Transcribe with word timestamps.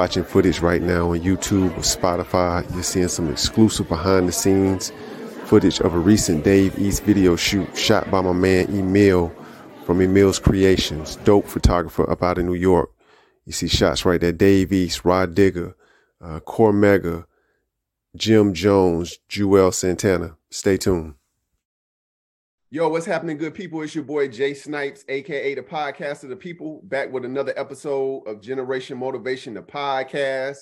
watching 0.00 0.24
footage 0.24 0.60
right 0.60 0.80
now 0.80 1.10
on 1.10 1.20
YouTube 1.20 1.76
or 1.76 1.82
Spotify, 1.82 2.64
you're 2.72 2.82
seeing 2.82 3.08
some 3.08 3.30
exclusive 3.30 3.86
behind 3.86 4.26
the 4.26 4.32
scenes 4.32 4.94
footage 5.44 5.78
of 5.80 5.92
a 5.92 5.98
recent 5.98 6.42
Dave 6.42 6.78
East 6.78 7.02
video 7.02 7.36
shoot 7.36 7.76
shot 7.76 8.10
by 8.10 8.22
my 8.22 8.32
man 8.32 8.74
Emil 8.74 9.30
from 9.84 10.00
Emil's 10.00 10.38
Creations, 10.38 11.16
dope 11.16 11.46
photographer 11.46 12.10
up 12.10 12.22
out 12.22 12.38
of 12.38 12.46
New 12.46 12.54
York. 12.54 12.88
You 13.44 13.52
see 13.52 13.68
shots 13.68 14.06
right 14.06 14.18
there 14.18 14.32
Dave 14.32 14.72
East, 14.72 15.04
Rod 15.04 15.34
Digger, 15.34 15.76
uh, 16.18 16.40
Cormega, 16.46 17.26
Jim 18.16 18.54
Jones, 18.54 19.18
Juelz 19.28 19.74
Santana. 19.74 20.34
Stay 20.48 20.78
tuned. 20.78 21.12
Yo, 22.72 22.88
what's 22.88 23.04
happening, 23.04 23.36
good 23.36 23.52
people? 23.52 23.82
It's 23.82 23.96
your 23.96 24.04
boy 24.04 24.28
Jay 24.28 24.54
Snipes, 24.54 25.04
aka 25.08 25.56
the 25.56 25.60
podcast 25.60 26.22
of 26.22 26.28
the 26.28 26.36
people, 26.36 26.80
back 26.84 27.10
with 27.10 27.24
another 27.24 27.52
episode 27.56 28.22
of 28.28 28.40
Generation 28.40 28.96
Motivation, 28.96 29.54
the 29.54 29.60
podcast. 29.60 30.58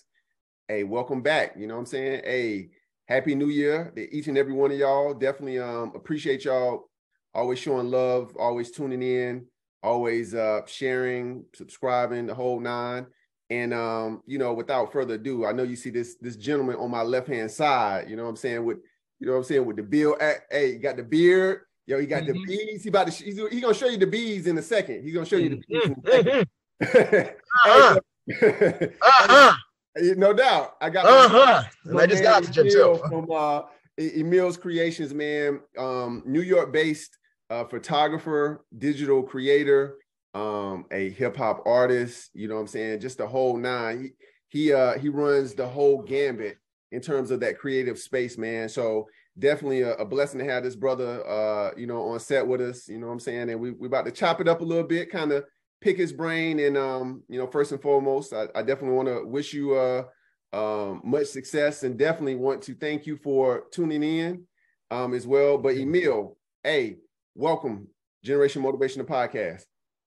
Hey, 0.69 0.85
welcome 0.85 1.21
back. 1.21 1.53
You 1.59 1.67
know 1.67 1.75
what 1.75 1.81
I'm 1.81 1.87
saying? 1.87 2.23
Hey, 2.25 2.71
happy 3.09 3.35
new 3.35 3.49
year 3.49 3.93
to 3.95 4.17
each 4.17 4.27
and 4.27 4.39
every 4.39 4.55
one 4.55 4.73
of 4.73 4.79
y'all. 4.79 5.13
Definitely 5.13 5.59
um 5.59 5.93
appreciate 5.95 6.47
y'all 6.47 6.89
always 7.35 7.59
showing 7.59 7.91
love, 7.91 8.35
always 8.41 8.71
tuning 8.71 9.03
in, 9.03 9.45
always 9.83 10.35
uh 10.35 10.63
sharing, 10.65 11.45
subscribing, 11.55 12.25
the 12.25 12.35
whole 12.35 12.59
nine. 12.59 13.05
And 13.51 13.75
um, 13.75 14.23
you 14.25 14.39
know, 14.39 14.55
without 14.55 14.93
further 14.93 15.17
ado, 15.17 15.45
I 15.45 15.53
know 15.53 15.63
you 15.63 15.77
see 15.77 15.91
this 15.91 16.17
this 16.23 16.37
gentleman 16.37 16.77
on 16.77 16.91
my 16.91 17.03
left-hand 17.03 17.51
side, 17.51 18.09
you 18.09 18.17
know 18.17 18.23
what 18.23 18.31
I'm 18.31 18.37
saying, 18.37 18.65
with 18.65 18.79
you 19.21 19.27
know 19.27 19.35
what 19.35 19.41
I'm 19.41 19.45
saying, 19.45 19.67
with 19.67 19.77
the 19.77 19.83
bill. 19.83 20.17
Hey, 20.51 20.79
got 20.79 20.97
the 20.97 21.03
beard 21.03 21.65
Yo, 21.89 21.99
he 21.99 22.07
got 22.07 22.25
mm-hmm. 22.25 22.39
the 22.39 22.45
bees. 22.45 22.83
He 22.83 22.91
about 22.91 23.11
to. 23.11 23.25
He's, 23.25 23.39
he 23.51 23.61
gonna 23.63 23.73
show 23.73 23.87
you 23.87 23.97
the 23.97 24.07
bees 24.07 24.47
in 24.47 24.59
a 24.59 24.63
second. 24.63 25.03
He's 25.03 25.15
gonna 25.15 25.25
show 25.25 25.37
you 25.37 25.49
the 25.49 25.63
bees. 25.67 26.45
Mm-hmm. 26.83 27.29
uh-huh. 27.65 28.01
uh-huh. 29.03 29.55
no 29.97 30.35
doubt. 30.35 30.77
I 30.83 30.91
got. 30.91 31.07
Uh-huh. 31.07 31.63
I 31.99 32.07
just 32.07 32.23
got 32.23 32.45
to 32.45 32.53
Jim 32.53 32.69
too. 32.69 33.01
From 33.09 33.31
uh, 33.31 33.63
Emil's 33.97 34.59
Creations, 34.59 35.15
man. 35.15 35.61
Um, 35.79 36.23
New 36.27 36.43
York-based 36.43 37.17
uh, 37.49 37.65
photographer, 37.65 38.67
digital 38.77 39.23
creator, 39.23 39.97
um, 40.35 40.85
a 40.93 41.09
hip 41.09 41.39
hop 41.39 41.63
artist. 41.65 42.29
You 42.35 42.49
know 42.49 42.57
what 42.57 42.61
I'm 42.61 42.67
saying? 42.67 43.01
Just 43.01 43.17
the 43.17 43.27
whole 43.27 43.57
nine. 43.57 44.13
He 44.51 44.65
he 44.67 44.73
uh 44.75 44.99
he 44.99 45.09
runs 45.09 45.55
the 45.55 45.67
whole 45.67 46.03
gambit 46.03 46.59
in 46.93 47.01
terms 47.01 47.31
of 47.31 47.41
that 47.41 47.59
creative 47.59 47.99
space, 47.99 48.37
man. 48.37 48.69
So 48.69 49.07
definitely 49.39 49.83
a, 49.83 49.95
a, 49.95 50.05
blessing 50.05 50.39
to 50.39 50.45
have 50.45 50.65
this 50.65 50.77
brother 50.77 51.27
uh 51.29 51.71
you 51.77 51.87
know 51.87 52.03
on 52.09 52.19
set 52.19 52.47
with 52.47 52.61
us 52.61 52.89
you 52.89 52.99
know 52.99 53.07
what 53.07 53.13
i'm 53.13 53.21
saying? 53.21 53.51
And 53.51 53.61
we 53.61 53.71
we 53.73 53.87
about 53.87 54.05
to 54.07 54.11
chop 54.11 54.41
it 54.41 54.49
up 54.49 54.61
a 54.61 54.65
little 54.65 54.85
bit 54.85 55.11
kind 55.11 55.33
of 55.33 55.45
pick 55.81 55.97
his 55.97 56.13
brain 56.13 56.59
and 56.59 56.77
um 56.77 57.23
you 57.29 57.39
know 57.39 57.47
first 57.47 57.73
and 57.73 57.81
foremost 57.81 58.33
i, 58.33 58.49
I 58.55 58.63
definitely 58.63 58.97
want 58.97 59.09
to 59.09 59.25
wish 59.27 59.53
you 59.53 59.75
uh 59.77 60.05
um 60.53 61.03
much 61.05 61.27
success 61.27 61.83
and 61.83 61.99
definitely 61.99 62.35
want 62.35 62.63
to 62.63 62.75
thank 62.75 63.07
you 63.07 63.17
for 63.17 63.65
tuning 63.71 64.03
in 64.03 64.45
um 64.91 65.15
as 65.15 65.27
well. 65.27 65.59
But 65.59 65.77
emil 65.77 66.37
hey 66.65 66.97
welcome 67.35 67.89
generation 68.25 68.63
motivation 68.63 69.05
the 69.05 69.13
podcast. 69.13 69.65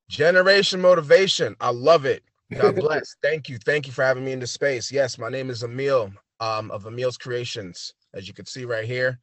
Generation 0.09 0.81
motivation 0.81 1.55
i 1.61 1.69
love 1.69 2.05
it. 2.05 2.23
God 2.53 2.75
bless. 2.75 3.15
Thank 3.23 3.47
you. 3.47 3.57
Thank 3.59 3.87
you 3.87 3.93
for 3.93 4.03
having 4.03 4.25
me 4.25 4.33
in 4.33 4.39
the 4.39 4.47
space. 4.47 4.91
Yes 4.91 5.17
my 5.17 5.29
name 5.29 5.49
is 5.49 5.63
emil 5.63 6.11
um 6.39 6.71
of 6.71 6.85
emil's 6.85 7.17
creations 7.17 7.93
as 8.13 8.27
you 8.27 8.33
can 8.33 8.45
see 8.45 8.65
right 8.65 8.85
here. 8.85 9.19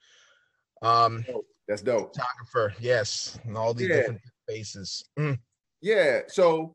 Um, 0.83 1.25
that's 1.67 1.83
dope. 1.83 2.15
Photographer, 2.15 2.75
yes, 2.81 3.39
and 3.45 3.57
all 3.57 3.75
these 3.75 3.89
yeah. 3.89 3.97
different 3.97 4.21
faces. 4.49 5.05
Mm. 5.19 5.39
Yeah. 5.81 6.21
So, 6.29 6.75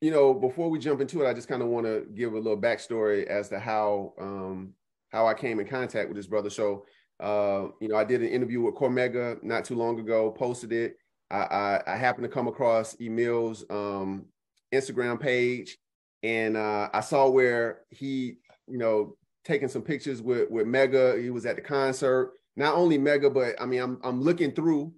you 0.00 0.10
know, 0.10 0.32
before 0.32 0.70
we 0.70 0.78
jump 0.78 1.00
into 1.00 1.22
it, 1.22 1.28
I 1.28 1.34
just 1.34 1.48
kind 1.48 1.62
of 1.62 1.68
want 1.68 1.86
to 1.86 2.06
give 2.14 2.32
a 2.32 2.38
little 2.38 2.60
backstory 2.60 3.26
as 3.26 3.48
to 3.48 3.58
how 3.58 4.14
um, 4.20 4.74
how 5.10 5.26
I 5.26 5.34
came 5.34 5.58
in 5.60 5.66
contact 5.66 6.08
with 6.08 6.16
this 6.16 6.26
brother. 6.26 6.50
So, 6.50 6.86
uh, 7.18 7.68
you 7.80 7.88
know, 7.88 7.96
I 7.96 8.04
did 8.04 8.22
an 8.22 8.28
interview 8.28 8.60
with 8.60 8.76
Cormega 8.76 9.42
not 9.42 9.64
too 9.64 9.74
long 9.74 9.98
ago. 9.98 10.30
Posted 10.30 10.72
it. 10.72 10.96
I, 11.30 11.36
I, 11.36 11.82
I 11.94 11.96
happened 11.96 12.24
to 12.24 12.32
come 12.32 12.48
across 12.48 12.94
Emil's 12.94 13.64
um, 13.70 14.26
Instagram 14.72 15.20
page, 15.20 15.76
and 16.22 16.56
uh, 16.56 16.88
I 16.92 17.00
saw 17.00 17.28
where 17.28 17.80
he, 17.90 18.36
you 18.66 18.78
know, 18.78 19.16
taking 19.50 19.68
some 19.68 19.82
pictures 19.82 20.22
with 20.22 20.48
with 20.50 20.66
Mega. 20.66 21.20
He 21.20 21.30
was 21.30 21.44
at 21.44 21.56
the 21.56 21.62
concert. 21.62 22.32
Not 22.56 22.74
only 22.74 22.98
Mega, 22.98 23.28
but 23.28 23.60
I 23.60 23.66
mean, 23.66 23.80
I'm 23.80 24.00
I'm 24.04 24.22
looking 24.22 24.52
through 24.52 24.92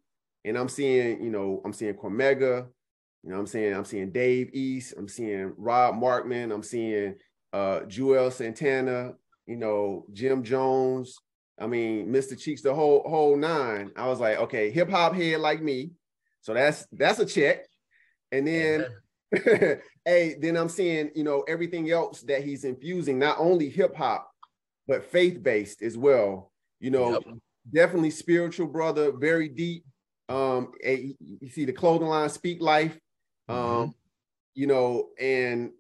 and 0.45 0.59
I'm 0.59 0.69
seeing, 0.69 1.23
you 1.23 1.31
know, 1.31 1.63
I'm 1.65 1.73
seeing 1.73 1.95
Cormega, 1.95 2.67
you 3.23 3.31
know, 3.31 3.39
I'm 3.39 3.47
saying 3.47 3.75
I'm 3.75 3.85
seeing 3.85 4.11
Dave 4.11 4.51
East, 4.53 4.95
I'm 4.99 5.09
seeing 5.09 5.55
Rob 5.57 5.95
Markman, 5.95 6.53
I'm 6.53 6.63
seeing 6.63 7.15
uh 7.55 7.81
Juelz 7.81 8.33
Santana, 8.33 9.15
you 9.47 9.57
know, 9.57 10.05
Jim 10.13 10.43
Jones. 10.43 11.17
I 11.59 11.67
mean, 11.67 12.09
Mr. 12.09 12.39
Cheeks, 12.39 12.61
the 12.61 12.75
whole 12.75 13.03
whole 13.09 13.37
nine. 13.37 13.91
I 13.97 14.09
was 14.09 14.21
like, 14.21 14.39
okay, 14.39 14.71
hip 14.71 14.91
hop 14.91 15.15
head 15.15 15.41
like 15.41 15.63
me. 15.63 15.93
So 16.43 16.53
that's 16.53 16.87
that's 16.93 17.21
a 17.21 17.27
check. 17.27 17.67
And 18.33 18.47
then 18.47 18.87
hey, 20.05 20.37
then 20.39 20.57
I'm 20.57 20.69
seeing, 20.69 21.11
you 21.15 21.25
know, 21.25 21.43
everything 21.49 21.91
else 21.91 22.21
that 22.23 22.43
he's 22.43 22.65
infusing, 22.65 23.19
not 23.19 23.39
only 23.39 23.71
hip 23.71 23.95
hop, 23.95 24.32
but 24.93 25.11
faith 25.11 25.43
based 25.43 25.81
as 25.81 25.97
well. 25.97 26.53
You 26.79 26.91
know, 26.91 27.13
yep. 27.13 27.23
definitely 27.73 28.11
spiritual 28.11 28.67
brother, 28.67 29.11
very 29.11 29.49
deep. 29.49 29.87
Um, 30.29 30.73
a, 30.85 31.15
you 31.19 31.49
see 31.49 31.65
the 31.65 31.73
clothing 31.73 32.09
line, 32.09 32.29
speak 32.29 32.61
life. 32.61 32.99
Um, 33.49 33.57
mm-hmm. 33.57 33.91
you 34.55 34.67
know, 34.67 35.09
and 35.19 35.71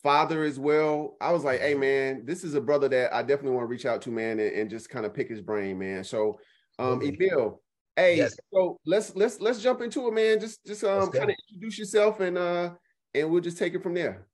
father 0.00 0.44
as 0.44 0.60
well. 0.60 1.16
I 1.20 1.32
was 1.32 1.42
like, 1.42 1.60
hey 1.60 1.74
man, 1.74 2.24
this 2.24 2.44
is 2.44 2.54
a 2.54 2.60
brother 2.60 2.88
that 2.90 3.12
I 3.12 3.22
definitely 3.22 3.56
want 3.56 3.64
to 3.64 3.70
reach 3.70 3.84
out 3.84 4.00
to, 4.02 4.10
man, 4.10 4.38
and, 4.38 4.52
and 4.52 4.70
just 4.70 4.88
kind 4.88 5.06
of 5.06 5.12
pick 5.12 5.28
his 5.28 5.40
brain, 5.40 5.76
man. 5.76 6.04
So, 6.04 6.38
um, 6.78 7.02
Emil, 7.02 7.60
hey, 7.96 8.18
yes. 8.18 8.36
so 8.54 8.78
let's 8.86 9.16
let's 9.16 9.40
let's 9.40 9.60
jump 9.60 9.80
into 9.80 10.06
it, 10.06 10.14
man. 10.14 10.38
Just 10.38 10.64
just 10.64 10.84
um 10.84 11.10
kind 11.10 11.30
of 11.30 11.36
introduce 11.50 11.80
yourself 11.80 12.20
and 12.20 12.38
uh 12.38 12.70
and 13.12 13.28
we'll 13.28 13.42
just 13.42 13.58
take 13.58 13.74
it 13.74 13.82
from 13.82 13.94
there. 13.94 14.28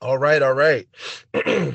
All 0.00 0.16
right, 0.16 0.42
all 0.42 0.54
right. 0.54 0.86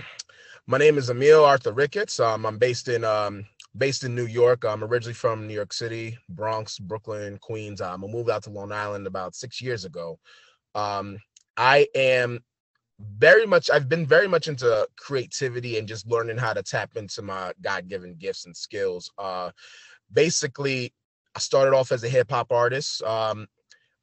My 0.72 0.78
name 0.78 0.98
is 0.98 1.10
Emil 1.10 1.44
Arthur 1.44 1.74
Ricketts. 1.74 2.22
Um, 2.22 2.46
I'm 2.46 2.58
based 2.58 2.88
in 2.88 3.04
um, 3.04 3.46
based 3.78 4.06
in 4.06 4.16
New 4.16 4.26
York. 4.26 4.64
I'm 4.64 4.86
originally 4.86 5.14
from 5.14 5.46
New 5.46 5.54
York 5.54 5.74
City, 5.74 6.18
Bronx, 6.30 6.80
Brooklyn, 6.80 7.38
Queens. 7.40 7.82
Um, 7.82 8.06
I 8.06 8.08
moved 8.08 8.30
out 8.30 8.44
to 8.44 8.52
Long 8.52 8.72
Island 8.72 9.06
about 9.06 9.36
six 9.36 9.62
years 9.62 9.84
ago. 9.84 10.18
Um, 10.74 11.18
I 11.58 11.88
am 11.94 12.40
very 13.02 13.46
much 13.46 13.70
I've 13.70 13.90
been 13.90 14.06
very 14.06 14.30
much 14.30 14.48
into 14.48 14.88
creativity 14.96 15.78
and 15.78 15.90
just 15.90 16.08
learning 16.08 16.38
how 16.38 16.54
to 16.54 16.64
tap 16.64 16.96
into 16.96 17.22
my 17.22 17.52
God-given 17.62 18.16
gifts 18.18 18.46
and 18.46 18.56
skills. 18.56 19.12
Uh, 19.18 19.52
basically, 20.14 20.94
I 21.36 21.40
started 21.40 21.76
off 21.76 21.92
as 21.92 22.06
a 22.06 22.10
hip 22.10 22.32
hop 22.32 22.54
artist. 22.54 23.04
Um, 23.04 23.46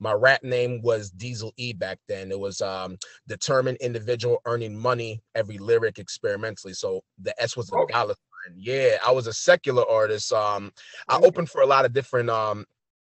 my 0.00 0.12
rap 0.12 0.42
name 0.42 0.80
was 0.82 1.10
Diesel 1.10 1.52
E 1.56 1.72
back 1.72 1.98
then. 2.08 2.30
It 2.30 2.38
was 2.38 2.60
um 2.60 2.96
determined 3.26 3.78
individual 3.80 4.40
earning 4.46 4.76
money 4.76 5.20
every 5.34 5.58
lyric 5.58 5.98
experimentally. 5.98 6.74
So 6.74 7.02
the 7.20 7.40
S 7.42 7.56
was 7.56 7.70
a 7.70 7.76
okay. 7.76 7.92
dollar 7.92 8.14
sign. 8.14 8.56
Yeah, 8.56 8.98
I 9.06 9.10
was 9.12 9.26
a 9.26 9.32
secular 9.32 9.88
artist. 9.88 10.32
Um 10.32 10.72
I 11.08 11.18
opened 11.18 11.50
for 11.50 11.62
a 11.62 11.66
lot 11.66 11.84
of 11.84 11.92
different 11.92 12.30
um 12.30 12.64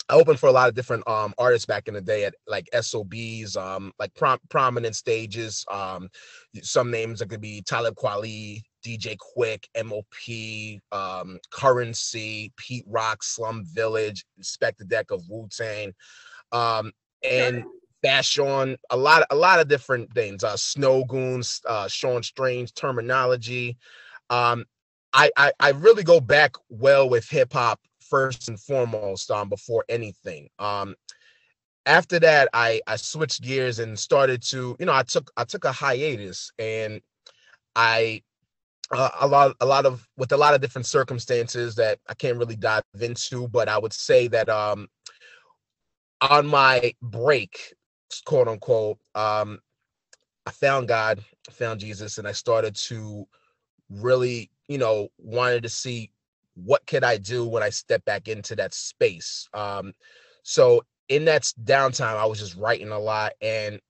I 0.08 0.14
opened 0.14 0.40
for 0.40 0.48
a 0.48 0.52
lot 0.52 0.68
of 0.68 0.74
different 0.74 1.06
um 1.08 1.32
artists 1.38 1.66
back 1.66 1.88
in 1.88 1.94
the 1.94 2.00
day 2.00 2.24
at 2.24 2.34
like 2.46 2.68
SOBs, 2.78 3.56
um, 3.56 3.92
like 3.98 4.12
prom- 4.14 4.40
prominent 4.50 4.96
stages. 4.96 5.64
Um, 5.70 6.08
some 6.60 6.90
names 6.90 7.20
that 7.20 7.28
could 7.30 7.40
be 7.40 7.62
Talib 7.62 7.94
Kweli, 7.94 8.62
DJ 8.84 9.16
Quik, 9.16 9.64
MOP, 9.84 10.80
um, 10.92 11.38
Currency, 11.50 12.52
Pete 12.56 12.84
Rock, 12.88 13.22
Slum 13.22 13.64
Village, 13.64 14.24
Inspectah 14.40 14.88
Deck 14.88 15.12
of 15.12 15.22
Wu 15.28 15.48
Tang 15.50 15.94
um, 16.52 16.92
and 17.28 17.64
fashion, 18.02 18.76
a 18.90 18.96
lot, 18.96 19.24
a 19.30 19.36
lot 19.36 19.60
of 19.60 19.68
different 19.68 20.12
things. 20.12 20.44
Uh, 20.44 20.56
Snow 20.56 21.04
Goons, 21.04 21.60
uh, 21.68 21.88
Sean 21.88 22.22
Strange 22.22 22.74
terminology. 22.74 23.76
Um, 24.30 24.64
I, 25.12 25.30
I, 25.36 25.52
I 25.60 25.70
really 25.70 26.02
go 26.02 26.20
back 26.20 26.52
well 26.68 27.08
with 27.08 27.28
hip 27.28 27.52
hop 27.52 27.80
first 28.00 28.48
and 28.48 28.58
foremost. 28.58 29.30
Um, 29.30 29.48
before 29.48 29.84
anything. 29.88 30.48
Um, 30.58 30.94
after 31.86 32.20
that, 32.20 32.48
I 32.52 32.80
I 32.86 32.96
switched 32.96 33.42
gears 33.42 33.78
and 33.78 33.98
started 33.98 34.42
to, 34.44 34.76
you 34.78 34.86
know, 34.86 34.92
I 34.92 35.02
took 35.02 35.30
I 35.36 35.44
took 35.44 35.64
a 35.64 35.72
hiatus 35.72 36.52
and 36.58 37.00
I 37.74 38.22
uh, 38.90 39.10
a 39.20 39.26
lot 39.26 39.56
a 39.60 39.66
lot 39.66 39.86
of 39.86 40.06
with 40.16 40.32
a 40.32 40.36
lot 40.36 40.54
of 40.54 40.60
different 40.60 40.86
circumstances 40.86 41.74
that 41.76 41.98
I 42.08 42.14
can't 42.14 42.38
really 42.38 42.56
dive 42.56 42.82
into, 43.00 43.48
but 43.48 43.68
I 43.68 43.78
would 43.78 43.92
say 43.92 44.28
that 44.28 44.48
um 44.48 44.88
on 46.30 46.46
my 46.46 46.94
break, 47.02 47.74
quote 48.24 48.48
unquote, 48.48 48.98
um, 49.14 49.58
I 50.46 50.50
found 50.50 50.88
God, 50.88 51.22
I 51.48 51.52
found 51.52 51.80
Jesus, 51.80 52.18
and 52.18 52.26
I 52.26 52.32
started 52.32 52.74
to 52.76 53.26
really, 53.90 54.50
you 54.68 54.78
know, 54.78 55.08
wanted 55.18 55.62
to 55.64 55.68
see 55.68 56.10
what 56.54 56.86
could 56.86 57.04
I 57.04 57.16
do 57.16 57.46
when 57.46 57.62
I 57.62 57.70
step 57.70 58.04
back 58.04 58.28
into 58.28 58.56
that 58.56 58.74
space. 58.74 59.48
Um, 59.54 59.92
so 60.42 60.84
in 61.08 61.24
that 61.26 61.42
downtime, 61.64 62.16
I 62.16 62.26
was 62.26 62.38
just 62.38 62.56
writing 62.56 62.90
a 62.90 62.98
lot, 62.98 63.32
and 63.40 63.80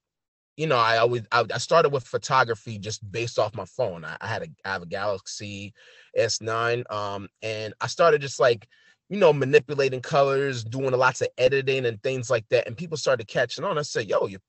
you 0.57 0.67
know, 0.67 0.77
I 0.77 0.99
always 0.99 1.23
I, 1.33 1.45
I, 1.53 1.59
started 1.59 1.91
with 1.91 2.07
photography 2.07 2.79
just 2.79 3.11
based 3.11 3.39
off 3.39 3.55
my 3.55 3.65
phone. 3.65 4.05
I, 4.05 4.17
I 4.21 4.27
had 4.27 4.43
a 4.43 4.49
I 4.65 4.73
have 4.73 4.83
a 4.83 4.87
Galaxy 4.87 5.73
S9, 6.19 6.91
um, 6.93 7.29
and 7.43 7.73
I 7.81 7.87
started 7.87 8.21
just 8.21 8.39
like 8.39 8.69
you 9.13 9.19
know 9.19 9.31
manipulating 9.31 10.01
colors, 10.01 10.65
doing 10.65 10.91
lots 10.93 11.21
of 11.21 11.29
editing 11.37 11.85
and 11.85 12.03
things 12.03 12.31
like 12.31 12.49
that. 12.49 12.67
And 12.67 12.75
people 12.75 12.97
started 12.97 13.29
catching 13.29 13.63
on. 13.63 13.77
I 13.77 13.83
said, 13.83 14.09
"Yo, 14.09 14.27
your 14.27 14.41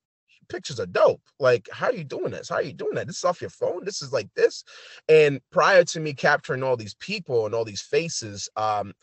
pictures 0.48 0.80
are 0.80 0.86
dope. 0.86 1.22
Like, 1.38 1.68
how 1.70 1.88
are 1.88 1.94
you 1.94 2.06
doing 2.06 2.32
this? 2.32 2.48
How 2.48 2.56
are 2.56 2.62
you 2.62 2.72
doing 2.72 2.96
that? 2.96 3.08
This 3.08 3.18
is 3.18 3.26
off 3.26 3.42
your 3.42 3.50
phone. 3.50 3.84
This 3.84 4.02
is 4.02 4.14
like 4.14 4.30
this." 4.36 4.64
And 5.10 5.42
prior 5.52 5.84
to 5.84 6.00
me 6.00 6.14
capturing 6.14 6.64
all 6.64 6.78
these 6.78 6.96
people 6.96 7.46
and 7.46 7.54
all 7.54 7.66
these 7.66 7.82
faces, 7.82 8.48
um, 8.56 8.94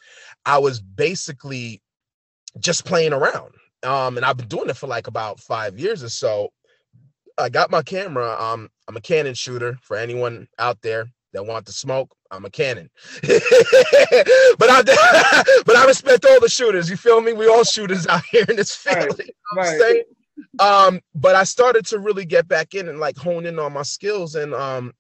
I 0.47 0.57
was 0.57 0.81
basically 0.81 1.83
just 2.59 2.87
playing 2.87 3.13
around. 3.13 3.53
Um, 3.83 4.17
and 4.17 4.25
I've 4.25 4.39
been 4.39 4.49
doing 4.49 4.71
it 4.71 4.79
for 4.79 4.87
like 4.87 5.09
about 5.09 5.41
five 5.41 5.79
years 5.79 6.03
or 6.03 6.09
so 6.09 6.49
I 7.37 7.51
got 7.51 7.71
my 7.71 7.83
camera. 7.83 8.35
Um, 8.41 8.71
I'm 8.89 8.97
a 8.97 9.01
Canon 9.01 9.35
shooter 9.35 9.79
for 9.83 9.97
anyone 9.97 10.49
out 10.59 10.81
there 10.83 11.11
that 11.33 11.47
want 11.47 11.67
to 11.67 11.73
smoke. 11.73 12.15
I'm 12.31 12.45
a 12.45 12.51
cannon. 12.51 12.91
but 13.23 13.31
I 14.71 14.83
but 15.67 15.77
I 15.77 15.85
respect 15.87 16.25
all 16.25 16.41
the 16.41 16.49
shooters. 16.49 16.89
You 16.91 16.97
feel 16.97 17.21
me? 17.21 17.33
We 17.33 17.49
all 17.49 17.65
shooters 17.65 18.07
out 18.07 18.25
here 18.31 18.45
in 18.49 18.57
this 18.57 18.75
family. 18.75 19.35
Right, 19.57 19.81
right. 19.81 20.05
Um, 20.59 21.01
but 21.15 21.35
I 21.35 21.45
started 21.45 21.87
to 21.87 21.99
really 21.99 22.25
get 22.25 22.49
back 22.49 22.75
in 22.75 22.89
and 22.89 22.99
like 22.99 23.17
hone 23.17 23.47
in 23.47 23.59
on 23.59 23.73
my 23.73 23.83
skills 23.83 24.35
and 24.35 24.55
um 24.55 24.93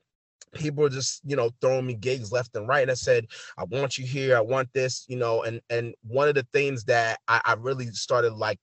people 0.55 0.83
were 0.83 0.89
just 0.91 1.21
you 1.25 1.37
know 1.37 1.51
throwing 1.61 1.87
me 1.87 1.95
gigs 1.95 2.33
left 2.33 2.55
and 2.57 2.67
right. 2.69 2.83
And 2.83 2.91
i 2.91 2.95
said 2.95 3.27
i 3.59 3.65
want 3.65 3.99
you 3.99 4.07
here. 4.07 4.37
I 4.37 4.41
want 4.41 4.73
this 4.73 5.05
you 5.09 5.17
know 5.17 5.43
and 5.43 5.61
and 5.71 5.95
one 6.03 6.29
of 6.29 6.35
the 6.35 6.47
things 6.53 6.85
that 6.85 7.21
i, 7.29 7.41
I 7.45 7.55
really 7.55 7.87
started 7.89 8.33
like 8.35 8.59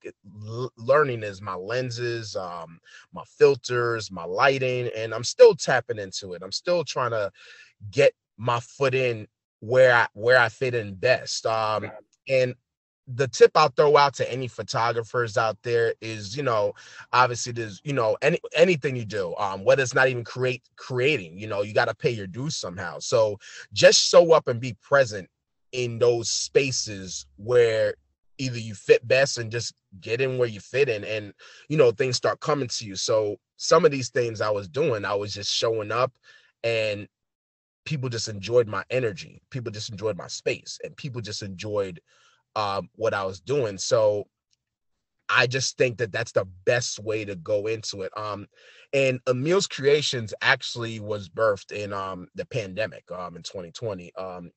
l- 0.46 0.72
learning 0.78 1.24
is 1.24 1.42
my 1.42 1.56
lenses 1.56 2.36
um 2.36 2.80
my 3.14 3.24
filters 3.38 4.12
my 4.12 4.26
lighting 4.26 4.90
and 4.96 5.14
i'm 5.14 5.24
still 5.24 5.56
tapping 5.56 6.00
into 6.00 6.34
it. 6.34 6.42
I'm 6.44 6.52
still 6.52 6.84
trying 6.84 7.12
to 7.12 7.32
get 7.92 8.14
my 8.38 8.60
foot 8.60 8.94
in 8.94 9.28
where 9.60 9.94
i 9.94 10.08
where 10.14 10.40
i 10.40 10.50
fit 10.50 10.76
in 10.76 10.96
best. 10.96 11.46
Um 11.46 11.92
and 12.30 12.56
the 13.08 13.28
tip 13.28 13.52
I'll 13.56 13.70
throw 13.70 13.96
out 13.96 14.14
to 14.16 14.32
any 14.32 14.48
photographers 14.48 15.38
out 15.38 15.58
there 15.64 15.94
is, 16.02 16.36
you 16.36 16.44
know, 16.44 16.74
obviously 17.14 17.54
there's, 17.54 17.82
you 17.84 17.94
know, 17.94 18.18
any 18.22 18.40
anything 18.54 18.96
you 18.96 19.06
do, 19.06 19.34
um, 19.38 19.64
whether 19.64 19.82
it's 19.82 19.94
not 19.94 20.10
even 20.10 20.24
create 20.24 20.64
creating, 20.76 21.40
you 21.40 21.48
know, 21.48 21.62
you 21.62 21.74
got 21.74 21.86
to 21.86 21.96
pay 21.96 22.12
your 22.12 22.28
dues 22.28 22.58
somehow. 22.58 23.00
So 23.00 23.40
just 23.72 24.00
show 24.00 24.34
up 24.34 24.48
and 24.48 24.60
be 24.60 24.76
present 24.82 25.30
in 25.72 26.00
those 26.00 26.30
spaces 26.30 27.26
where 27.38 27.96
either 28.38 28.60
you 28.60 28.76
fit 28.76 29.08
best 29.08 29.38
and 29.38 29.52
just 29.52 29.74
get 30.02 30.22
in 30.22 30.38
where 30.38 30.48
you 30.48 30.60
fit 30.60 30.90
in 30.90 31.04
and 31.04 31.34
you 31.70 31.78
know 31.78 31.92
things 31.92 32.16
start 32.16 32.40
coming 32.40 32.68
to 32.68 32.86
you 32.86 32.96
so 32.96 33.36
some 33.58 33.84
of 33.84 33.92
these 33.92 34.10
things 34.10 34.42
i 34.42 34.50
was 34.50 34.68
doing 34.68 35.06
i 35.06 35.14
was 35.14 35.34
just 35.34 35.52
showing 35.52 35.92
up 35.92 36.12
and 36.64 37.08
people 37.86 38.10
just 38.10 38.28
enjoyed 38.28 38.68
my 38.68 38.84
energy 38.90 39.42
people 39.50 39.72
just 39.72 39.90
enjoyed 39.90 40.18
my 40.18 40.28
space 40.28 40.80
and 40.84 40.96
people 40.98 41.22
just 41.22 41.42
enjoyed 41.42 42.00
um, 42.58 42.90
what 42.96 43.14
I 43.14 43.24
was 43.24 43.40
doing. 43.40 43.78
So 43.78 44.26
I 45.30 45.46
just 45.46 45.78
think 45.78 45.98
that 45.98 46.12
that's 46.12 46.32
the 46.32 46.48
best 46.66 47.00
way 47.00 47.24
to 47.24 47.36
go 47.36 47.68
into 47.68 48.02
it. 48.02 48.12
Um, 48.18 48.48
and 48.94 49.20
Emil's 49.28 49.68
Creations 49.68 50.34
actually 50.42 51.00
was 51.00 51.30
birthed 51.30 51.72
in 51.72 51.94
um, 51.94 52.28
the 52.36 52.46
pandemic 52.46 53.04
um, 53.12 53.36
in 53.36 53.44
2020. 53.44 54.12
Um, 54.16 54.52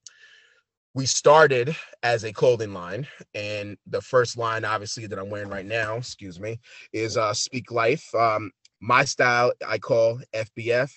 we 0.95 1.07
started 1.07 1.77
as 2.03 2.25
a 2.25 2.33
clothing 2.33 2.73
line, 2.73 3.07
and 3.35 3.77
the 3.87 4.01
first 4.01 4.37
line, 4.37 4.65
obviously, 4.65 5.07
that 5.07 5.19
I'm 5.19 5.31
wearing 5.31 5.51
right 5.51 5.67
now, 5.67 5.97
excuse 5.97 6.41
me, 6.41 6.59
is 6.93 7.17
uh, 7.17 7.33
Speak 7.33 7.71
Life. 7.71 8.13
Um, 8.15 8.51
my 8.81 9.05
style 9.05 9.53
I 9.67 9.79
call 9.79 10.21
FBF, 10.35 10.91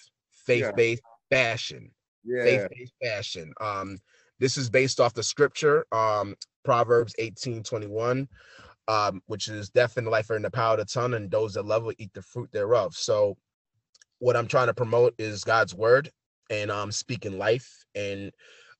faith 0.45 0.71
based 0.75 1.03
yeah. 1.29 1.37
fashion. 1.37 1.91
Yeah. 2.23 2.43
Faith 2.43 2.67
based 2.71 2.93
fashion. 3.03 3.53
Um, 3.61 3.99
this 4.39 4.57
is 4.57 4.69
based 4.69 4.99
off 4.99 5.13
the 5.13 5.23
scripture. 5.23 5.85
Um, 5.91 6.35
Proverbs 6.63 7.13
18 7.17 7.63
21, 7.63 8.27
um, 8.87 9.21
which 9.27 9.47
is 9.47 9.69
death 9.69 9.97
and 9.97 10.07
life 10.07 10.29
are 10.29 10.35
in 10.35 10.41
the 10.41 10.51
power 10.51 10.73
of 10.73 10.79
the 10.79 10.85
tongue, 10.85 11.13
and 11.13 11.29
those 11.29 11.53
that 11.53 11.65
love 11.65 11.83
will 11.83 11.93
eat 11.97 12.13
the 12.13 12.21
fruit 12.21 12.51
thereof. 12.51 12.95
So, 12.95 13.37
what 14.19 14.35
I'm 14.35 14.47
trying 14.47 14.67
to 14.67 14.73
promote 14.73 15.13
is 15.17 15.43
God's 15.43 15.75
word 15.75 16.11
and 16.49 16.71
um, 16.71 16.91
speaking 16.91 17.37
life 17.37 17.85
and 17.95 18.31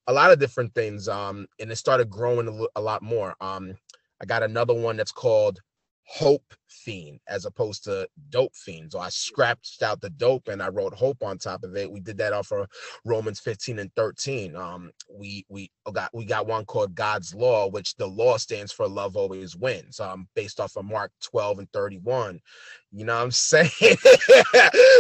a 0.08 0.14
lot 0.14 0.32
of 0.32 0.40
different 0.40 0.74
things. 0.74 1.08
Um, 1.08 1.48
and 1.60 1.72
it 1.72 1.76
started 1.78 2.10
growing 2.10 2.48
a, 2.48 2.80
a 2.80 2.82
lot 2.82 3.02
more. 3.02 3.36
Um, 3.42 3.76
I 4.22 4.26
got 4.26 4.44
another 4.44 4.74
one 4.74 4.98
that's 4.98 5.12
called 5.12 5.60
hope 6.06 6.54
fiend 6.68 7.20
as 7.28 7.46
opposed 7.46 7.84
to 7.86 8.08
dope 8.30 8.56
fiend. 8.56 8.92
So 8.92 9.00
I 9.00 9.10
scratched 9.10 9.84
out 9.84 10.02
the 10.02 10.10
dope 10.10 10.48
and 10.48 10.62
I 10.62 10.70
wrote 10.70 10.94
hope 10.94 11.24
on 11.24 11.38
top 11.38 11.64
of 11.64 11.76
it. 11.76 11.90
We 11.90 12.00
did 12.00 12.18
that 12.18 12.34
off 12.34 12.52
of 12.52 12.68
Romans 13.06 13.40
15 13.40 13.80
and 13.80 13.92
13. 13.96 14.56
Um, 14.56 14.92
we 15.10 15.46
we 15.50 15.72
got 15.92 16.10
we 16.14 16.26
got 16.26 16.48
one 16.48 16.66
called 16.66 16.96
God's 16.96 17.34
law, 17.34 17.68
which 17.68 17.96
the 17.96 18.08
law 18.08 18.38
stands 18.38 18.72
for 18.72 18.88
love 18.88 19.16
always 19.16 19.56
wins. 19.56 20.00
Um, 20.00 20.28
based 20.36 20.60
off 20.60 20.76
of 20.76 20.86
Mark 20.86 21.12
12 21.24 21.60
and 21.60 21.72
31. 21.72 22.40
You 22.92 23.06
know 23.06 23.16
what 23.16 23.24
I'm 23.24 23.32
saying? 23.32 23.70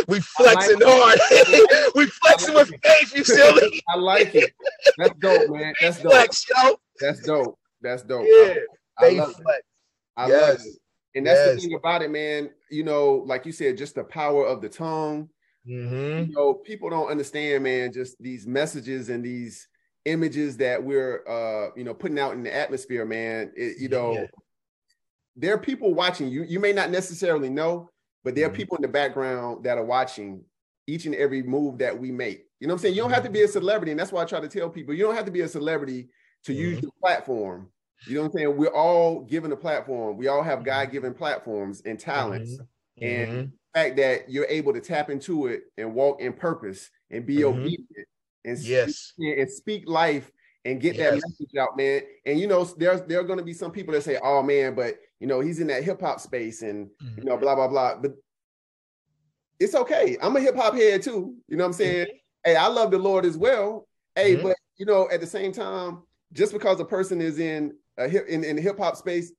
we 0.08 0.20
flexing 0.20 0.80
like 0.80 0.88
hard. 0.88 1.92
we 1.96 2.06
flexing 2.08 2.56
like 2.56 2.70
with 2.70 2.82
faith, 2.84 3.16
you 3.16 3.24
silly. 3.24 3.84
I 3.90 3.98
like 3.98 4.34
it. 4.34 4.54
That's 4.98 5.14
dope, 5.20 5.50
man. 5.50 5.74
That's 5.80 6.02
dope. 6.02 6.12
Flex, 6.12 6.46
yo. 6.50 6.76
That's 7.00 7.20
dope. 7.22 7.60
That's 7.82 8.04
dope. 8.04 8.26
Yeah. 8.28 8.56
I, 8.98 9.06
I 9.06 9.10
love 9.10 9.34
flex. 9.36 9.60
It. 9.60 9.66
I 10.16 10.28
yes. 10.28 10.42
love 10.42 10.66
it. 10.66 10.80
And 11.16 11.26
that's 11.26 11.40
yes. 11.40 11.56
the 11.56 11.62
thing 11.62 11.76
about 11.76 12.02
it, 12.02 12.12
man. 12.12 12.50
You 12.70 12.84
know, 12.84 13.24
like 13.26 13.46
you 13.46 13.52
said, 13.52 13.78
just 13.78 13.96
the 13.96 14.04
power 14.04 14.46
of 14.46 14.62
the 14.62 14.70
tongue. 14.70 15.30
Mm-hmm. 15.68 16.30
You 16.30 16.36
know, 16.36 16.54
people 16.54 16.90
don't 16.90 17.10
understand, 17.10 17.64
man, 17.64 17.94
just 17.94 18.22
these 18.22 18.46
messages 18.46 19.10
and 19.10 19.24
these 19.24 19.68
images 20.06 20.58
that 20.58 20.84
we're 20.84 21.24
uh, 21.28 21.72
you 21.76 21.84
know, 21.84 21.94
putting 21.94 22.20
out 22.20 22.34
in 22.34 22.44
the 22.44 22.54
atmosphere, 22.54 23.06
man. 23.06 23.52
It, 23.56 23.78
you 23.80 23.90
know, 23.90 24.14
yeah. 24.14 24.26
there 25.36 25.54
are 25.54 25.60
people 25.60 25.94
watching 25.94 26.30
you. 26.30 26.44
You 26.44 26.60
may 26.60 26.74
not 26.74 26.90
necessarily 26.90 27.50
know, 27.50 27.90
but 28.24 28.36
there 28.36 28.46
are 28.46 28.50
mm-hmm. 28.50 28.58
people 28.58 28.78
in 28.78 28.82
the 28.82 28.88
background 28.88 29.64
that 29.64 29.78
are 29.78 29.86
watching 29.86 30.44
each 30.88 31.06
and 31.06 31.16
every 31.16 31.44
move 31.44 31.78
that 31.78 31.98
we 31.98 32.12
make. 32.12 32.46
You 32.60 32.68
know 32.68 32.74
what 32.74 32.80
I'm 32.80 32.82
saying? 32.84 32.96
You 32.96 33.02
don't 33.02 33.12
have 33.12 33.24
to 33.24 33.30
be 33.30 33.44
a 33.44 33.48
celebrity, 33.48 33.92
and 33.92 34.00
that's 34.00 34.12
why 34.12 34.22
I 34.22 34.26
try 34.26 34.40
to 34.40 34.48
tell 34.48 34.70
people 34.70 34.94
you 34.94 35.04
don't 35.04 35.16
have 35.16 35.26
to 35.26 35.32
be 35.32 35.42
a 35.42 35.48
celebrity 35.48 36.10
to 36.46 36.52
mm-hmm. 36.52 36.62
use 36.62 36.82
your 36.82 36.92
platform 37.00 37.70
you 38.08 38.16
know 38.16 38.22
what 38.22 38.28
I'm 38.28 38.38
saying? 38.38 38.58
We're 38.58 38.74
all 38.74 39.22
given 39.22 39.52
a 39.52 39.56
platform. 39.56 40.18
We 40.18 40.28
all 40.28 40.44
have 40.44 40.60
mm-hmm. 40.60 40.66
God 40.66 40.92
given 40.92 41.14
platforms 41.14 41.82
and 41.86 42.00
talents. 42.00 42.54
Mm-hmm. 42.54 43.06
And 43.06 43.32
mm-hmm. 43.32 43.40
the 43.40 43.52
fact 43.74 43.98
that 43.98 44.30
you're 44.30 44.46
able 44.46 44.74
to 44.74 44.82
tap 44.82 45.10
into 45.10 45.48
it 45.48 45.64
and 45.78 45.94
walk 45.94 46.22
in 46.22 46.34
purpose 46.34 46.90
and 47.10 47.26
be 47.26 47.38
mm-hmm. 47.38 47.60
obedient 47.60 48.08
and 48.46 48.58
yes 48.60 48.96
speak, 48.96 49.38
and 49.38 49.50
speak 49.50 49.84
life 49.88 50.32
and 50.66 50.80
get 50.80 50.96
yes. 50.96 51.14
that 51.14 51.22
message 51.28 51.56
out, 51.60 51.76
man. 51.78 52.02
And 52.26 52.40
you 52.40 52.48
know, 52.48 52.64
there's 52.64 53.02
there 53.04 53.20
are 53.20 53.24
going 53.24 53.40
to 53.40 53.46
be 53.46 53.54
some 53.54 53.72
people 53.72 53.94
that 53.94 54.04
say, 54.04 54.20
"Oh 54.22 54.42
man, 54.44 54.76
but 54.76 54.96
you 55.20 55.28
know, 55.28 55.40
he's 55.40 55.60
in 55.60 55.68
that 55.68 55.84
hip 55.84 56.02
hop 56.02 56.20
space 56.20 56.62
and 56.62 56.90
you 57.18 57.24
know, 57.24 57.34
mm-hmm. 57.34 57.42
blah 57.42 57.56
blah 57.56 57.68
blah." 57.68 57.96
But 57.98 58.14
it's 59.60 59.76
okay. 59.76 60.18
I'm 60.22 60.36
a 60.36 60.40
hip 60.40 60.56
hop 60.56 60.74
head 60.76 61.02
too. 61.02 61.36
You 61.48 61.58
know 61.58 61.64
what 61.64 61.70
I'm 61.70 61.74
saying? 61.74 62.06
Mm-hmm. 62.06 62.52
Hey, 62.52 62.56
I 62.56 62.68
love 62.68 62.92
the 62.92 63.00
Lord 63.00 63.26
as 63.26 63.38
well. 63.38 63.88
Hey, 64.16 64.36
but 64.36 64.56
you 64.78 64.86
know, 64.86 65.10
at 65.12 65.22
the 65.22 65.28
same 65.28 65.52
time, 65.52 66.04
just 66.34 66.54
because 66.54 66.80
a 66.80 66.86
person 66.86 67.22
is 67.22 67.40
in 67.40 67.74
uh, 68.00 68.06
in, 68.06 68.44
in 68.44 68.56
the 68.56 68.62
hip 68.62 68.78
hop 68.78 68.96
space, 68.96 69.32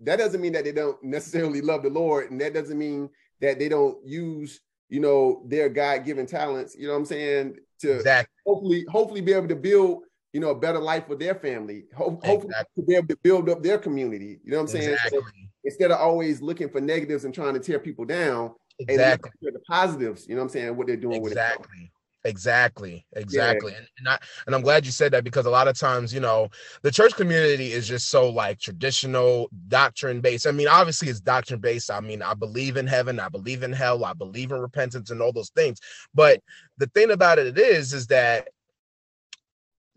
that 0.00 0.16
doesn't 0.16 0.40
mean 0.40 0.52
that 0.52 0.64
they 0.64 0.72
don't 0.72 1.02
necessarily 1.02 1.60
love 1.60 1.82
the 1.82 1.90
Lord, 1.90 2.30
and 2.30 2.40
that 2.40 2.54
doesn't 2.54 2.78
mean 2.78 3.08
that 3.40 3.58
they 3.58 3.68
don't 3.68 3.98
use, 4.06 4.60
you 4.88 5.00
know, 5.00 5.42
their 5.46 5.68
God 5.68 6.04
given 6.04 6.26
talents. 6.26 6.74
You 6.76 6.86
know 6.86 6.92
what 6.92 7.00
I'm 7.00 7.04
saying? 7.04 7.56
To 7.80 7.94
exactly. 7.96 8.32
hopefully, 8.46 8.86
hopefully, 8.88 9.20
be 9.20 9.32
able 9.32 9.48
to 9.48 9.56
build, 9.56 10.02
you 10.32 10.40
know, 10.40 10.50
a 10.50 10.54
better 10.54 10.78
life 10.78 11.06
for 11.06 11.16
their 11.16 11.34
family. 11.34 11.84
Ho- 11.96 12.20
hopefully, 12.24 12.52
exactly. 12.52 12.82
to 12.82 12.86
be 12.86 12.94
able 12.96 13.08
to 13.08 13.16
build 13.22 13.48
up 13.48 13.62
their 13.62 13.78
community. 13.78 14.40
You 14.44 14.52
know 14.52 14.58
what 14.58 14.62
I'm 14.62 14.68
saying? 14.68 14.92
Exactly. 14.92 15.18
So 15.20 15.26
instead 15.64 15.90
of 15.90 15.98
always 15.98 16.42
looking 16.42 16.68
for 16.68 16.80
negatives 16.80 17.24
and 17.24 17.34
trying 17.34 17.54
to 17.54 17.60
tear 17.60 17.78
people 17.78 18.04
down, 18.04 18.52
exactly. 18.78 19.30
the 19.42 19.60
positives. 19.68 20.26
You 20.28 20.34
know 20.34 20.40
what 20.40 20.46
I'm 20.46 20.50
saying? 20.50 20.76
What 20.76 20.86
they're 20.86 20.96
doing 20.96 21.24
exactly. 21.24 21.66
with 21.70 21.84
it. 21.84 21.90
Exactly, 22.26 23.04
exactly. 23.12 23.72
Yeah. 23.72 23.78
And, 23.78 23.88
and, 23.98 24.08
I, 24.08 24.18
and 24.46 24.54
I'm 24.54 24.62
glad 24.62 24.86
you 24.86 24.92
said 24.92 25.12
that 25.12 25.24
because 25.24 25.44
a 25.44 25.50
lot 25.50 25.68
of 25.68 25.78
times, 25.78 26.12
you 26.12 26.20
know, 26.20 26.48
the 26.82 26.90
church 26.90 27.14
community 27.14 27.72
is 27.72 27.86
just 27.86 28.08
so 28.08 28.30
like 28.30 28.58
traditional 28.58 29.50
doctrine 29.68 30.22
based. 30.22 30.46
I 30.46 30.50
mean, 30.50 30.66
obviously 30.66 31.08
it's 31.08 31.20
doctrine 31.20 31.60
based. 31.60 31.90
I 31.90 32.00
mean, 32.00 32.22
I 32.22 32.32
believe 32.32 32.78
in 32.78 32.86
heaven, 32.86 33.20
I 33.20 33.28
believe 33.28 33.62
in 33.62 33.74
hell, 33.74 34.06
I 34.06 34.14
believe 34.14 34.52
in 34.52 34.58
repentance 34.58 35.10
and 35.10 35.20
all 35.20 35.32
those 35.32 35.50
things. 35.50 35.80
But 36.14 36.40
the 36.78 36.86
thing 36.88 37.10
about 37.10 37.38
it 37.38 37.58
is, 37.58 37.92
is 37.92 38.06
that 38.06 38.48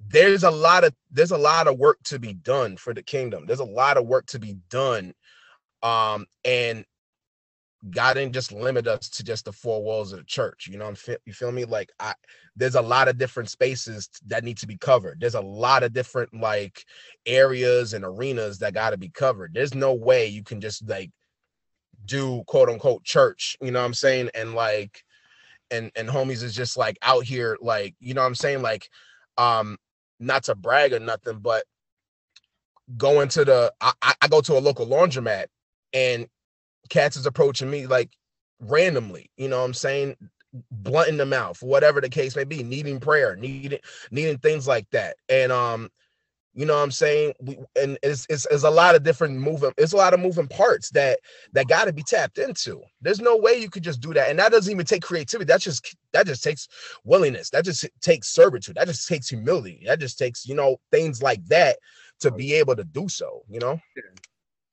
there's 0.09 0.43
a 0.43 0.51
lot 0.51 0.83
of 0.83 0.93
there's 1.09 1.31
a 1.31 1.37
lot 1.37 1.67
of 1.67 1.77
work 1.77 1.97
to 2.03 2.19
be 2.19 2.33
done 2.33 2.75
for 2.75 2.93
the 2.93 3.03
kingdom. 3.03 3.45
There's 3.45 3.59
a 3.59 3.65
lot 3.65 3.97
of 3.97 4.05
work 4.05 4.25
to 4.27 4.39
be 4.39 4.57
done. 4.69 5.13
Um, 5.81 6.25
and 6.43 6.85
God 7.91 8.15
didn't 8.15 8.33
just 8.33 8.51
limit 8.51 8.87
us 8.87 9.09
to 9.09 9.23
just 9.23 9.45
the 9.45 9.51
four 9.51 9.83
walls 9.83 10.11
of 10.11 10.19
the 10.19 10.25
church. 10.25 10.67
You 10.67 10.77
know, 10.77 10.85
I'm 10.85 10.95
you 11.25 11.33
feel 11.33 11.51
me? 11.51 11.65
Like 11.65 11.91
I, 11.99 12.13
there's 12.55 12.75
a 12.75 12.81
lot 12.81 13.07
of 13.07 13.17
different 13.17 13.49
spaces 13.49 14.09
that 14.27 14.43
need 14.43 14.57
to 14.59 14.67
be 14.67 14.77
covered. 14.77 15.19
There's 15.19 15.35
a 15.35 15.41
lot 15.41 15.83
of 15.83 15.93
different 15.93 16.33
like 16.33 16.83
areas 17.25 17.93
and 17.93 18.03
arenas 18.03 18.59
that 18.59 18.73
got 18.73 18.91
to 18.91 18.97
be 18.97 19.09
covered. 19.09 19.53
There's 19.53 19.73
no 19.73 19.93
way 19.93 20.27
you 20.27 20.43
can 20.43 20.61
just 20.61 20.87
like 20.87 21.11
do 22.05 22.43
quote 22.47 22.69
unquote 22.69 23.03
church, 23.03 23.57
you 23.61 23.71
know 23.71 23.79
what 23.79 23.85
I'm 23.85 23.93
saying? 23.93 24.29
And 24.33 24.53
like 24.53 25.03
and 25.69 25.91
and 25.95 26.09
homies 26.09 26.43
is 26.43 26.55
just 26.55 26.77
like 26.77 26.97
out 27.01 27.25
here 27.25 27.57
like, 27.61 27.95
you 27.99 28.13
know 28.13 28.21
what 28.21 28.27
I'm 28.27 28.35
saying? 28.35 28.61
Like 28.61 28.89
um 29.37 29.77
not 30.19 30.43
to 30.45 30.55
brag 30.55 30.93
or 30.93 30.99
nothing, 30.99 31.39
but 31.39 31.63
going 32.95 33.29
to 33.29 33.45
the 33.45 33.73
I, 33.81 34.13
I 34.21 34.27
go 34.27 34.41
to 34.41 34.57
a 34.57 34.59
local 34.59 34.87
laundromat 34.87 35.47
and 35.93 36.27
cats 36.87 37.17
is 37.17 37.25
approaching 37.25 37.69
me 37.69 37.87
like 37.87 38.11
randomly, 38.59 39.29
you 39.37 39.47
know 39.47 39.59
what 39.59 39.65
I'm 39.65 39.73
saying? 39.73 40.15
Blunt 40.71 41.09
in 41.09 41.17
the 41.17 41.25
mouth, 41.25 41.61
whatever 41.61 42.01
the 42.01 42.09
case 42.09 42.35
may 42.35 42.43
be, 42.43 42.63
needing 42.63 42.99
prayer, 42.99 43.35
needing 43.35 43.79
needing 44.11 44.37
things 44.37 44.67
like 44.67 44.89
that. 44.91 45.17
And 45.29 45.51
um 45.51 45.89
you 46.57 46.65
know 46.65 46.73
what 46.73 46.81
I'm 46.81 46.91
saying? 46.91 47.33
We, 47.39 47.59
and 47.79 47.99
it's, 48.01 48.25
it's, 48.31 48.47
it's 48.49 48.63
a 48.63 48.69
lot 48.71 48.95
of 48.95 49.03
different 49.03 49.37
moving, 49.37 49.71
it's 49.77 49.93
a 49.93 49.97
lot 49.97 50.15
of 50.15 50.19
moving 50.19 50.47
parts 50.47 50.89
that 50.89 51.19
that 51.53 51.67
got 51.67 51.85
to 51.85 51.93
be 51.93 52.01
tapped 52.01 52.39
into. 52.39 52.81
There's 52.99 53.19
no 53.19 53.37
way 53.37 53.59
you 53.59 53.69
could 53.69 53.83
just 53.83 54.01
do 54.01 54.11
that. 54.15 54.31
And 54.31 54.39
that 54.39 54.51
doesn't 54.51 54.73
even 54.73 54.85
take 54.85 55.03
creativity. 55.03 55.45
That 55.45 55.61
just 55.61 55.95
that 56.13 56.25
just 56.25 56.43
takes 56.43 56.67
willingness. 57.03 57.51
That 57.51 57.63
just 57.63 57.87
takes 58.01 58.29
servitude. 58.29 58.75
That 58.75 58.87
just 58.87 59.07
takes 59.07 59.29
humility. 59.29 59.83
That 59.85 59.99
just 59.99 60.17
takes, 60.17 60.47
you 60.47 60.55
know, 60.55 60.77
things 60.91 61.21
like 61.21 61.45
that 61.45 61.77
to 62.21 62.31
be 62.31 62.53
able 62.53 62.75
to 62.75 62.83
do 62.83 63.07
so, 63.07 63.43
you 63.47 63.59
know? 63.59 63.79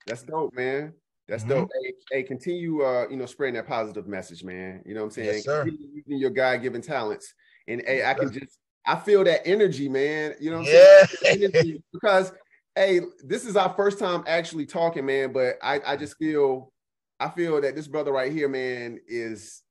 That's 0.07 0.23
dope, 0.23 0.55
man. 0.55 0.95
That's 1.29 1.43
mm-hmm. 1.43 1.53
dope. 1.53 1.71
Hey, 1.83 1.93
hey, 2.11 2.23
continue 2.23 2.83
uh, 2.83 3.07
you 3.11 3.17
know, 3.17 3.27
spreading 3.27 3.55
that 3.55 3.67
positive 3.67 4.07
message, 4.07 4.45
man. 4.45 4.83
You 4.85 4.95
know 4.95 5.01
what 5.01 5.07
I'm 5.07 5.13
saying? 5.13 5.35
Yes, 5.35 5.45
sir. 5.45 5.67
Using 5.67 6.19
your 6.19 6.31
God 6.31 6.63
given 6.63 6.83
talents. 6.83 7.35
And 7.67 7.83
hey, 7.87 8.05
I 8.05 8.15
can 8.15 8.33
just 8.33 8.59
I 8.87 8.97
feel 8.97 9.25
that 9.25 9.47
energy, 9.47 9.89
man. 9.89 10.35
You 10.41 10.51
know 10.51 10.59
what 10.59 10.69
I'm 10.69 10.75
yeah. 10.75 11.51
saying? 11.51 11.83
because 11.93 12.33
hey, 12.75 13.01
this 13.23 13.45
is 13.45 13.57
our 13.57 13.73
first 13.75 13.99
time 13.99 14.25
actually 14.27 14.67
talking, 14.67 15.07
man. 15.07 15.33
But 15.33 15.57
I, 15.63 15.81
I 15.87 15.97
just 15.97 16.17
feel 16.19 16.73
I 17.19 17.29
feel 17.31 17.61
that 17.61 17.75
this 17.75 17.89
brother 17.89 18.13
right 18.13 18.33
here, 18.33 18.49
man, 18.49 18.99
is 19.07 19.63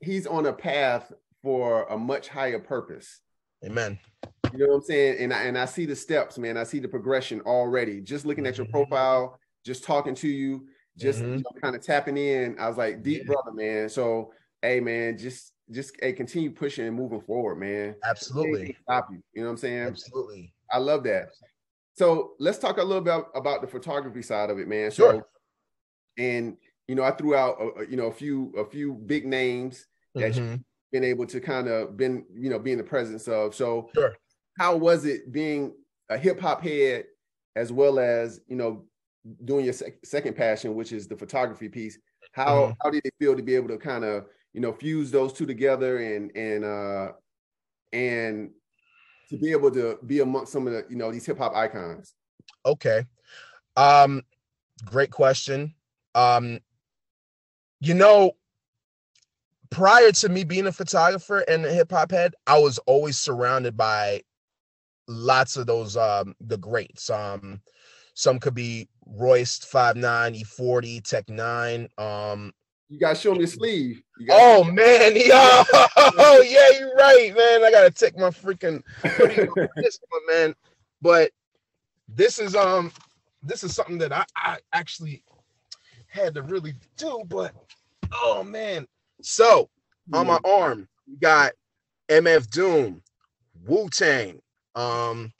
he's 0.00 0.26
on 0.26 0.46
a 0.46 0.52
path 0.52 1.12
for 1.42 1.84
a 1.84 1.98
much 1.98 2.28
higher 2.28 2.58
purpose. 2.58 3.20
Amen. 3.64 3.98
You 4.52 4.60
know 4.60 4.66
what 4.68 4.74
I'm 4.76 4.82
saying? 4.82 5.16
And 5.18 5.32
I 5.32 5.42
and 5.44 5.58
I 5.58 5.64
see 5.64 5.86
the 5.86 5.96
steps, 5.96 6.38
man. 6.38 6.56
I 6.56 6.64
see 6.64 6.78
the 6.78 6.88
progression 6.88 7.40
already. 7.42 8.00
Just 8.00 8.24
looking 8.24 8.46
at 8.46 8.56
your 8.56 8.66
mm-hmm. 8.66 8.72
profile, 8.72 9.38
just 9.66 9.84
talking 9.84 10.14
to 10.14 10.28
you, 10.28 10.66
just 10.96 11.18
mm-hmm. 11.18 11.32
you 11.32 11.38
know, 11.38 11.60
kind 11.60 11.74
of 11.74 11.82
tapping 11.82 12.16
in. 12.16 12.56
I 12.58 12.68
was 12.68 12.78
like, 12.78 13.02
deep 13.02 13.22
yeah. 13.22 13.32
brother, 13.32 13.52
man. 13.52 13.88
So 13.88 14.32
hey 14.62 14.80
man, 14.80 15.18
just 15.18 15.52
just 15.70 15.96
hey, 16.00 16.12
continue 16.12 16.50
pushing 16.50 16.86
and 16.86 16.96
moving 16.96 17.20
forward, 17.20 17.56
man. 17.56 17.96
Absolutely. 18.08 18.76
Stop 18.84 19.08
you. 19.10 19.20
You 19.34 19.42
know 19.42 19.48
what 19.48 19.52
I'm 19.52 19.56
saying? 19.58 19.82
Absolutely. 19.82 20.54
I 20.72 20.78
love 20.78 21.02
that. 21.04 21.30
So 21.94 22.32
let's 22.38 22.58
talk 22.58 22.78
a 22.78 22.82
little 22.82 23.02
bit 23.02 23.24
about 23.34 23.62
the 23.62 23.66
photography 23.66 24.22
side 24.22 24.50
of 24.50 24.58
it, 24.58 24.68
man. 24.68 24.90
So, 24.90 25.10
sure. 25.10 25.26
and 26.18 26.56
you 26.86 26.94
know, 26.94 27.02
I 27.02 27.10
threw 27.10 27.34
out 27.34 27.56
a, 27.60 27.90
you 27.90 27.96
know 27.96 28.06
a 28.06 28.12
few 28.12 28.52
a 28.56 28.64
few 28.64 28.94
big 28.94 29.26
names 29.26 29.86
that 30.14 30.32
mm-hmm. 30.32 30.52
you've 30.52 30.60
been 30.92 31.04
able 31.04 31.26
to 31.26 31.40
kind 31.40 31.68
of 31.68 31.96
been 31.96 32.24
you 32.32 32.48
know 32.48 32.58
be 32.58 32.72
in 32.72 32.78
the 32.78 32.84
presence 32.84 33.26
of. 33.26 33.54
So, 33.54 33.90
sure. 33.94 34.14
how 34.58 34.76
was 34.76 35.04
it 35.04 35.32
being 35.32 35.74
a 36.08 36.16
hip 36.16 36.40
hop 36.40 36.62
head 36.62 37.04
as 37.56 37.72
well 37.72 37.98
as 37.98 38.40
you 38.46 38.56
know 38.56 38.84
doing 39.44 39.64
your 39.64 39.74
sec- 39.74 40.04
second 40.04 40.36
passion, 40.36 40.74
which 40.74 40.92
is 40.92 41.08
the 41.08 41.16
photography 41.16 41.68
piece? 41.68 41.98
How 42.32 42.54
mm-hmm. 42.54 42.72
how 42.82 42.90
did 42.90 43.02
it 43.04 43.14
feel 43.18 43.36
to 43.36 43.42
be 43.42 43.54
able 43.54 43.68
to 43.68 43.78
kind 43.78 44.04
of 44.04 44.26
you 44.56 44.62
know 44.62 44.72
fuse 44.72 45.10
those 45.10 45.34
two 45.34 45.44
together 45.44 45.98
and 45.98 46.34
and 46.34 46.64
uh 46.64 47.12
and 47.92 48.50
to 49.28 49.36
be 49.36 49.52
able 49.52 49.70
to 49.70 49.98
be 50.06 50.20
amongst 50.20 50.50
some 50.50 50.66
of 50.66 50.72
the 50.72 50.84
you 50.88 50.96
know 50.96 51.12
these 51.12 51.26
hip 51.26 51.36
hop 51.36 51.54
icons 51.54 52.14
okay 52.64 53.04
um 53.76 54.22
great 54.86 55.10
question 55.10 55.74
um 56.14 56.58
you 57.80 57.92
know 57.92 58.32
prior 59.68 60.10
to 60.10 60.30
me 60.30 60.42
being 60.42 60.66
a 60.66 60.72
photographer 60.72 61.40
and 61.40 61.66
a 61.66 61.72
hip 61.72 61.90
hop 61.90 62.10
head 62.10 62.34
i 62.46 62.58
was 62.58 62.78
always 62.86 63.18
surrounded 63.18 63.76
by 63.76 64.22
lots 65.06 65.58
of 65.58 65.66
those 65.66 65.98
um 65.98 66.34
the 66.40 66.56
greats 66.56 67.10
um 67.10 67.60
some 68.14 68.38
could 68.38 68.54
be 68.54 68.88
royce 69.06 69.58
59 69.58 70.34
e40 70.34 71.02
tech 71.02 71.28
9 71.28 71.88
um 71.98 72.52
you 72.88 73.00
gotta 73.00 73.16
show 73.16 73.34
me 73.34 73.44
a 73.44 73.46
sleeve. 73.46 74.02
Oh 74.30 74.62
man, 74.62 75.16
yo, 75.16 75.22
oh 75.32 76.44
yeah, 76.46 76.78
you're 76.78 76.94
right, 76.94 77.34
man. 77.36 77.64
I 77.64 77.70
gotta 77.70 77.90
take 77.90 78.16
my 78.16 78.30
freaking 78.30 78.82
this 79.76 79.98
one, 80.08 80.20
man. 80.28 80.54
But 81.02 81.32
this 82.08 82.38
is 82.38 82.54
um, 82.54 82.92
this 83.42 83.64
is 83.64 83.74
something 83.74 83.98
that 83.98 84.12
I, 84.12 84.24
I 84.36 84.58
actually 84.72 85.24
had 86.06 86.34
to 86.34 86.42
really 86.42 86.74
do. 86.96 87.24
But 87.26 87.54
oh 88.12 88.44
man, 88.44 88.86
so 89.20 89.68
on 90.12 90.28
my 90.28 90.38
arm, 90.44 90.88
we 91.08 91.16
got 91.16 91.52
MF 92.08 92.48
Doom, 92.50 93.02
Wu 93.66 93.88
Tang, 93.88 94.40
um, 94.76 95.32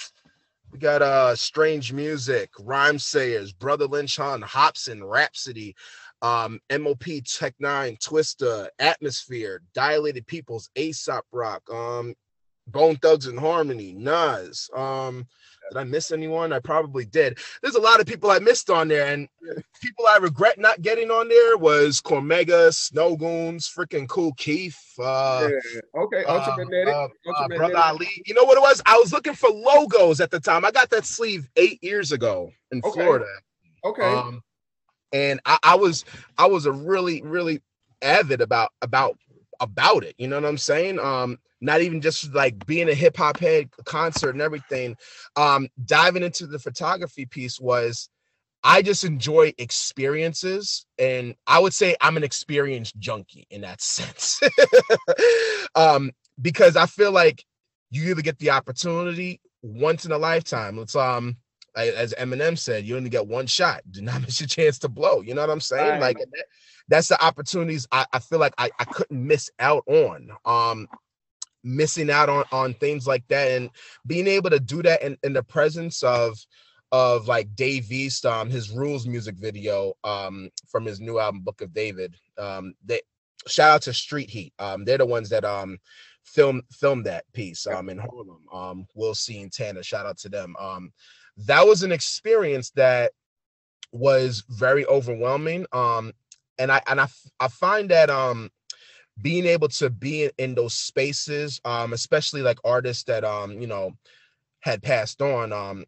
we 0.72 0.78
got 0.78 1.02
uh 1.02 1.34
Strange 1.36 1.92
Music, 1.92 2.50
Rhymesayers, 2.54 3.56
Brotha 3.56 3.86
Lynch 3.86 4.16
Hung, 4.16 4.42
Hopsin, 4.42 5.02
Rapsody 5.02 5.74
um, 6.22 6.60
MOP, 6.70 7.04
Tech 7.24 7.54
Nine, 7.58 7.96
Twista, 7.96 8.68
Atmosphere, 8.78 9.62
Dilated 9.74 10.26
Peoples, 10.26 10.70
Aesop 10.76 11.24
Rock, 11.32 11.62
um, 11.70 12.14
Bone 12.66 12.96
Thugs 12.96 13.26
and 13.26 13.38
Harmony, 13.38 13.92
Nas. 13.92 14.68
Um, 14.74 15.26
did 15.70 15.78
I 15.78 15.84
miss 15.84 16.10
anyone? 16.10 16.52
I 16.52 16.58
probably 16.58 17.04
did. 17.04 17.38
There's 17.62 17.74
a 17.74 17.80
lot 17.80 18.00
of 18.00 18.06
people 18.06 18.30
I 18.30 18.38
missed 18.38 18.70
on 18.70 18.88
there, 18.88 19.06
and 19.06 19.28
people 19.82 20.06
I 20.08 20.18
regret 20.18 20.58
not 20.58 20.82
getting 20.82 21.10
on 21.10 21.28
there 21.28 21.56
was 21.56 22.00
Cormega, 22.00 22.72
Snow 22.72 23.16
Goons, 23.16 23.68
freaking 23.68 24.08
Kool 24.08 24.32
Keith. 24.34 24.78
Uh, 24.98 25.48
yeah. 25.50 25.80
Okay, 26.02 26.24
Ultramagnetic. 26.24 27.10
Uh, 27.26 27.30
uh, 27.32 27.48
Brother 27.48 27.78
Ali. 27.78 28.08
You 28.26 28.34
know 28.34 28.44
what 28.44 28.58
it 28.58 28.62
was? 28.62 28.82
I 28.86 28.96
was 28.96 29.12
looking 29.12 29.34
for 29.34 29.50
logos 29.50 30.20
at 30.20 30.30
the 30.30 30.40
time. 30.40 30.64
I 30.64 30.70
got 30.70 30.90
that 30.90 31.04
sleeve 31.04 31.48
eight 31.56 31.82
years 31.82 32.12
ago 32.12 32.50
in 32.70 32.80
okay. 32.84 32.90
Florida. 32.90 33.26
Okay. 33.84 34.02
Um, 34.02 34.42
and 35.12 35.40
I, 35.44 35.58
I 35.62 35.74
was 35.76 36.04
I 36.38 36.46
was 36.46 36.66
a 36.66 36.72
really 36.72 37.22
really 37.22 37.62
avid 38.02 38.40
about 38.40 38.70
about 38.82 39.18
about 39.60 40.04
it. 40.04 40.14
You 40.18 40.28
know 40.28 40.36
what 40.36 40.48
I'm 40.48 40.58
saying? 40.58 40.98
Um, 40.98 41.38
not 41.60 41.80
even 41.80 42.00
just 42.00 42.32
like 42.34 42.66
being 42.66 42.88
a 42.88 42.94
hip 42.94 43.16
hop 43.16 43.38
head 43.38 43.70
concert 43.84 44.30
and 44.30 44.42
everything. 44.42 44.96
Um, 45.36 45.68
diving 45.84 46.22
into 46.22 46.46
the 46.46 46.58
photography 46.58 47.26
piece 47.26 47.60
was 47.60 48.08
I 48.62 48.82
just 48.82 49.04
enjoy 49.04 49.54
experiences, 49.58 50.86
and 50.98 51.34
I 51.46 51.60
would 51.60 51.72
say 51.74 51.96
I'm 52.00 52.16
an 52.16 52.24
experience 52.24 52.92
junkie 52.92 53.46
in 53.50 53.60
that 53.62 53.80
sense. 53.82 54.40
um, 55.74 56.10
because 56.40 56.76
I 56.76 56.86
feel 56.86 57.12
like 57.12 57.44
you 57.90 58.10
either 58.10 58.22
get 58.22 58.38
the 58.38 58.50
opportunity 58.50 59.40
once 59.62 60.04
in 60.04 60.12
a 60.12 60.18
lifetime. 60.18 60.78
It's 60.78 60.96
um 60.96 61.36
as 61.76 62.14
Eminem 62.14 62.58
said, 62.58 62.84
you 62.84 62.96
only 62.96 63.10
get 63.10 63.26
one 63.26 63.46
shot. 63.46 63.82
Do 63.90 64.02
not 64.02 64.20
miss 64.22 64.40
your 64.40 64.48
chance 64.48 64.78
to 64.80 64.88
blow. 64.88 65.20
You 65.20 65.34
know 65.34 65.42
what 65.42 65.50
I'm 65.50 65.60
saying? 65.60 66.00
Right. 66.00 66.00
Like 66.00 66.18
that, 66.18 66.46
that's 66.88 67.08
the 67.08 67.22
opportunities 67.24 67.86
I, 67.92 68.06
I 68.12 68.18
feel 68.18 68.38
like 68.38 68.54
I, 68.58 68.70
I 68.78 68.84
couldn't 68.84 69.26
miss 69.26 69.50
out 69.58 69.84
on. 69.86 70.30
Um, 70.44 70.88
missing 71.66 72.10
out 72.10 72.28
on 72.28 72.44
on 72.52 72.72
things 72.74 73.08
like 73.08 73.26
that 73.26 73.50
and 73.50 73.70
being 74.06 74.28
able 74.28 74.48
to 74.48 74.60
do 74.60 74.82
that 74.82 75.02
in, 75.02 75.18
in 75.24 75.32
the 75.32 75.42
presence 75.42 76.02
of 76.02 76.38
of 76.92 77.26
like 77.26 77.54
Dave 77.56 77.90
East, 77.90 78.24
um, 78.24 78.48
his 78.48 78.70
rules 78.70 79.06
music 79.06 79.34
video 79.36 79.94
um 80.04 80.50
from 80.68 80.84
his 80.84 81.00
new 81.00 81.18
album 81.18 81.40
Book 81.40 81.60
of 81.60 81.74
David. 81.74 82.14
Um, 82.38 82.74
they 82.84 83.00
shout 83.48 83.70
out 83.70 83.82
to 83.82 83.92
Street 83.92 84.30
Heat. 84.30 84.54
Um, 84.58 84.84
they're 84.84 84.98
the 84.98 85.06
ones 85.06 85.28
that 85.30 85.44
um 85.44 85.78
film 86.24 86.62
filmed 86.72 87.06
that 87.06 87.24
piece 87.32 87.66
um 87.66 87.88
in 87.88 87.98
Harlem. 87.98 88.46
Um, 88.52 88.86
Will 88.94 89.14
C 89.14 89.42
and 89.42 89.52
Tanner, 89.52 89.82
shout 89.82 90.06
out 90.06 90.18
to 90.18 90.28
them. 90.28 90.54
Um, 90.60 90.92
that 91.36 91.66
was 91.66 91.82
an 91.82 91.92
experience 91.92 92.70
that 92.70 93.12
was 93.92 94.44
very 94.48 94.84
overwhelming 94.86 95.66
um 95.72 96.12
and 96.58 96.70
i 96.72 96.80
and 96.86 97.00
i 97.00 97.06
i 97.40 97.48
find 97.48 97.90
that 97.90 98.10
um 98.10 98.50
being 99.22 99.46
able 99.46 99.68
to 99.68 99.88
be 99.88 100.24
in, 100.24 100.30
in 100.38 100.54
those 100.54 100.74
spaces 100.74 101.60
um 101.64 101.92
especially 101.92 102.42
like 102.42 102.58
artists 102.64 103.04
that 103.04 103.24
um 103.24 103.60
you 103.60 103.66
know 103.66 103.92
had 104.60 104.82
passed 104.82 105.22
on 105.22 105.52
um 105.52 105.84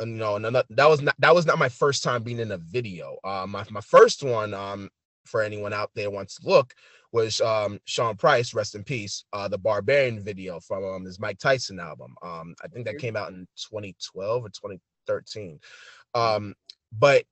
you 0.00 0.06
know 0.06 0.38
that 0.38 0.88
was 0.88 1.00
not 1.02 1.14
that 1.18 1.34
was 1.34 1.46
not 1.46 1.58
my 1.58 1.68
first 1.68 2.02
time 2.02 2.22
being 2.22 2.40
in 2.40 2.52
a 2.52 2.58
video. 2.58 3.16
Um 3.24 3.50
my, 3.50 3.64
my 3.70 3.80
first 3.80 4.22
one 4.22 4.54
um 4.54 4.90
for 5.24 5.42
anyone 5.42 5.72
out 5.72 5.90
there 5.94 6.10
wants 6.10 6.36
to 6.36 6.48
look 6.48 6.74
was 7.14 7.40
um 7.40 7.78
Sean 7.84 8.16
Price, 8.16 8.52
rest 8.52 8.74
in 8.74 8.82
peace, 8.84 9.24
uh 9.32 9.48
the 9.48 9.56
Barbarian 9.56 10.22
video 10.22 10.60
from 10.60 10.84
um 10.84 11.04
his 11.04 11.20
Mic 11.20 11.38
Tyson 11.38 11.80
album. 11.80 12.14
Um 12.22 12.54
I 12.62 12.68
think 12.68 12.84
that 12.84 12.98
came 12.98 13.16
out 13.16 13.30
in 13.30 13.46
2012 13.56 14.44
or 14.44 14.48
2013. 14.48 15.60
Um 16.14 16.54
but 16.92 17.24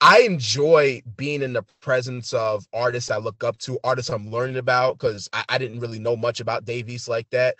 I 0.00 0.20
enjoy 0.20 1.02
being 1.16 1.40
in 1.40 1.54
the 1.54 1.64
presence 1.80 2.34
of 2.34 2.66
artists 2.74 3.10
I 3.10 3.16
look 3.16 3.42
up 3.42 3.56
to, 3.60 3.78
artists 3.82 4.10
I'm 4.10 4.30
learning 4.30 4.58
about, 4.58 4.98
because 4.98 5.30
I, 5.32 5.44
I, 5.48 5.56
didn't 5.56 5.80
really 5.80 5.98
know 5.98 6.14
much 6.14 6.40
about 6.40 6.66
Dave 6.66 6.90
East 6.90 7.08
like 7.08 7.30
that. 7.30 7.56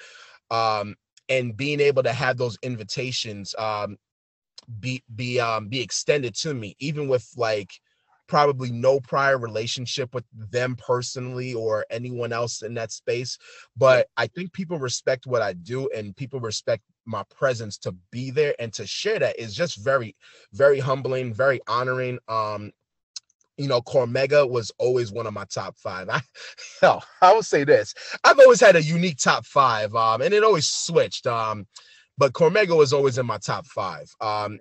Um, 0.50 0.94
and 1.30 1.56
being 1.56 1.80
able 1.80 2.02
to 2.02 2.12
have 2.12 2.36
those 2.36 2.58
invitations 2.62 3.54
um, 3.56 3.96
be 4.78 5.02
be 5.14 5.40
um, 5.40 5.68
be 5.68 5.80
extended 5.80 6.34
to 6.36 6.52
me, 6.52 6.76
even 6.80 7.08
with 7.08 7.26
like 7.36 7.70
probably 8.26 8.70
no 8.70 9.00
prior 9.00 9.38
relationship 9.38 10.14
with 10.14 10.24
them 10.32 10.76
personally 10.76 11.54
or 11.54 11.84
anyone 11.90 12.32
else 12.32 12.62
in 12.62 12.74
that 12.74 12.92
space, 12.92 13.38
but 13.76 14.08
I 14.16 14.26
think 14.26 14.52
people 14.52 14.78
respect 14.78 15.26
what 15.26 15.42
I 15.42 15.52
do 15.52 15.88
and 15.94 16.16
people 16.16 16.40
respect 16.40 16.82
my 17.06 17.22
presence 17.34 17.76
to 17.78 17.94
be 18.10 18.30
there 18.30 18.54
and 18.58 18.72
to 18.74 18.86
share 18.86 19.18
that 19.18 19.38
is 19.38 19.54
just 19.54 19.76
very, 19.76 20.16
very 20.52 20.78
humbling, 20.80 21.34
very 21.34 21.60
honoring. 21.66 22.18
Um, 22.28 22.72
you 23.56 23.68
know, 23.68 23.80
Cormega 23.80 24.48
was 24.48 24.72
always 24.78 25.12
one 25.12 25.26
of 25.26 25.34
my 25.34 25.44
top 25.44 25.76
five. 25.76 26.08
I, 26.08 26.20
hell, 26.80 27.04
I 27.22 27.32
will 27.32 27.42
say 27.42 27.64
this: 27.64 27.94
I've 28.24 28.38
always 28.38 28.60
had 28.60 28.76
a 28.76 28.82
unique 28.82 29.18
top 29.18 29.46
five, 29.46 29.94
um, 29.94 30.22
and 30.22 30.34
it 30.34 30.42
always 30.42 30.66
switched. 30.66 31.26
Um, 31.26 31.66
but 32.18 32.32
Cormega 32.32 32.76
was 32.76 32.92
always 32.92 33.18
in 33.18 33.26
my 33.26 33.38
top 33.38 33.66
five. 33.66 34.10
Um, 34.20 34.58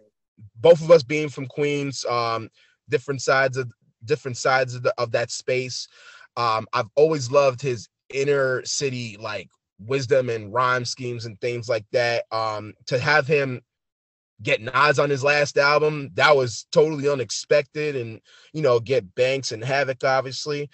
both 0.59 0.81
of 0.81 0.91
us 0.91 1.03
being 1.03 1.29
from 1.29 1.45
Queens, 1.45 2.05
um, 2.05 2.49
different 2.89 3.21
sides 3.21 3.57
of 3.57 3.71
different 4.05 4.37
sides 4.37 4.75
of, 4.75 4.83
the, 4.83 4.93
of 4.97 5.11
that 5.11 5.31
space. 5.31 5.87
Um, 6.35 6.67
I've 6.73 6.89
always 6.95 7.31
loved 7.31 7.61
his 7.61 7.87
inner 8.09 8.63
city 8.65 9.17
like 9.19 9.49
wisdom 9.79 10.29
and 10.29 10.53
rhyme 10.53 10.85
schemes 10.85 11.25
and 11.25 11.39
things 11.39 11.69
like 11.69 11.85
that. 11.91 12.25
Um, 12.31 12.73
to 12.87 12.99
have 12.99 13.27
him 13.27 13.61
get 14.41 14.61
Nas 14.61 14.99
on 14.99 15.09
his 15.09 15.23
last 15.23 15.57
album, 15.57 16.09
that 16.15 16.35
was 16.35 16.65
totally 16.71 17.07
unexpected, 17.07 17.95
and 17.95 18.19
you 18.51 18.61
know, 18.61 18.79
get 18.79 19.15
Banks 19.15 19.51
and 19.51 19.63
Havoc, 19.63 20.03
obviously. 20.03 20.69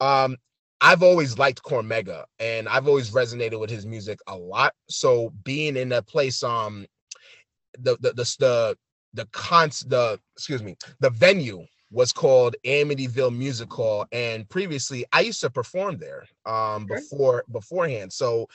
Um, 0.00 0.36
I've 0.80 1.02
always 1.02 1.38
liked 1.38 1.62
Cormega 1.62 2.24
and 2.38 2.66
I've 2.66 2.88
always 2.88 3.10
resonated 3.10 3.60
with 3.60 3.68
his 3.68 3.84
music 3.84 4.18
a 4.26 4.34
lot. 4.36 4.72
So 4.88 5.30
being 5.44 5.76
in 5.76 5.90
that 5.90 6.06
place, 6.06 6.42
um, 6.42 6.86
the 7.78 7.96
the 8.00 8.12
the 8.12 8.36
the 8.38 8.78
the 9.14 9.26
cons 9.32 9.80
the 9.80 10.18
excuse 10.36 10.62
me 10.62 10.76
the 11.00 11.10
venue 11.10 11.66
was 11.92 12.12
called 12.12 12.54
Amityville 12.64 13.36
Music 13.36 13.72
Hall, 13.72 14.06
and 14.12 14.48
previously 14.48 15.04
I 15.12 15.20
used 15.22 15.40
to 15.40 15.50
perform 15.50 15.98
there 15.98 16.24
um, 16.46 16.86
before 16.86 17.44
beforehand. 17.50 18.12
So 18.12 18.48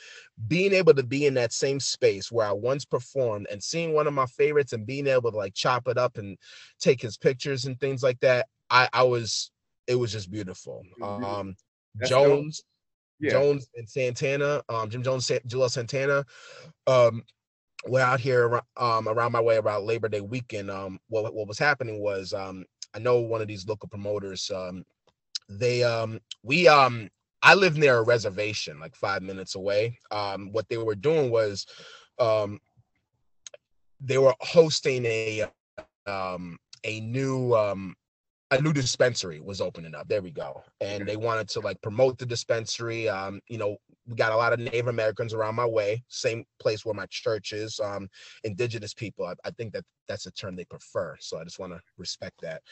being 0.48 0.72
able 0.72 0.94
to 0.94 1.02
be 1.02 1.26
in 1.26 1.34
that 1.34 1.52
same 1.52 1.78
space 1.78 2.32
where 2.32 2.46
I 2.46 2.52
once 2.52 2.84
performed 2.86 3.46
and 3.50 3.62
seeing 3.62 3.92
one 3.92 4.06
of 4.06 4.14
my 4.14 4.26
favorites 4.26 4.72
and 4.72 4.86
being 4.86 5.06
able 5.06 5.30
to 5.30 5.36
like 5.36 5.54
chop 5.54 5.86
it 5.88 5.98
up 5.98 6.16
and 6.16 6.38
take 6.80 7.02
his 7.02 7.18
pictures 7.18 7.66
and 7.66 7.78
things 7.78 8.02
like 8.02 8.18
that, 8.20 8.46
I, 8.70 8.88
I 8.92 9.02
was 9.02 9.50
it 9.86 9.96
was 9.96 10.12
just 10.12 10.30
beautiful. 10.30 10.82
Um, 11.02 11.56
Jones, 12.04 12.64
yeah. 13.20 13.30
Jones 13.30 13.68
and 13.76 13.88
Santana, 13.88 14.62
um, 14.68 14.88
Jim 14.90 15.02
Jones, 15.02 15.30
Juelz 15.46 15.72
Santana, 15.72 16.24
um, 16.86 17.22
we're 17.86 18.00
out 18.00 18.20
here 18.20 18.60
um, 18.76 19.08
around 19.08 19.32
my 19.32 19.40
way 19.40 19.56
about 19.56 19.84
Labor 19.84 20.08
Day 20.08 20.20
weekend. 20.20 20.70
Um, 20.70 20.98
what 21.08 21.34
what 21.34 21.48
was 21.48 21.58
happening 21.58 22.00
was 22.00 22.32
um, 22.32 22.64
I 22.94 22.98
know 22.98 23.20
one 23.20 23.42
of 23.42 23.48
these 23.48 23.66
local 23.66 23.88
promoters. 23.88 24.50
Um, 24.54 24.84
they 25.48 25.82
um, 25.82 26.20
we 26.42 26.66
um, 26.68 27.08
I 27.42 27.54
live 27.54 27.76
near 27.76 27.98
a 27.98 28.02
reservation, 28.02 28.80
like 28.80 28.96
five 28.96 29.22
minutes 29.22 29.54
away. 29.54 29.98
Um, 30.10 30.50
what 30.52 30.68
they 30.68 30.78
were 30.78 30.94
doing 30.94 31.30
was, 31.30 31.66
um, 32.18 32.58
they 34.00 34.18
were 34.18 34.34
hosting 34.40 35.04
a 35.04 35.44
um, 36.06 36.58
a 36.84 37.00
new 37.00 37.54
um, 37.54 37.94
a 38.52 38.60
new 38.60 38.72
dispensary 38.72 39.40
was 39.40 39.60
opening 39.60 39.94
up. 39.94 40.06
There 40.08 40.22
we 40.22 40.30
go. 40.30 40.62
And 40.80 41.06
they 41.06 41.16
wanted 41.16 41.48
to 41.50 41.60
like 41.60 41.80
promote 41.82 42.16
the 42.18 42.26
dispensary. 42.26 43.08
Um, 43.08 43.40
you 43.48 43.58
know, 43.58 43.76
we 44.06 44.14
got 44.14 44.30
a 44.32 44.36
lot 44.36 44.52
of 44.52 44.60
Native 44.60 44.86
Americans 44.86 45.34
around 45.34 45.56
my 45.56 45.66
way, 45.66 46.04
same 46.08 46.44
place 46.60 46.84
where 46.84 46.94
my 46.94 47.06
church 47.06 47.52
is. 47.52 47.80
Um, 47.80 48.08
indigenous 48.44 48.94
people. 48.94 49.26
I, 49.26 49.34
I 49.44 49.50
think 49.50 49.72
that 49.72 49.84
that's 50.06 50.26
a 50.26 50.30
term 50.30 50.54
they 50.54 50.64
prefer. 50.64 51.16
So 51.18 51.38
I 51.38 51.44
just 51.44 51.58
want 51.58 51.72
to 51.72 51.80
respect 51.98 52.40
that. 52.42 52.62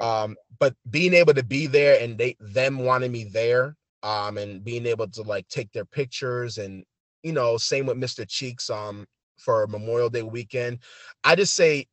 Um, 0.00 0.36
but 0.60 0.74
being 0.88 1.14
able 1.14 1.34
to 1.34 1.42
be 1.42 1.66
there 1.66 2.00
and 2.00 2.16
they 2.16 2.36
them 2.38 2.78
wanting 2.78 3.10
me 3.10 3.24
there, 3.24 3.76
um, 4.04 4.38
and 4.38 4.62
being 4.62 4.86
able 4.86 5.08
to 5.08 5.22
like 5.22 5.48
take 5.48 5.72
their 5.72 5.84
pictures 5.84 6.58
and 6.58 6.84
you 7.24 7.32
know, 7.32 7.56
same 7.56 7.86
with 7.86 7.96
Mr. 7.96 8.24
Cheeks 8.28 8.70
um 8.70 9.04
for 9.36 9.66
Memorial 9.66 10.10
Day 10.10 10.22
weekend. 10.22 10.78
I 11.24 11.34
just 11.34 11.54
say 11.54 11.86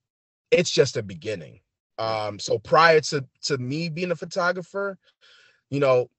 it's 0.51 0.69
just 0.69 0.97
a 0.97 1.03
beginning 1.03 1.61
um, 1.97 2.39
so 2.39 2.59
prior 2.59 3.01
to 3.01 3.25
to 3.43 3.57
me 3.57 3.89
being 3.89 4.11
a 4.11 4.15
photographer, 4.15 4.97
you 5.69 5.79
know, 5.79 6.09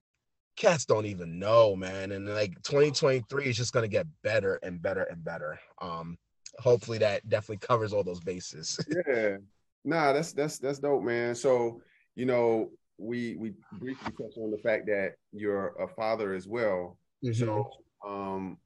cats 0.57 0.85
don't 0.87 1.07
even 1.07 1.39
know, 1.39 1.77
man. 1.77 2.13
And 2.13 2.27
like 2.27 2.55
2023 2.63 3.45
is 3.47 3.57
just 3.57 3.73
gonna 3.73 3.89
get 3.89 4.07
better 4.23 4.59
and 4.63 4.81
better 4.81 5.03
and 5.05 5.23
better. 5.25 5.59
Um, 5.81 6.19
hopefully 6.59 6.99
that 6.99 7.29
definitely 7.29 7.67
covers 7.67 7.93
all 7.93 8.05
those 8.05 8.21
bases. 8.21 8.79
yeah. 9.09 9.37
Nah, 9.85 10.13
that's 10.13 10.33
that's 10.33 10.59
that's 10.59 10.79
dope, 10.79 11.05
man. 11.05 11.35
So, 11.35 11.81
you 12.15 12.27
know, 12.27 12.71
we 12.99 13.37
we 13.37 13.53
briefly 13.73 14.13
touched 14.13 14.39
on 14.39 14.51
the 14.51 14.59
fact 14.59 14.87
that 14.87 15.15
you're 15.33 15.69
a 15.81 15.87
father 15.87 16.35
as 16.35 16.49
well. 16.49 16.99
Mm-hmm. 17.25 17.45
So 17.45 17.71
um, 18.07 18.59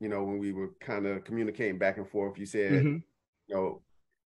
you 0.00 0.08
know, 0.08 0.24
when 0.24 0.38
we 0.38 0.52
were 0.52 0.70
kind 0.80 1.06
of 1.06 1.24
communicating 1.24 1.78
back 1.78 1.98
and 1.98 2.08
forth, 2.08 2.38
you 2.38 2.46
said, 2.46 2.72
mm-hmm. 2.72 2.96
you 3.46 3.54
know, 3.54 3.82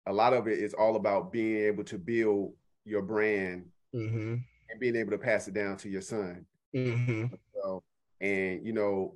a 0.07 0.13
lot 0.13 0.33
of 0.33 0.47
it 0.47 0.59
is 0.59 0.73
all 0.73 0.95
about 0.95 1.31
being 1.31 1.65
able 1.65 1.83
to 1.85 1.97
build 1.97 2.53
your 2.85 3.01
brand 3.01 3.65
mm-hmm. 3.93 4.35
and 4.69 4.79
being 4.79 4.95
able 4.95 5.11
to 5.11 5.17
pass 5.17 5.47
it 5.47 5.53
down 5.53 5.77
to 5.77 5.89
your 5.89 6.01
son. 6.01 6.45
Mm-hmm. 6.75 7.25
So, 7.53 7.83
and 8.19 8.65
you 8.65 8.73
know, 8.73 9.15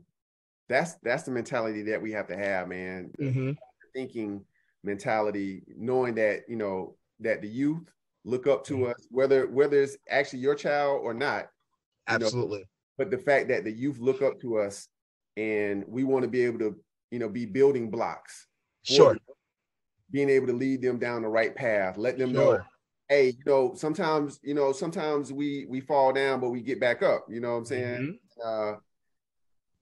that's 0.70 0.96
that's 1.04 1.24
the 1.24 1.32
mentality 1.32 1.84
that 1.84 2.02
we 2.02 2.12
have 2.12 2.28
to 2.28 2.38
have, 2.38 2.68
man. 2.68 3.12
Mm-hmm. 3.20 3.52
Thinking 3.94 4.44
mentality, 4.84 5.64
knowing 5.76 6.16
that 6.16 6.42
you 6.48 6.56
know 6.56 6.96
that 7.20 7.42
the 7.42 7.48
youth 7.48 7.90
look 8.24 8.46
up 8.46 8.64
to 8.66 8.74
mm-hmm. 8.74 8.92
us, 8.92 9.08
whether 9.10 9.48
whether 9.48 9.82
it's 9.82 9.98
actually 10.10 10.40
your 10.40 10.56
child 10.56 11.02
or 11.04 11.14
not. 11.14 11.48
Absolutely. 12.08 12.60
Know, 12.60 12.66
but 12.98 13.10
the 13.10 13.18
fact 13.18 13.48
that 13.50 13.64
the 13.64 13.72
youth 13.72 14.00
look 14.00 14.22
up 14.22 14.40
to 14.42 14.60
us, 14.60 14.88
and 15.38 15.84
we 15.88 16.04
want 16.04 16.24
to 16.24 16.30
be 16.30 16.44
able 16.44 16.60
to, 16.60 16.76
you 17.10 17.20
know, 17.20 17.30
be 17.30 17.46
building 17.46 17.90
blocks. 17.90 18.48
Sure 18.84 19.18
being 20.16 20.30
able 20.30 20.48
to 20.48 20.54
lead 20.54 20.82
them 20.82 20.98
down 20.98 21.24
the 21.24 21.28
right 21.28 21.54
path, 21.54 21.98
let 21.98 22.18
them 22.18 22.34
sure. 22.34 22.60
know, 22.60 22.64
hey, 23.10 23.28
you 23.28 23.44
know, 23.46 23.74
sometimes, 23.76 24.40
you 24.44 24.54
know, 24.54 24.72
sometimes 24.72 25.34
we 25.34 25.66
we 25.68 25.82
fall 25.82 26.14
down, 26.14 26.40
but 26.40 26.52
we 26.52 26.62
get 26.62 26.80
back 26.80 27.04
up. 27.04 27.26
You 27.28 27.42
know 27.42 27.52
what 27.52 27.58
I'm 27.58 27.66
saying? 27.66 28.20
Mm-hmm. 28.42 28.74
Uh, 28.74 28.78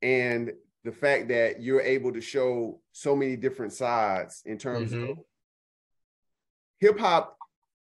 and 0.02 0.52
the 0.84 0.92
fact 0.92 1.28
that 1.28 1.62
you're 1.62 1.82
able 1.82 2.12
to 2.14 2.20
show 2.20 2.82
so 2.94 3.16
many 3.16 3.36
different 3.36 3.74
sides 3.74 4.42
in 4.48 4.58
terms 4.58 4.92
mm-hmm. 4.92 5.12
of 5.12 5.20
hip 6.80 6.98
hop, 6.98 7.38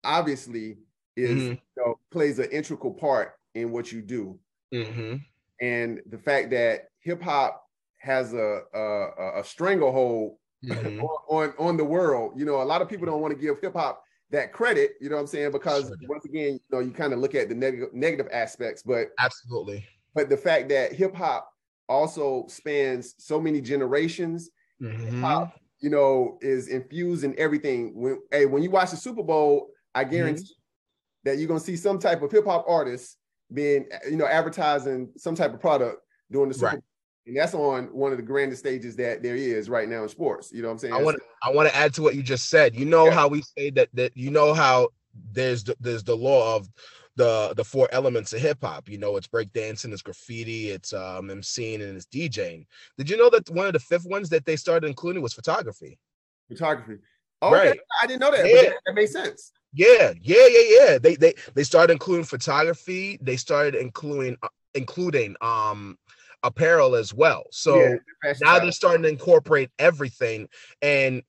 obviously 0.03 0.79
is 1.15 1.43
mm-hmm. 1.43 1.51
you 1.51 1.57
know, 1.77 1.99
plays 2.09 2.39
an 2.39 2.49
integral 2.49 2.95
part 2.95 3.33
in 3.53 3.71
what 3.71 3.91
you 3.91 4.01
do. 4.01 4.39
Mm-hmm. 4.73 5.17
And 5.61 6.01
the 6.09 6.17
fact 6.17 6.49
that 6.49 6.87
hip 7.01 7.21
hop 7.21 7.63
has 7.99 8.33
a, 8.33 8.61
a, 8.73 9.41
a 9.41 9.43
stranglehold 9.43 10.37
mm-hmm. 10.65 11.01
on, 11.29 11.53
on 11.57 11.77
the 11.77 11.85
world. 11.85 12.33
You 12.35 12.45
know, 12.45 12.61
a 12.61 12.63
lot 12.63 12.81
of 12.81 12.89
people 12.89 13.05
don't 13.05 13.21
want 13.21 13.33
to 13.33 13.39
give 13.39 13.59
hip 13.61 13.73
hop 13.73 14.03
that 14.31 14.53
credit, 14.53 14.93
you 15.01 15.09
know 15.09 15.15
what 15.15 15.21
I'm 15.21 15.27
saying? 15.27 15.51
Because 15.51 15.87
sure. 15.87 15.97
once 16.07 16.25
again, 16.25 16.53
you 16.53 16.59
know, 16.71 16.79
you 16.79 16.91
kind 16.91 17.13
of 17.13 17.19
look 17.19 17.35
at 17.35 17.49
the 17.49 17.55
negative 17.55 17.93
negative 17.93 18.27
aspects, 18.31 18.81
but 18.81 19.09
absolutely. 19.19 19.85
But 20.15 20.29
the 20.29 20.37
fact 20.37 20.69
that 20.69 20.93
hip 20.93 21.15
hop 21.15 21.49
also 21.87 22.45
spans 22.47 23.15
so 23.17 23.39
many 23.39 23.61
generations, 23.61 24.49
mm-hmm. 24.81 25.21
hop, 25.21 25.59
you 25.79 25.89
know, 25.89 26.37
is 26.41 26.69
infused 26.69 27.23
in 27.23 27.37
everything. 27.37 27.93
When 27.95 28.19
hey, 28.31 28.45
when 28.45 28.63
you 28.63 28.71
watch 28.71 28.91
the 28.91 28.97
Super 28.97 29.23
Bowl, 29.23 29.67
I 29.93 30.03
mm-hmm. 30.03 30.13
guarantee 30.13 30.43
mm-hmm. 30.43 31.29
that 31.29 31.37
you're 31.37 31.47
gonna 31.47 31.59
see 31.59 31.75
some 31.75 31.99
type 31.99 32.21
of 32.21 32.31
hip 32.31 32.45
hop 32.45 32.65
artist 32.67 33.17
being, 33.53 33.87
you 34.09 34.15
know, 34.15 34.27
advertising 34.27 35.09
some 35.17 35.35
type 35.35 35.53
of 35.53 35.59
product 35.59 36.01
during 36.31 36.47
the 36.47 36.55
Super 36.55 36.67
right. 36.67 36.75
Bowl 36.75 36.83
and 37.27 37.37
that's 37.37 37.53
on 37.53 37.85
one 37.93 38.11
of 38.11 38.17
the 38.17 38.23
grandest 38.23 38.61
stages 38.61 38.95
that 38.95 39.21
there 39.21 39.35
is 39.35 39.69
right 39.69 39.87
now 39.87 40.03
in 40.03 40.09
sports. 40.09 40.51
You 40.51 40.61
know 40.61 40.69
what 40.69 40.73
I'm 40.73 40.79
saying? 40.79 40.93
I 40.93 41.01
want 41.01 41.19
I 41.43 41.51
want 41.51 41.69
to 41.69 41.75
add 41.75 41.93
to 41.95 42.01
what 42.01 42.15
you 42.15 42.23
just 42.23 42.49
said. 42.49 42.75
You 42.75 42.85
know 42.85 43.05
yeah. 43.05 43.11
how 43.11 43.27
we 43.27 43.43
say 43.57 43.69
that 43.71 43.89
that 43.93 44.15
you 44.17 44.31
know 44.31 44.53
how 44.53 44.89
there's 45.31 45.63
the, 45.63 45.75
there's 45.79 46.03
the 46.03 46.15
law 46.15 46.55
of 46.55 46.67
the 47.15 47.53
the 47.55 47.63
four 47.63 47.87
elements 47.91 48.33
of 48.33 48.41
hip 48.41 48.59
hop. 48.63 48.89
You 48.89 48.97
know, 48.97 49.17
it's 49.17 49.27
breakdancing, 49.27 49.91
it's 49.91 50.01
graffiti, 50.01 50.69
it's 50.69 50.93
um 50.93 51.27
emceeing, 51.27 51.81
and 51.81 51.95
it's 51.95 52.07
DJing. 52.07 52.65
Did 52.97 53.09
you 53.09 53.17
know 53.17 53.29
that 53.29 53.49
one 53.49 53.67
of 53.67 53.73
the 53.73 53.79
fifth 53.79 54.05
ones 54.05 54.29
that 54.29 54.45
they 54.45 54.55
started 54.55 54.87
including 54.87 55.21
was 55.21 55.33
photography? 55.33 55.99
Photography. 56.47 57.01
Oh, 57.41 57.51
right. 57.51 57.79
I 58.01 58.07
didn't 58.07 58.21
know 58.21 58.31
that. 58.31 58.47
Yeah. 58.47 58.61
that. 58.61 58.73
That 58.85 58.93
makes 58.93 59.13
sense. 59.13 59.51
Yeah, 59.73 60.13
yeah, 60.21 60.47
yeah, 60.47 60.63
yeah. 60.79 60.97
They 60.97 61.15
they 61.15 61.33
they 61.53 61.63
started 61.63 61.93
including 61.93 62.25
photography. 62.25 63.17
They 63.21 63.37
started 63.37 63.75
including 63.75 64.37
uh, 64.43 64.49
including 64.73 65.35
um 65.41 65.97
apparel 66.43 66.95
as 66.95 67.13
well. 67.13 67.43
So 67.51 67.77
yeah, 67.77 68.33
now 68.41 68.59
they're 68.59 68.71
starting 68.71 69.03
to 69.03 69.09
incorporate 69.09 69.69
everything. 69.79 70.47
And 70.81 71.23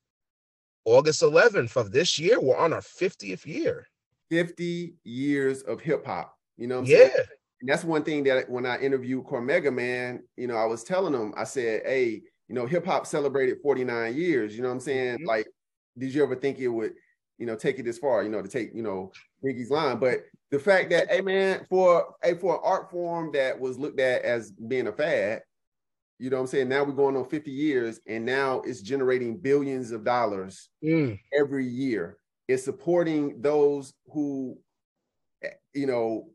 August 0.84 1.22
11th 1.22 1.76
of 1.76 1.92
this 1.92 2.18
year, 2.18 2.40
we're 2.40 2.56
on 2.56 2.72
our 2.72 2.80
50th 2.80 3.46
year. 3.46 3.86
50 4.30 4.94
years 5.04 5.62
of 5.62 5.80
hip 5.80 6.06
hop. 6.06 6.36
You 6.56 6.66
know 6.66 6.82
yeah. 6.82 6.96
Saying? 6.96 7.12
And 7.60 7.68
that's 7.68 7.84
one 7.84 8.02
thing 8.02 8.24
that 8.24 8.50
when 8.50 8.66
I 8.66 8.78
interviewed 8.78 9.24
Cormega, 9.24 9.72
man, 9.72 10.24
you 10.36 10.48
know, 10.48 10.56
I 10.56 10.64
was 10.64 10.82
telling 10.82 11.12
them, 11.12 11.32
I 11.36 11.44
said, 11.44 11.82
hey, 11.84 12.22
you 12.48 12.54
know, 12.54 12.66
hip 12.66 12.84
hop 12.84 13.06
celebrated 13.06 13.58
49 13.62 14.16
years. 14.16 14.56
You 14.56 14.62
know 14.62 14.68
what 14.68 14.74
I'm 14.74 14.80
saying? 14.80 15.18
Mm-hmm. 15.18 15.26
Like, 15.26 15.46
did 15.96 16.12
you 16.12 16.22
ever 16.22 16.34
think 16.34 16.58
it 16.58 16.68
would, 16.68 16.94
you 17.42 17.46
know 17.46 17.56
take 17.56 17.80
it 17.80 17.82
this 17.82 17.98
far, 17.98 18.22
you 18.22 18.28
know, 18.28 18.40
to 18.40 18.46
take 18.46 18.70
you 18.72 18.84
know 18.84 19.10
Biggie's 19.44 19.68
line. 19.68 19.98
But 19.98 20.20
the 20.52 20.60
fact 20.60 20.90
that, 20.90 21.10
hey 21.10 21.22
man, 21.22 21.66
for 21.68 22.14
a 22.22 22.36
for 22.36 22.54
an 22.54 22.60
art 22.62 22.88
form 22.88 23.32
that 23.32 23.58
was 23.58 23.80
looked 23.80 23.98
at 23.98 24.22
as 24.22 24.52
being 24.52 24.86
a 24.86 24.92
fad, 24.92 25.42
you 26.20 26.30
know 26.30 26.36
what 26.36 26.42
I'm 26.42 26.46
saying? 26.46 26.68
Now 26.68 26.84
we're 26.84 26.92
going 26.92 27.16
on 27.16 27.28
50 27.28 27.50
years, 27.50 27.98
and 28.06 28.24
now 28.24 28.60
it's 28.60 28.80
generating 28.80 29.38
billions 29.38 29.90
of 29.90 30.04
dollars 30.04 30.68
mm. 30.84 31.18
every 31.36 31.66
year. 31.66 32.16
It's 32.46 32.62
supporting 32.62 33.42
those 33.42 33.92
who, 34.12 34.56
you 35.74 35.86
know, 35.86 36.28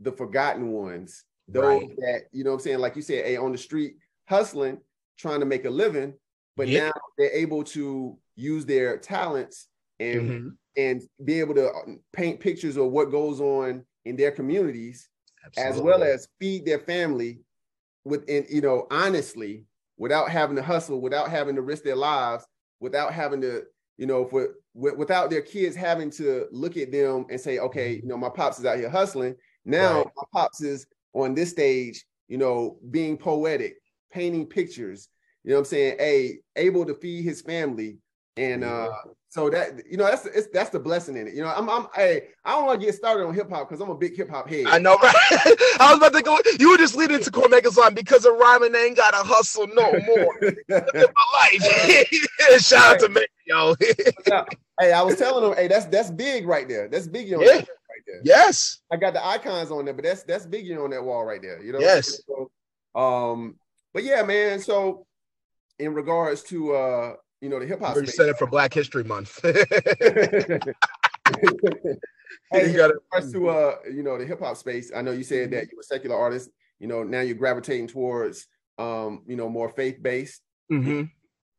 the 0.00 0.12
forgotten 0.12 0.68
ones, 0.68 1.22
those 1.48 1.82
right. 1.82 1.96
that, 1.98 2.20
you 2.32 2.44
know 2.44 2.52
what 2.52 2.60
I'm 2.60 2.62
saying, 2.62 2.78
like 2.78 2.96
you 2.96 3.02
said, 3.02 3.26
hey, 3.26 3.36
on 3.36 3.52
the 3.52 3.58
street 3.58 3.96
hustling, 4.26 4.78
trying 5.18 5.40
to 5.40 5.46
make 5.46 5.66
a 5.66 5.70
living, 5.70 6.14
but 6.56 6.68
now 6.68 6.92
they're 7.18 7.32
able 7.32 7.62
to 7.64 8.16
use 8.36 8.64
their 8.64 8.96
talents 8.96 9.68
and 10.00 10.20
mm-hmm. 10.20 10.48
and 10.76 11.02
be 11.24 11.38
able 11.38 11.54
to 11.54 11.68
uh, 11.68 11.92
paint 12.12 12.40
pictures 12.40 12.76
of 12.76 12.90
what 12.90 13.12
goes 13.12 13.40
on 13.40 13.84
in 14.04 14.16
their 14.16 14.32
communities 14.32 15.08
Absolutely. 15.46 15.72
as 15.72 15.80
well 15.80 16.02
as 16.02 16.28
feed 16.40 16.64
their 16.64 16.80
family 16.80 17.40
within 18.04 18.46
you 18.48 18.62
know 18.62 18.86
honestly 18.90 19.64
without 19.98 20.30
having 20.30 20.56
to 20.56 20.62
hustle 20.62 21.00
without 21.00 21.30
having 21.30 21.54
to 21.54 21.62
risk 21.62 21.84
their 21.84 21.96
lives 21.96 22.44
without 22.80 23.12
having 23.12 23.40
to 23.42 23.62
you 23.98 24.06
know 24.06 24.24
for 24.26 24.54
without 24.74 25.28
their 25.28 25.42
kids 25.42 25.76
having 25.76 26.10
to 26.10 26.46
look 26.50 26.76
at 26.76 26.90
them 26.90 27.26
and 27.28 27.40
say 27.40 27.58
okay 27.58 27.94
you 27.94 28.06
know 28.06 28.16
my 28.16 28.30
pops 28.30 28.58
is 28.58 28.64
out 28.64 28.78
here 28.78 28.88
hustling 28.88 29.34
now 29.64 29.98
right. 29.98 30.06
my 30.16 30.22
pops 30.32 30.62
is 30.62 30.86
on 31.12 31.34
this 31.34 31.50
stage 31.50 32.04
you 32.28 32.38
know 32.38 32.78
being 32.90 33.18
poetic 33.18 33.76
painting 34.10 34.46
pictures 34.46 35.08
you 35.44 35.50
know 35.50 35.56
what 35.56 35.60
i'm 35.60 35.64
saying 35.66 35.96
a 36.00 36.38
able 36.56 36.86
to 36.86 36.94
feed 36.94 37.22
his 37.22 37.42
family 37.42 37.98
and 38.36 38.64
uh 38.64 38.88
so 39.30 39.48
that 39.48 39.86
you 39.88 39.96
know 39.96 40.04
that's 40.04 40.26
it's, 40.26 40.48
that's 40.52 40.70
the 40.70 40.80
blessing 40.80 41.16
in 41.16 41.28
it. 41.28 41.34
You 41.34 41.42
know, 41.42 41.52
I'm 41.54 41.70
I'm 41.70 41.86
hey, 41.94 42.30
I 42.44 42.50
don't 42.50 42.66
want 42.66 42.80
to 42.80 42.86
get 42.86 42.96
started 42.96 43.24
on 43.24 43.32
hip 43.32 43.48
hop 43.48 43.68
because 43.68 43.80
I'm 43.80 43.88
a 43.88 43.94
big 43.94 44.16
hip 44.16 44.28
hop 44.28 44.50
head. 44.50 44.66
I 44.66 44.78
know, 44.78 44.96
right? 44.96 45.14
I 45.78 45.86
was 45.90 45.98
about 45.98 46.12
to 46.14 46.22
go. 46.22 46.36
You 46.58 46.70
were 46.70 46.76
just 46.76 46.96
leading 46.96 47.22
to 47.22 47.30
Cormega's 47.30 47.76
line 47.76 47.94
because 47.94 48.26
of 48.26 48.34
rhyming 48.34 48.74
ain't 48.74 48.96
gotta 48.96 49.18
hustle 49.18 49.68
no 49.68 49.92
more. 49.92 50.36
my 50.68 51.52
life. 51.52 52.08
Shout 52.60 52.94
out 52.94 53.00
to 53.00 53.08
me, 53.08 53.24
yo. 53.46 53.76
hey, 54.80 54.92
I 54.92 55.00
was 55.02 55.16
telling 55.16 55.48
them, 55.48 55.56
hey, 55.56 55.68
that's 55.68 55.86
that's 55.86 56.10
big 56.10 56.44
right 56.48 56.68
there. 56.68 56.88
That's 56.88 57.06
big 57.06 57.32
on 57.32 57.42
yeah. 57.42 57.52
right 57.52 57.68
there. 58.08 58.22
Yes. 58.24 58.80
I 58.90 58.96
got 58.96 59.12
the 59.12 59.24
icons 59.24 59.70
on 59.70 59.84
there, 59.84 59.94
but 59.94 60.04
that's 60.04 60.24
that's 60.24 60.44
big 60.44 60.68
on 60.72 60.90
that 60.90 61.04
wall 61.04 61.24
right 61.24 61.40
there. 61.40 61.62
You 61.62 61.72
know. 61.72 61.78
Yes. 61.78 62.20
So, 62.26 62.50
um, 63.00 63.60
but 63.94 64.02
yeah, 64.02 64.24
man. 64.24 64.58
So 64.58 65.06
in 65.78 65.94
regards 65.94 66.42
to 66.42 66.74
uh 66.74 67.12
you 67.40 67.48
know, 67.48 67.58
the 67.58 67.66
hip 67.66 67.80
hop. 67.80 67.96
You 67.96 68.06
said 68.06 68.28
it 68.28 68.38
for 68.38 68.46
Black 68.46 68.72
History 68.74 69.04
Month. 69.04 69.40
hey, 72.52 72.70
you 72.70 72.76
got 72.76 72.92
to 73.32 73.48
uh, 73.48 73.76
you 73.90 74.02
know, 74.02 74.18
the 74.18 74.26
hip 74.26 74.40
hop 74.40 74.56
space. 74.56 74.92
I 74.94 75.02
know 75.02 75.12
you 75.12 75.24
said 75.24 75.50
that 75.52 75.70
you're 75.70 75.80
a 75.80 75.84
secular 75.84 76.16
artist. 76.16 76.50
You 76.78 76.86
know, 76.86 77.02
now 77.02 77.20
you're 77.20 77.36
gravitating 77.36 77.88
towards, 77.88 78.46
um, 78.78 79.22
you 79.26 79.36
know, 79.36 79.48
more 79.48 79.68
faith 79.68 80.02
based, 80.02 80.40
mm-hmm. 80.72 81.04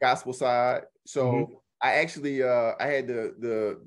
gospel 0.01 0.33
side. 0.33 0.83
So 1.05 1.31
mm-hmm. 1.31 1.53
I 1.81 1.93
actually, 1.95 2.43
uh, 2.43 2.73
I 2.79 2.87
had 2.87 3.07
the 3.07 3.35
the 3.39 3.81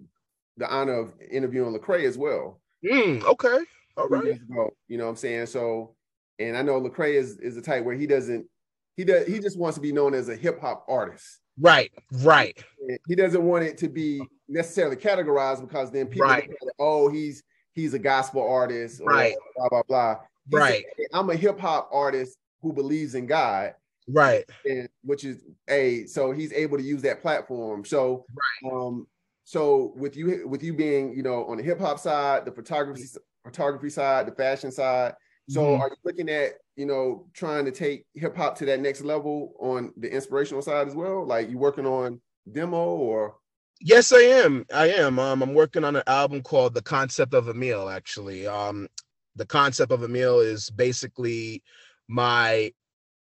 the 0.57 0.73
honor 0.73 0.95
of 0.95 1.13
interviewing 1.31 1.77
Lecrae 1.77 2.05
as 2.05 2.17
well. 2.17 2.61
Mm, 2.85 3.25
okay, 3.25 3.59
all 3.97 4.09
right. 4.09 4.25
Ago, 4.25 4.71
you 4.89 4.99
know 4.99 5.05
what 5.05 5.11
I'm 5.11 5.17
saying? 5.17 5.47
So, 5.47 5.95
and 6.39 6.57
I 6.57 6.63
know 6.63 6.81
Lecrae 6.81 7.15
is 7.15 7.39
is 7.39 7.55
the 7.55 7.63
type 7.63 7.85
where 7.85 7.97
he 7.97 8.07
doesn't 8.07 8.47
he 8.97 9.05
does 9.05 9.27
he 9.27 9.39
just 9.39 9.59
wants 9.59 9.77
to 9.77 9.81
be 9.81 9.93
known 9.93 10.15
as 10.15 10.29
a 10.29 10.37
hip 10.37 10.61
hop 10.61 10.85
artist. 10.89 11.41
Right, 11.59 11.93
right. 12.23 12.57
He 13.07 13.15
doesn't 13.15 13.43
want 13.43 13.65
it 13.65 13.79
to 13.79 13.89
be 13.89 14.21
necessarily 14.49 14.97
categorized 14.97 15.61
because 15.61 15.91
then 15.91 16.07
people 16.07 16.29
right. 16.29 16.51
Oh 16.79 17.09
he's 17.09 17.43
he's 17.73 17.95
a 17.95 17.99
gospel 17.99 18.47
artist 18.47 19.01
right 19.05 19.35
blah 19.57 19.69
blah 19.69 19.83
blah. 19.89 20.17
He 20.51 20.57
right. 20.57 20.85
Said, 20.97 21.07
I'm 21.13 21.31
a 21.31 21.37
hip 21.37 21.59
hop 21.59 21.89
artist 21.93 22.37
who 22.61 22.73
believes 22.73 23.15
in 23.15 23.27
God. 23.27 23.75
Right. 24.09 24.45
And 24.67 24.89
which 25.03 25.25
is 25.25 25.45
a 25.69 26.07
so 26.07 26.33
he's 26.33 26.53
able 26.53 26.77
to 26.77 26.83
use 26.83 27.03
that 27.03 27.23
platform. 27.23 27.85
So 27.85 28.27
right. 28.63 28.73
um 28.73 29.07
so 29.45 29.93
with 29.97 30.17
you 30.17 30.47
with 30.47 30.63
you 30.63 30.75
being 30.75 31.15
you 31.15 31.23
know 31.23 31.45
on 31.47 31.57
the 31.57 31.63
hip 31.63 31.81
hop 31.81 31.99
side, 31.99 32.45
the 32.45 32.53
photography 32.53 33.05
photography 33.45 33.91
side, 33.91 34.27
the 34.27 34.33
fashion 34.33 34.73
side. 34.73 35.15
So 35.49 35.61
mm-hmm. 35.61 35.83
are 35.83 35.89
you 35.89 35.97
looking 36.05 36.29
at 36.31 36.55
you 36.77 36.87
know, 36.87 37.27
trying 37.33 37.65
to 37.65 37.71
take 37.71 38.05
hip 38.15 38.37
hop 38.37 38.57
to 38.59 38.67
that 38.67 38.81
next 38.81 39.03
level 39.03 39.55
on 39.61 39.93
the 39.97 40.13
inspirational 40.13 40.63
side 40.63 40.89
as 40.89 40.95
well? 40.95 41.25
Like 41.25 41.49
you 41.49 41.59
working 41.59 41.87
on 41.87 42.21
demo 42.51 42.79
or? 42.79 43.37
Yes, 43.81 44.13
I 44.13 44.21
am. 44.21 44.65
I 44.75 44.89
am. 44.91 45.19
Um, 45.19 45.43
I'm 45.43 45.55
working 45.55 45.85
on 45.85 45.97
an 45.97 46.03
album 46.07 46.43
called 46.43 46.75
The 46.75 46.83
Concept 46.83 47.35
of 47.35 47.49
a 47.49 47.55
Meal, 47.55 47.89
actually. 47.89 48.47
Um, 48.47 48.89
the 49.37 49.47
concept 49.47 49.91
of 49.91 50.03
a 50.03 50.09
meal 50.09 50.39
is 50.39 50.71
basically 50.71 51.63
my 52.07 52.73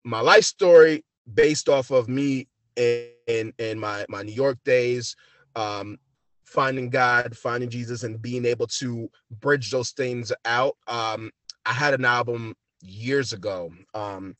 my 0.03 0.19
life 0.19 0.43
story 0.43 1.03
based 1.33 1.67
off 1.67 1.89
of 1.89 2.07
me 2.07 2.47
in 2.75 3.09
in, 3.27 3.53
in 3.57 3.79
my 3.79 4.05
my 4.07 4.21
New 4.21 4.31
York 4.31 4.59
days, 4.63 5.15
um, 5.55 5.97
finding 6.45 6.91
God, 6.91 7.35
finding 7.35 7.71
Jesus, 7.71 8.03
and 8.03 8.21
being 8.21 8.45
able 8.45 8.67
to 8.67 9.09
bridge 9.31 9.71
those 9.71 9.91
things 9.91 10.31
out. 10.45 10.77
Um, 10.87 11.31
I 11.65 11.73
had 11.73 11.93
an 11.93 12.05
album 12.05 12.55
years 12.81 13.33
ago 13.33 13.71
um, 13.93 14.35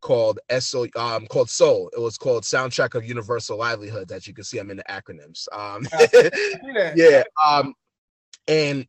called 0.00 0.38
SO 0.58 0.86
um, 0.96 1.26
called 1.26 1.50
Soul. 1.50 1.90
It 1.96 2.00
was 2.00 2.18
called 2.18 2.44
Soundtrack 2.44 2.94
of 2.94 3.04
Universal 3.04 3.58
Livelihoods. 3.58 4.12
As 4.12 4.26
you 4.26 4.34
can 4.34 4.44
see, 4.44 4.58
I'm 4.58 4.70
in 4.70 4.76
the 4.76 4.84
acronyms. 4.84 5.46
Um, 5.52 5.86
yeah. 6.96 7.22
Um, 7.44 7.74
and 8.46 8.86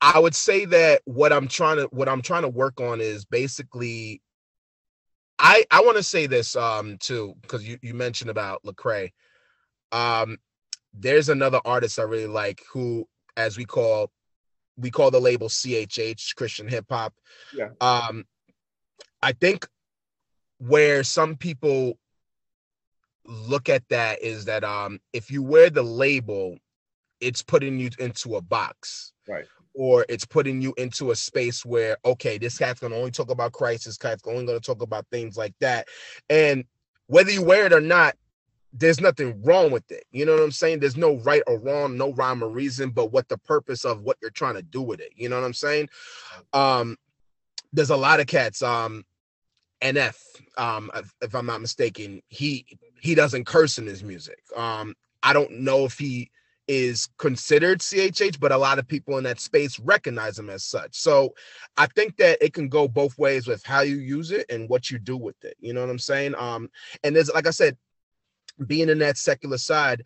I 0.00 0.18
would 0.18 0.34
say 0.34 0.64
that 0.66 1.02
what 1.04 1.32
I'm 1.32 1.48
trying 1.48 1.78
to 1.78 1.84
what 1.90 2.08
I'm 2.08 2.22
trying 2.22 2.42
to 2.42 2.48
work 2.48 2.80
on 2.80 3.00
is 3.00 3.24
basically 3.24 4.22
I 5.38 5.64
I 5.70 5.80
want 5.82 5.96
to 5.96 6.02
say 6.02 6.26
this 6.26 6.56
um 6.56 6.98
too 6.98 7.34
because 7.42 7.66
you 7.66 7.78
you 7.82 7.94
mentioned 7.94 8.30
about 8.30 8.62
Lecrae. 8.64 9.12
Um, 9.92 10.38
there's 10.92 11.28
another 11.28 11.60
artist 11.64 11.98
I 11.98 12.02
really 12.02 12.26
like 12.26 12.62
who, 12.70 13.06
as 13.36 13.56
we 13.56 13.64
call 13.64 14.10
we 14.78 14.90
call 14.90 15.10
the 15.10 15.20
label 15.20 15.48
CHH 15.48 16.34
Christian 16.36 16.68
hip 16.68 16.86
hop. 16.88 17.14
Yeah. 17.54 17.70
Um, 17.80 18.24
I 19.20 19.32
think 19.32 19.66
where 20.58 21.02
some 21.04 21.36
people 21.36 21.98
look 23.24 23.68
at 23.68 23.86
that 23.90 24.22
is 24.22 24.46
that 24.46 24.64
um 24.64 24.98
if 25.12 25.30
you 25.30 25.42
wear 25.42 25.68
the 25.68 25.82
label, 25.82 26.56
it's 27.20 27.42
putting 27.42 27.78
you 27.78 27.90
into 27.98 28.36
a 28.36 28.40
box. 28.40 29.12
Right. 29.26 29.44
Or 29.74 30.06
it's 30.08 30.24
putting 30.24 30.60
you 30.60 30.74
into 30.76 31.10
a 31.10 31.16
space 31.16 31.64
where, 31.64 31.98
okay, 32.04 32.38
this 32.38 32.58
cat's 32.58 32.80
gonna 32.80 32.96
only 32.96 33.10
talk 33.10 33.30
about 33.30 33.52
Christ, 33.52 33.84
this 33.84 33.98
cat's 33.98 34.22
only 34.26 34.46
gonna 34.46 34.60
talk 34.60 34.82
about 34.82 35.06
things 35.10 35.36
like 35.36 35.54
that. 35.60 35.88
And 36.30 36.64
whether 37.06 37.30
you 37.30 37.42
wear 37.42 37.66
it 37.66 37.72
or 37.72 37.80
not, 37.80 38.16
there's 38.72 39.00
nothing 39.00 39.42
wrong 39.42 39.70
with 39.70 39.90
it. 39.90 40.04
You 40.10 40.26
know 40.26 40.34
what 40.34 40.42
I'm 40.42 40.52
saying? 40.52 40.80
There's 40.80 40.96
no 40.96 41.16
right 41.18 41.42
or 41.46 41.58
wrong, 41.58 41.96
no 41.96 42.12
rhyme 42.12 42.42
or 42.42 42.48
reason, 42.48 42.90
but 42.90 43.12
what 43.12 43.28
the 43.28 43.38
purpose 43.38 43.84
of 43.84 44.02
what 44.02 44.18
you're 44.20 44.30
trying 44.30 44.54
to 44.54 44.62
do 44.62 44.82
with 44.82 45.00
it. 45.00 45.12
You 45.16 45.28
know 45.28 45.36
what 45.36 45.46
I'm 45.46 45.54
saying? 45.54 45.88
Um, 46.52 46.96
there's 47.72 47.90
a 47.90 47.96
lot 47.96 48.20
of 48.20 48.26
cats. 48.26 48.62
Um, 48.62 49.04
NF, 49.82 50.16
um, 50.56 50.90
if 51.22 51.34
I'm 51.34 51.46
not 51.46 51.60
mistaken, 51.60 52.20
he 52.28 52.66
he 53.00 53.14
doesn't 53.14 53.46
curse 53.46 53.78
in 53.78 53.86
his 53.86 54.02
music. 54.02 54.40
Um, 54.56 54.94
I 55.22 55.32
don't 55.32 55.60
know 55.60 55.84
if 55.84 55.98
he 55.98 56.30
is 56.66 57.08
considered 57.16 57.80
CHH, 57.80 58.38
but 58.38 58.52
a 58.52 58.58
lot 58.58 58.78
of 58.78 58.86
people 58.86 59.16
in 59.16 59.24
that 59.24 59.40
space 59.40 59.80
recognize 59.80 60.38
him 60.38 60.50
as 60.50 60.64
such. 60.64 60.94
So 60.94 61.34
I 61.78 61.86
think 61.86 62.16
that 62.18 62.38
it 62.44 62.52
can 62.52 62.68
go 62.68 62.86
both 62.86 63.16
ways 63.18 63.46
with 63.46 63.64
how 63.64 63.80
you 63.80 63.96
use 63.96 64.30
it 64.30 64.44
and 64.50 64.68
what 64.68 64.90
you 64.90 64.98
do 64.98 65.16
with 65.16 65.42
it. 65.44 65.56
You 65.60 65.72
know 65.72 65.80
what 65.80 65.90
I'm 65.90 65.98
saying? 65.98 66.34
Um, 66.36 66.68
and 67.02 67.16
there's 67.16 67.32
like 67.32 67.46
I 67.46 67.50
said, 67.50 67.76
being 68.66 68.88
in 68.88 68.98
that 68.98 69.18
secular 69.18 69.58
side, 69.58 70.04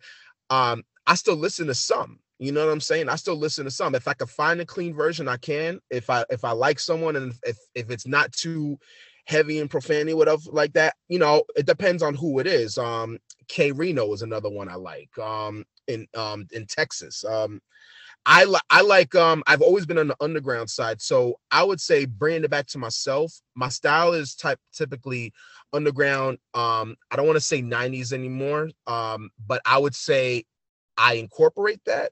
um, 0.49 0.83
I 1.07 1.15
still 1.15 1.35
listen 1.35 1.67
to 1.67 1.73
some. 1.73 2.19
You 2.39 2.51
know 2.51 2.65
what 2.65 2.71
I'm 2.71 2.81
saying? 2.81 3.09
I 3.09 3.15
still 3.15 3.35
listen 3.35 3.65
to 3.65 3.71
some. 3.71 3.95
If 3.95 4.07
I 4.07 4.13
can 4.13 4.27
find 4.27 4.59
a 4.59 4.65
clean 4.65 4.93
version, 4.93 5.27
I 5.27 5.37
can. 5.37 5.79
If 5.89 6.09
I 6.09 6.25
if 6.29 6.43
I 6.43 6.51
like 6.51 6.79
someone 6.79 7.15
and 7.15 7.33
if 7.43 7.57
if 7.75 7.89
it's 7.89 8.07
not 8.07 8.31
too 8.33 8.77
heavy 9.25 9.59
and 9.59 9.69
profanity, 9.69 10.13
whatever 10.13 10.41
like 10.51 10.73
that, 10.73 10.95
you 11.07 11.19
know, 11.19 11.43
it 11.55 11.65
depends 11.65 12.03
on 12.03 12.15
who 12.15 12.39
it 12.39 12.47
is. 12.47 12.77
Um, 12.77 13.19
K 13.47 13.71
Reno 13.71 14.11
is 14.13 14.23
another 14.23 14.49
one 14.49 14.67
I 14.67 14.75
like. 14.75 15.17
Um, 15.17 15.63
in 15.87 16.07
um 16.15 16.47
in 16.51 16.65
Texas. 16.65 17.23
Um, 17.23 17.61
I 18.25 18.45
like 18.45 18.63
I 18.69 18.81
like 18.81 19.15
um 19.15 19.43
I've 19.47 19.61
always 19.61 19.85
been 19.85 19.97
on 19.97 20.07
the 20.07 20.15
underground 20.21 20.69
side, 20.69 21.01
so 21.01 21.39
I 21.51 21.63
would 21.63 21.81
say 21.81 22.05
bringing 22.05 22.43
it 22.43 22.49
back 22.49 22.67
to 22.67 22.77
myself. 22.77 23.33
My 23.55 23.69
style 23.69 24.13
is 24.13 24.35
type 24.35 24.59
typically 24.73 25.33
underground. 25.73 26.37
Um, 26.53 26.95
I 27.11 27.15
don't 27.15 27.25
want 27.25 27.35
to 27.35 27.41
say 27.41 27.61
90s 27.61 28.13
anymore. 28.13 28.69
Um, 28.87 29.29
but 29.45 29.61
I 29.65 29.77
would 29.77 29.95
say 29.95 30.45
I 30.97 31.15
incorporate 31.15 31.81
that 31.85 32.11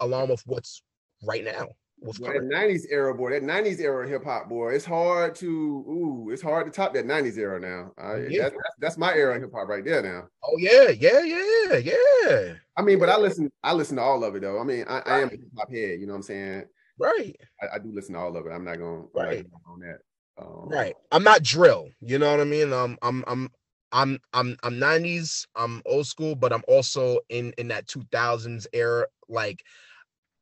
along 0.00 0.28
with 0.30 0.42
what's 0.46 0.82
right 1.22 1.44
now. 1.44 1.68
What's 1.98 2.18
boy, 2.18 2.32
that 2.32 2.42
90s 2.42 2.84
era, 2.90 3.14
boy, 3.14 3.30
that 3.30 3.42
90s 3.42 3.80
era 3.80 4.08
hip 4.08 4.24
hop, 4.24 4.48
boy, 4.48 4.74
it's 4.74 4.84
hard 4.84 5.34
to, 5.36 5.48
ooh, 5.48 6.30
it's 6.30 6.42
hard 6.42 6.66
to 6.66 6.72
top 6.72 6.94
that 6.94 7.06
90s 7.06 7.38
era 7.38 7.60
now. 7.60 7.92
Yeah. 8.28 8.42
that's, 8.42 8.54
that's, 8.54 8.76
that's 8.78 8.98
my 8.98 9.12
era 9.14 9.34
in 9.34 9.42
hip 9.42 9.52
hop 9.54 9.68
right 9.68 9.84
there 9.84 10.02
now. 10.02 10.28
Oh 10.44 10.56
yeah, 10.58 10.90
yeah, 10.90 11.22
yeah, 11.22 11.76
yeah. 11.76 12.52
I 12.76 12.82
mean, 12.82 12.98
but 12.98 13.08
I 13.08 13.16
listen, 13.18 13.50
I 13.62 13.72
listen 13.72 13.96
to 13.96 14.02
all 14.02 14.24
of 14.24 14.34
it 14.34 14.42
though. 14.42 14.60
I 14.60 14.64
mean, 14.64 14.84
I, 14.88 15.00
I 15.00 15.18
am 15.20 15.28
a 15.28 15.32
hip 15.32 15.40
hop 15.56 15.70
head, 15.70 16.00
you 16.00 16.06
know 16.06 16.12
what 16.12 16.18
I'm 16.18 16.22
saying? 16.22 16.64
Right. 16.98 17.36
I, 17.60 17.76
I, 17.76 17.78
do 17.78 17.92
listen 17.92 18.14
to 18.14 18.20
all 18.20 18.36
of 18.36 18.46
it. 18.46 18.50
I'm 18.50 18.64
not 18.64 18.78
going 18.78 19.08
right 19.14 19.46
on 19.66 19.80
that. 19.80 19.98
Um, 20.38 20.68
right. 20.68 20.94
I'm 21.12 21.22
not 21.22 21.42
drill. 21.42 21.88
You 22.00 22.18
know 22.18 22.30
what 22.30 22.40
I 22.40 22.44
mean? 22.44 22.72
Um, 22.72 22.98
I'm 23.02 23.24
I'm 23.26 23.50
I'm 23.92 24.18
I'm 24.32 24.56
I'm 24.62 24.74
90s. 24.74 25.46
I'm 25.54 25.82
old 25.86 26.06
school, 26.06 26.34
but 26.34 26.52
I'm 26.52 26.64
also 26.68 27.18
in 27.28 27.52
in 27.58 27.68
that 27.68 27.86
2000s 27.86 28.66
era. 28.72 29.06
Like 29.28 29.62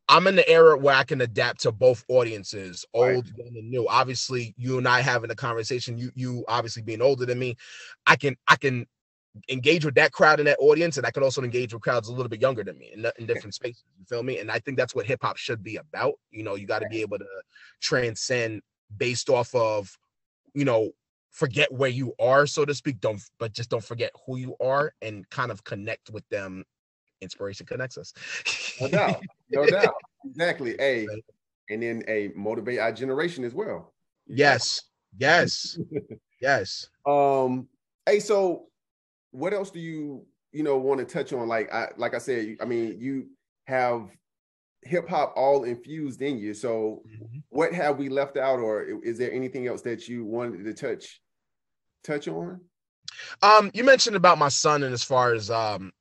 I'm 0.09 0.27
in 0.27 0.37
the 0.37 0.49
era 0.49 0.77
where 0.77 0.95
I 0.95 1.05
can 1.05 1.21
adapt 1.23 1.63
to 1.63 1.73
both 1.73 2.05
audiences, 2.09 2.85
old 2.93 3.33
right. 3.39 3.49
and 3.55 3.71
new. 3.71 3.89
Obviously, 3.89 4.55
you 4.59 4.77
and 4.79 4.87
I 4.87 5.01
having 5.01 5.31
a 5.31 5.35
conversation. 5.35 5.97
You 5.97 6.11
you 6.15 6.45
obviously 6.47 6.83
being 6.83 7.01
older 7.01 7.25
than 7.25 7.39
me, 7.39 7.57
I 8.07 8.17
can 8.17 8.37
I 8.47 8.57
can 8.57 8.87
engage 9.49 9.85
with 9.85 9.95
that 9.97 10.13
crowd 10.13 10.41
in 10.41 10.47
that 10.47 10.59
audience, 10.61 10.97
and 10.97 11.07
I 11.07 11.11
can 11.11 11.23
also 11.23 11.43
engage 11.43 11.73
with 11.73 11.83
crowds 11.83 12.09
a 12.09 12.13
little 12.13 12.29
bit 12.29 12.41
younger 12.41 12.63
than 12.63 12.79
me 12.79 12.91
in, 12.95 13.07
in 13.19 13.27
different 13.27 13.55
spaces. 13.55 13.85
You 13.99 14.05
feel 14.05 14.23
me? 14.23 14.39
And 14.39 14.51
I 14.51 14.59
think 14.59 14.77
that's 14.77 14.95
what 14.95 15.07
hip 15.07 15.21
hop 15.23 15.37
should 15.37 15.63
be 15.63 15.77
about. 15.77 16.15
You 16.31 16.43
know, 16.43 16.55
you 16.55 16.67
got 16.67 16.81
to 16.81 16.89
be 16.89 17.01
able 17.01 17.19
to 17.19 17.27
transcend 17.81 18.63
based 18.97 19.29
off 19.31 19.55
of, 19.55 19.97
you 20.55 20.65
know, 20.65 20.91
forget 21.31 21.73
where 21.73 21.91
you 21.91 22.15
are, 22.21 22.47
so 22.47 22.65
to 22.65 22.75
speak. 22.75 23.01
Don't, 23.01 23.21
but 23.39 23.53
just 23.53 23.71
don't 23.71 23.83
forget 23.83 24.13
who 24.27 24.37
you 24.37 24.55
are 24.61 24.93
and 25.03 25.29
kind 25.31 25.51
of 25.51 25.65
connect 25.65 26.11
with 26.11 26.29
them. 26.29 26.65
Inspiration 27.25 27.67
connects 27.67 27.99
us. 27.99 28.13
no 28.81 28.89
doubt, 28.89 29.23
no 29.51 29.67
doubt, 29.71 29.95
exactly. 30.25 30.77
A, 30.81 31.07
and 31.71 31.83
then 31.83 32.05
a 32.09 32.31
motivate 32.37 32.79
our 32.79 32.93
generation 32.93 33.45
as 33.45 33.55
well. 33.55 33.93
Yes, 34.27 34.83
yes, 35.19 35.79
yes. 36.41 36.89
Um. 37.07 37.69
Hey, 38.07 38.21
so 38.21 38.67
what 39.31 39.53
else 39.53 39.71
do 39.71 39.81
you 39.81 40.25
you 40.53 40.63
know 40.63 40.79
want 40.79 41.01
to 41.01 41.05
touch 41.07 41.33
on? 41.33 41.49
Like 41.49 41.73
I 41.73 41.89
like 41.97 42.15
I 42.15 42.19
said, 42.19 42.57
I 42.61 42.65
mean, 42.65 42.99
you 42.99 43.27
have 43.67 44.09
hip 44.85 45.09
hop 45.09 45.33
all 45.37 45.65
infused 45.65 46.23
in 46.23 46.39
you. 46.39 46.55
So, 46.55 47.03
mm-hmm. 47.09 47.39
what 47.49 47.73
have 47.73 47.99
we 47.99 48.09
left 48.09 48.37
out, 48.37 48.61
or 48.61 48.83
is 48.83 49.19
there 49.19 49.33
anything 49.33 49.67
else 49.67 49.83
that 49.83 50.09
you 50.09 50.25
wanted 50.25 50.65
to 50.65 50.75
touch 50.75 51.21
touch 52.03 52.29
on? 52.29 52.61
Um, 53.43 53.71
you 53.75 53.85
mentioned 53.85 54.17
about 54.17 54.39
my 54.39 54.49
son, 54.49 54.83
and 54.83 54.93
as 54.93 55.03
far 55.03 55.35
as 55.35 55.51
um, 55.51 55.93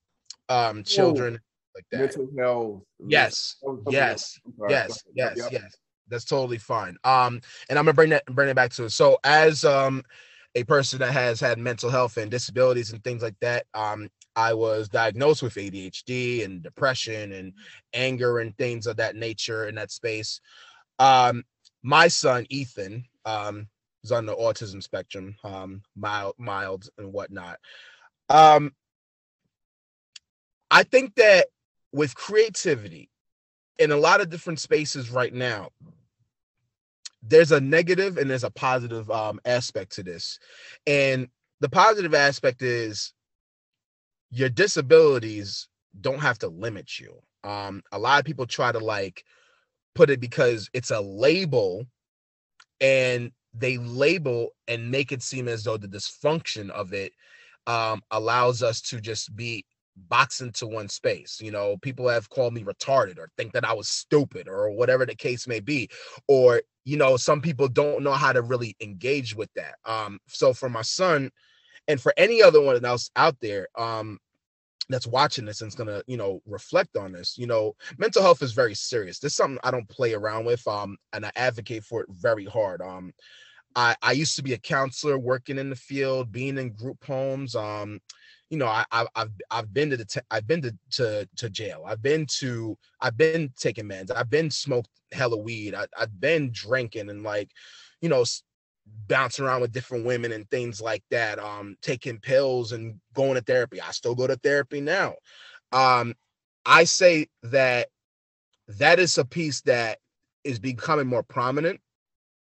um, 0.49 0.83
children 0.83 1.39
like 1.75 1.85
that, 1.91 1.99
mental 1.99 2.29
health. 2.37 2.81
Yes, 2.99 3.55
yes, 3.89 4.39
yes, 4.67 5.03
yes, 5.15 5.37
yep. 5.37 5.51
yes. 5.51 5.77
That's 6.09 6.25
totally 6.25 6.57
fine. 6.57 6.97
Um, 7.03 7.41
and 7.69 7.79
I'm 7.79 7.85
gonna 7.85 7.93
bring 7.93 8.09
that 8.09 8.25
bring 8.27 8.49
it 8.49 8.55
back 8.55 8.71
to 8.73 8.85
it. 8.85 8.91
So, 8.91 9.17
as 9.23 9.65
um, 9.65 10.03
a 10.55 10.63
person 10.63 10.99
that 10.99 11.11
has 11.11 11.39
had 11.39 11.57
mental 11.57 11.89
health 11.89 12.17
and 12.17 12.29
disabilities 12.29 12.91
and 12.91 13.03
things 13.03 13.23
like 13.23 13.35
that, 13.41 13.65
um, 13.73 14.09
I 14.35 14.53
was 14.53 14.89
diagnosed 14.89 15.43
with 15.43 15.55
ADHD 15.55 16.43
and 16.43 16.61
depression 16.61 17.31
and 17.31 17.53
anger 17.93 18.39
and 18.39 18.55
things 18.57 18.87
of 18.87 18.97
that 18.97 19.15
nature 19.15 19.67
in 19.67 19.75
that 19.75 19.91
space. 19.91 20.41
Um, 20.99 21.43
my 21.81 22.07
son 22.07 22.45
Ethan 22.49 23.05
um, 23.25 23.67
is 24.03 24.11
on 24.11 24.25
the 24.25 24.35
autism 24.35 24.81
spectrum, 24.81 25.35
um, 25.43 25.81
mild, 25.95 26.35
mild 26.37 26.89
and 26.97 27.11
whatnot. 27.11 27.59
Um, 28.29 28.73
I 30.73 30.81
think 30.81 31.13
that 31.15 31.45
with 31.91 32.15
creativity 32.15 33.11
in 33.77 33.91
a 33.91 33.95
lot 33.95 34.21
of 34.21 34.31
different 34.31 34.59
spaces 34.59 35.11
right 35.11 35.31
now, 35.31 35.69
there's 37.21 37.51
a 37.51 37.61
negative 37.61 38.17
and 38.17 38.27
there's 38.27 38.43
a 38.43 38.49
positive 38.49 39.09
um, 39.11 39.39
aspect 39.45 39.91
to 39.93 40.03
this. 40.03 40.39
And 40.87 41.27
the 41.59 41.69
positive 41.69 42.15
aspect 42.15 42.63
is 42.63 43.13
your 44.31 44.49
disabilities 44.49 45.67
don't 46.01 46.19
have 46.19 46.39
to 46.39 46.47
limit 46.47 46.99
you. 46.99 47.21
Um, 47.43 47.83
a 47.91 47.99
lot 47.99 48.17
of 48.17 48.25
people 48.25 48.47
try 48.47 48.71
to 48.71 48.79
like 48.79 49.23
put 49.93 50.09
it 50.09 50.19
because 50.19 50.71
it's 50.73 50.89
a 50.89 51.01
label 51.01 51.85
and 52.81 53.31
they 53.53 53.77
label 53.77 54.55
and 54.67 54.89
make 54.89 55.11
it 55.11 55.21
seem 55.21 55.47
as 55.47 55.65
though 55.65 55.77
the 55.77 55.87
dysfunction 55.87 56.71
of 56.71 56.93
it 56.93 57.13
um, 57.67 58.01
allows 58.09 58.63
us 58.63 58.81
to 58.81 58.99
just 58.99 59.35
be 59.35 59.63
boxed 59.95 60.41
into 60.41 60.67
one 60.67 60.89
space. 60.89 61.39
You 61.41 61.51
know, 61.51 61.77
people 61.77 62.07
have 62.07 62.29
called 62.29 62.53
me 62.53 62.63
retarded 62.63 63.17
or 63.17 63.29
think 63.37 63.53
that 63.53 63.65
I 63.65 63.73
was 63.73 63.89
stupid 63.89 64.47
or 64.47 64.71
whatever 64.71 65.05
the 65.05 65.15
case 65.15 65.47
may 65.47 65.59
be. 65.59 65.89
Or, 66.27 66.61
you 66.85 66.97
know, 66.97 67.17
some 67.17 67.41
people 67.41 67.67
don't 67.67 68.03
know 68.03 68.13
how 68.13 68.33
to 68.33 68.41
really 68.41 68.75
engage 68.81 69.35
with 69.35 69.49
that. 69.55 69.75
Um, 69.85 70.19
so 70.27 70.53
for 70.53 70.69
my 70.69 70.81
son, 70.81 71.31
and 71.87 71.99
for 71.99 72.13
any 72.15 72.41
other 72.41 72.61
one 72.61 72.83
else 72.85 73.11
out 73.15 73.35
there, 73.41 73.67
um, 73.77 74.19
that's 74.89 75.07
watching 75.07 75.45
this 75.45 75.61
and 75.61 75.69
is 75.69 75.75
gonna 75.75 76.01
you 76.07 76.17
know 76.17 76.41
reflect 76.45 76.97
on 76.97 77.11
this 77.11 77.37
you 77.37 77.47
know 77.47 77.73
mental 77.97 78.21
health 78.21 78.41
is 78.41 78.51
very 78.51 78.75
serious 78.75 79.19
this 79.19 79.31
is 79.31 79.37
something 79.37 79.59
i 79.63 79.71
don't 79.71 79.87
play 79.87 80.13
around 80.13 80.45
with 80.45 80.65
um 80.67 80.97
and 81.13 81.25
i 81.25 81.31
advocate 81.35 81.83
for 81.83 82.01
it 82.01 82.09
very 82.11 82.45
hard 82.45 82.81
um 82.81 83.13
i 83.75 83.95
i 84.01 84.11
used 84.11 84.35
to 84.35 84.43
be 84.43 84.53
a 84.53 84.57
counselor 84.57 85.17
working 85.17 85.57
in 85.57 85.69
the 85.69 85.75
field 85.75 86.31
being 86.31 86.57
in 86.57 86.69
group 86.71 87.03
homes 87.05 87.55
um 87.55 87.99
you 88.53 88.59
know 88.59 88.67
i, 88.67 88.85
I 88.91 89.07
have 89.15 89.31
i've 89.49 89.73
been 89.73 89.89
to 89.89 89.97
the 89.97 90.05
te- 90.05 90.19
i've 90.29 90.45
been 90.45 90.61
to, 90.61 90.77
to 90.91 91.27
to 91.37 91.49
jail. 91.49 91.85
I've 91.87 92.03
been 92.03 92.27
to 92.37 92.77
i've 93.01 93.17
been 93.17 93.51
taking 93.57 93.85
meds. 93.85 94.11
I've 94.15 94.29
been 94.29 94.51
smoked 94.51 94.91
hella 95.11 95.37
weed. 95.37 95.73
I, 95.73 95.87
i've 95.97 96.21
been 96.21 96.51
drinking 96.51 97.09
and 97.09 97.23
like 97.23 97.49
you 97.99 98.09
know 98.09 98.23
bouncing 99.07 99.45
around 99.45 99.61
with 99.61 99.71
different 99.71 100.05
women 100.05 100.31
and 100.31 100.47
things 100.51 100.79
like 100.79 101.03
that 101.09 101.39
um 101.39 101.77
taking 101.81 102.19
pills 102.19 102.73
and 102.73 102.99
going 103.15 103.33
to 103.33 103.41
therapy. 103.41 103.81
I 103.81 103.89
still 103.89 104.13
go 104.13 104.27
to 104.27 104.35
therapy 104.35 104.81
now. 104.81 105.15
Um 105.71 106.13
i 106.63 106.83
say 106.83 107.29
that 107.41 107.87
that 108.67 108.99
is 108.99 109.17
a 109.17 109.25
piece 109.25 109.61
that 109.61 109.97
is 110.43 110.59
becoming 110.59 111.07
more 111.07 111.23
prominent 111.23 111.81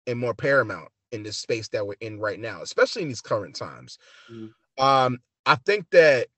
and 0.09 0.18
more 0.18 0.35
paramount 0.35 0.88
in 1.12 1.23
this 1.23 1.37
space 1.37 1.68
that 1.68 1.87
we're 1.87 1.94
in 2.01 2.18
right 2.18 2.40
now 2.40 2.62
especially 2.62 3.03
in 3.03 3.09
these 3.09 3.23
current 3.23 3.55
times. 3.55 3.96
Mm-hmm. 4.29 4.85
um 4.85 5.20
i 5.46 5.55
think 5.55 5.88
that 5.90 6.29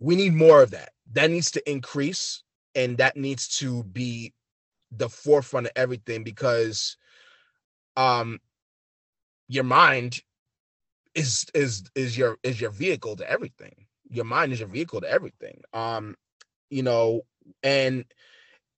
we 0.00 0.16
need 0.16 0.32
more 0.34 0.62
of 0.62 0.70
that. 0.70 0.90
That 1.12 1.30
needs 1.30 1.50
to 1.52 1.70
increase 1.70 2.42
and 2.74 2.98
that 2.98 3.16
needs 3.16 3.48
to 3.58 3.84
be 3.84 4.32
the 4.90 5.08
forefront 5.08 5.66
of 5.66 5.72
everything 5.76 6.24
because 6.24 6.96
um 7.96 8.40
your 9.48 9.64
mind 9.64 10.20
is 11.14 11.44
is 11.54 11.84
is 11.94 12.16
your 12.16 12.38
is 12.42 12.60
your 12.60 12.70
vehicle 12.70 13.16
to 13.16 13.30
everything. 13.30 13.86
Your 14.08 14.24
mind 14.24 14.52
is 14.52 14.60
your 14.60 14.68
vehicle 14.68 15.00
to 15.00 15.10
everything. 15.10 15.62
Um 15.72 16.16
you 16.70 16.82
know 16.82 17.22
and 17.62 18.04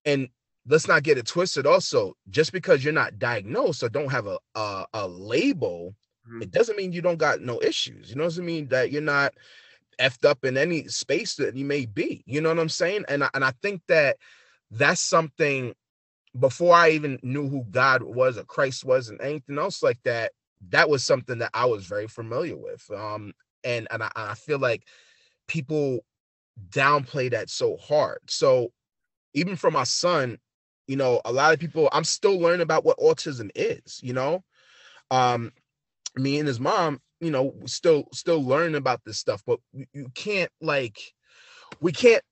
and 0.04 0.28
let's 0.66 0.88
not 0.88 1.02
get 1.02 1.18
it 1.18 1.26
twisted 1.26 1.66
also. 1.66 2.14
Just 2.30 2.52
because 2.52 2.82
you're 2.82 2.92
not 2.92 3.18
diagnosed 3.18 3.82
or 3.82 3.88
don't 3.88 4.10
have 4.10 4.26
a 4.26 4.38
a, 4.54 4.86
a 4.92 5.08
label 5.08 5.94
mm-hmm. 6.32 6.42
it 6.42 6.50
doesn't 6.50 6.76
mean 6.76 6.92
you 6.92 7.02
don't 7.02 7.18
got 7.18 7.40
no 7.40 7.60
issues 7.62 8.10
you 8.10 8.16
know 8.16 8.24
what 8.24 8.38
i 8.38 8.42
mean 8.42 8.68
that 8.68 8.90
you're 8.90 9.02
not 9.02 9.32
effed 10.00 10.28
up 10.28 10.44
in 10.44 10.56
any 10.56 10.88
space 10.88 11.34
that 11.36 11.54
you 11.54 11.64
may 11.64 11.86
be 11.86 12.22
you 12.26 12.40
know 12.40 12.48
what 12.48 12.58
i'm 12.58 12.68
saying 12.68 13.04
and 13.08 13.24
I, 13.24 13.30
and 13.34 13.44
i 13.44 13.52
think 13.62 13.82
that 13.88 14.16
that's 14.70 15.00
something 15.00 15.74
before 16.38 16.74
i 16.74 16.90
even 16.90 17.18
knew 17.22 17.48
who 17.48 17.64
god 17.70 18.02
was 18.02 18.38
or 18.38 18.44
christ 18.44 18.84
was 18.84 19.08
and 19.08 19.20
anything 19.20 19.58
else 19.58 19.82
like 19.82 19.98
that 20.04 20.32
that 20.70 20.88
was 20.88 21.04
something 21.04 21.38
that 21.38 21.50
I 21.54 21.66
was 21.66 21.86
very 21.86 22.06
familiar 22.06 22.56
with. 22.56 22.88
Um, 22.90 23.32
and 23.64 23.88
and 23.90 24.02
I, 24.02 24.10
I 24.14 24.34
feel 24.34 24.58
like 24.58 24.84
people 25.48 26.00
downplay 26.70 27.30
that 27.30 27.50
so 27.50 27.76
hard. 27.76 28.18
So 28.28 28.72
even 29.34 29.56
for 29.56 29.70
my 29.70 29.84
son, 29.84 30.38
you 30.86 30.96
know, 30.96 31.20
a 31.24 31.32
lot 31.32 31.54
of 31.54 31.60
people, 31.60 31.88
I'm 31.92 32.04
still 32.04 32.38
learning 32.38 32.60
about 32.60 32.84
what 32.84 32.98
autism 32.98 33.50
is, 33.54 34.00
you 34.02 34.12
know. 34.12 34.44
Um, 35.10 35.52
me 36.16 36.38
and 36.38 36.48
his 36.48 36.60
mom, 36.60 37.00
you 37.20 37.30
know, 37.30 37.54
still 37.66 38.08
still 38.12 38.42
learning 38.42 38.74
about 38.74 39.00
this 39.04 39.18
stuff, 39.18 39.42
but 39.46 39.60
you 39.92 40.10
can't 40.14 40.50
like 40.60 40.98
we 41.80 41.92
can't 41.92 42.22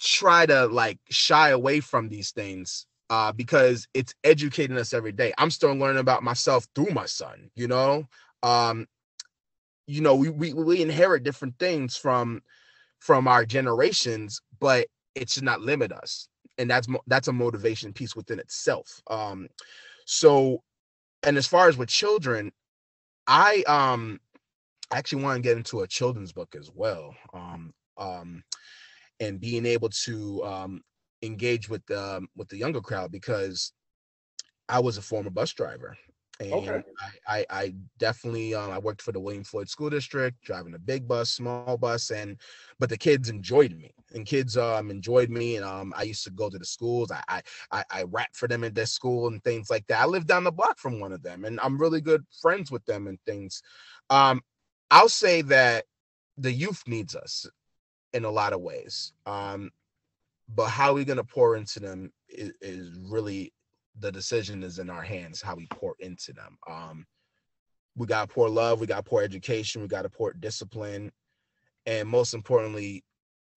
try 0.00 0.46
to 0.46 0.66
like 0.66 0.98
shy 1.10 1.50
away 1.50 1.80
from 1.80 2.08
these 2.08 2.32
things 2.32 2.86
uh, 3.10 3.32
because 3.32 3.86
it's 3.94 4.14
educating 4.24 4.76
us 4.76 4.92
every 4.92 5.12
day. 5.12 5.32
I'm 5.38 5.50
still 5.50 5.74
learning 5.74 6.00
about 6.00 6.22
myself 6.22 6.66
through 6.74 6.92
my 6.92 7.06
son, 7.06 7.50
you 7.54 7.68
know. 7.68 8.06
Um, 8.42 8.86
you 9.86 10.00
know, 10.00 10.14
we, 10.14 10.30
we 10.30 10.52
we 10.52 10.82
inherit 10.82 11.22
different 11.22 11.58
things 11.58 11.96
from 11.96 12.42
from 12.98 13.28
our 13.28 13.44
generations, 13.44 14.40
but 14.60 14.86
it 15.14 15.30
should 15.30 15.44
not 15.44 15.60
limit 15.60 15.92
us. 15.92 16.28
And 16.58 16.70
that's 16.70 16.88
that's 17.06 17.28
a 17.28 17.32
motivation 17.32 17.92
piece 17.92 18.16
within 18.16 18.38
itself. 18.38 19.02
Um, 19.08 19.48
so 20.06 20.62
and 21.22 21.36
as 21.36 21.46
far 21.46 21.68
as 21.68 21.76
with 21.76 21.88
children, 21.88 22.52
I 23.26 23.62
um 23.66 24.20
actually 24.90 25.22
want 25.22 25.36
to 25.36 25.42
get 25.42 25.56
into 25.56 25.80
a 25.80 25.88
children's 25.88 26.32
book 26.32 26.54
as 26.58 26.70
well. 26.74 27.14
Um, 27.32 27.72
um, 27.96 28.42
and 29.20 29.40
being 29.40 29.66
able 29.66 29.88
to 29.88 30.44
um, 30.44 30.82
engage 31.22 31.68
with 31.68 31.84
the 31.86 32.16
um, 32.16 32.28
with 32.36 32.48
the 32.48 32.56
younger 32.58 32.80
crowd 32.80 33.12
because 33.12 33.72
I 34.68 34.80
was 34.80 34.98
a 34.98 35.02
former 35.02 35.30
bus 35.30 35.52
driver. 35.52 35.96
And 36.40 36.82
Okay. 36.82 36.82
I, 37.28 37.36
I, 37.38 37.46
I 37.50 37.74
definitely 37.98 38.54
um, 38.54 38.70
I 38.70 38.78
worked 38.78 39.02
for 39.02 39.12
the 39.12 39.20
William 39.20 39.44
Floyd 39.44 39.68
School 39.68 39.88
District, 39.90 40.40
driving 40.42 40.74
a 40.74 40.78
big 40.78 41.06
bus, 41.06 41.30
small 41.30 41.76
bus, 41.78 42.10
and 42.10 42.38
but 42.78 42.88
the 42.88 42.98
kids 42.98 43.28
enjoyed 43.28 43.72
me, 43.76 43.92
and 44.12 44.26
kids 44.26 44.56
um 44.56 44.90
enjoyed 44.90 45.30
me, 45.30 45.56
and 45.56 45.64
um 45.64 45.92
I 45.96 46.02
used 46.02 46.24
to 46.24 46.30
go 46.30 46.50
to 46.50 46.58
the 46.58 46.64
schools. 46.64 47.12
I 47.12 47.22
I 47.28 47.42
I, 47.70 47.84
I 47.90 48.02
rap 48.04 48.30
for 48.34 48.48
them 48.48 48.64
at 48.64 48.74
their 48.74 48.86
school 48.86 49.28
and 49.28 49.42
things 49.44 49.70
like 49.70 49.86
that. 49.86 50.00
I 50.00 50.06
live 50.06 50.26
down 50.26 50.44
the 50.44 50.52
block 50.52 50.78
from 50.78 50.98
one 51.00 51.12
of 51.12 51.22
them, 51.22 51.44
and 51.44 51.60
I'm 51.60 51.78
really 51.80 52.00
good 52.00 52.24
friends 52.42 52.70
with 52.70 52.84
them 52.86 53.06
and 53.06 53.18
things. 53.26 53.62
Um, 54.10 54.42
I'll 54.90 55.08
say 55.08 55.42
that 55.42 55.84
the 56.36 56.52
youth 56.52 56.82
needs 56.86 57.14
us 57.14 57.46
in 58.12 58.24
a 58.24 58.30
lot 58.30 58.52
of 58.52 58.60
ways. 58.60 59.12
Um, 59.26 59.70
but 60.48 60.68
how 60.68 60.94
we 60.94 61.04
gonna 61.04 61.24
pour 61.24 61.56
into 61.56 61.80
them 61.80 62.12
is, 62.28 62.52
is 62.60 62.98
really 63.00 63.52
the 64.00 64.10
decision 64.10 64.62
is 64.62 64.78
in 64.78 64.90
our 64.90 65.02
hands 65.02 65.40
how 65.40 65.54
we 65.54 65.66
pour 65.70 65.94
into 66.00 66.32
them 66.32 66.56
um 66.68 67.06
we 67.96 68.06
got 68.06 68.28
to 68.28 68.34
pour 68.34 68.48
love 68.48 68.80
we 68.80 68.86
got 68.86 68.96
to 68.96 69.02
pour 69.02 69.22
education 69.22 69.82
we 69.82 69.88
got 69.88 70.02
to 70.02 70.10
pour 70.10 70.32
discipline 70.32 71.10
and 71.86 72.08
most 72.08 72.34
importantly 72.34 73.04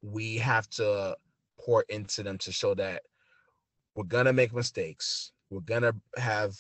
we 0.02 0.38
have 0.38 0.70
to 0.70 1.16
pour 1.60 1.84
into 1.90 2.22
them 2.24 2.38
to 2.38 2.52
show 2.52 2.74
that 2.76 3.02
we're 3.96 4.04
gonna 4.04 4.34
make 4.34 4.54
mistakes 4.54 5.32
we're 5.50 5.60
gonna 5.62 5.94
have 6.18 6.56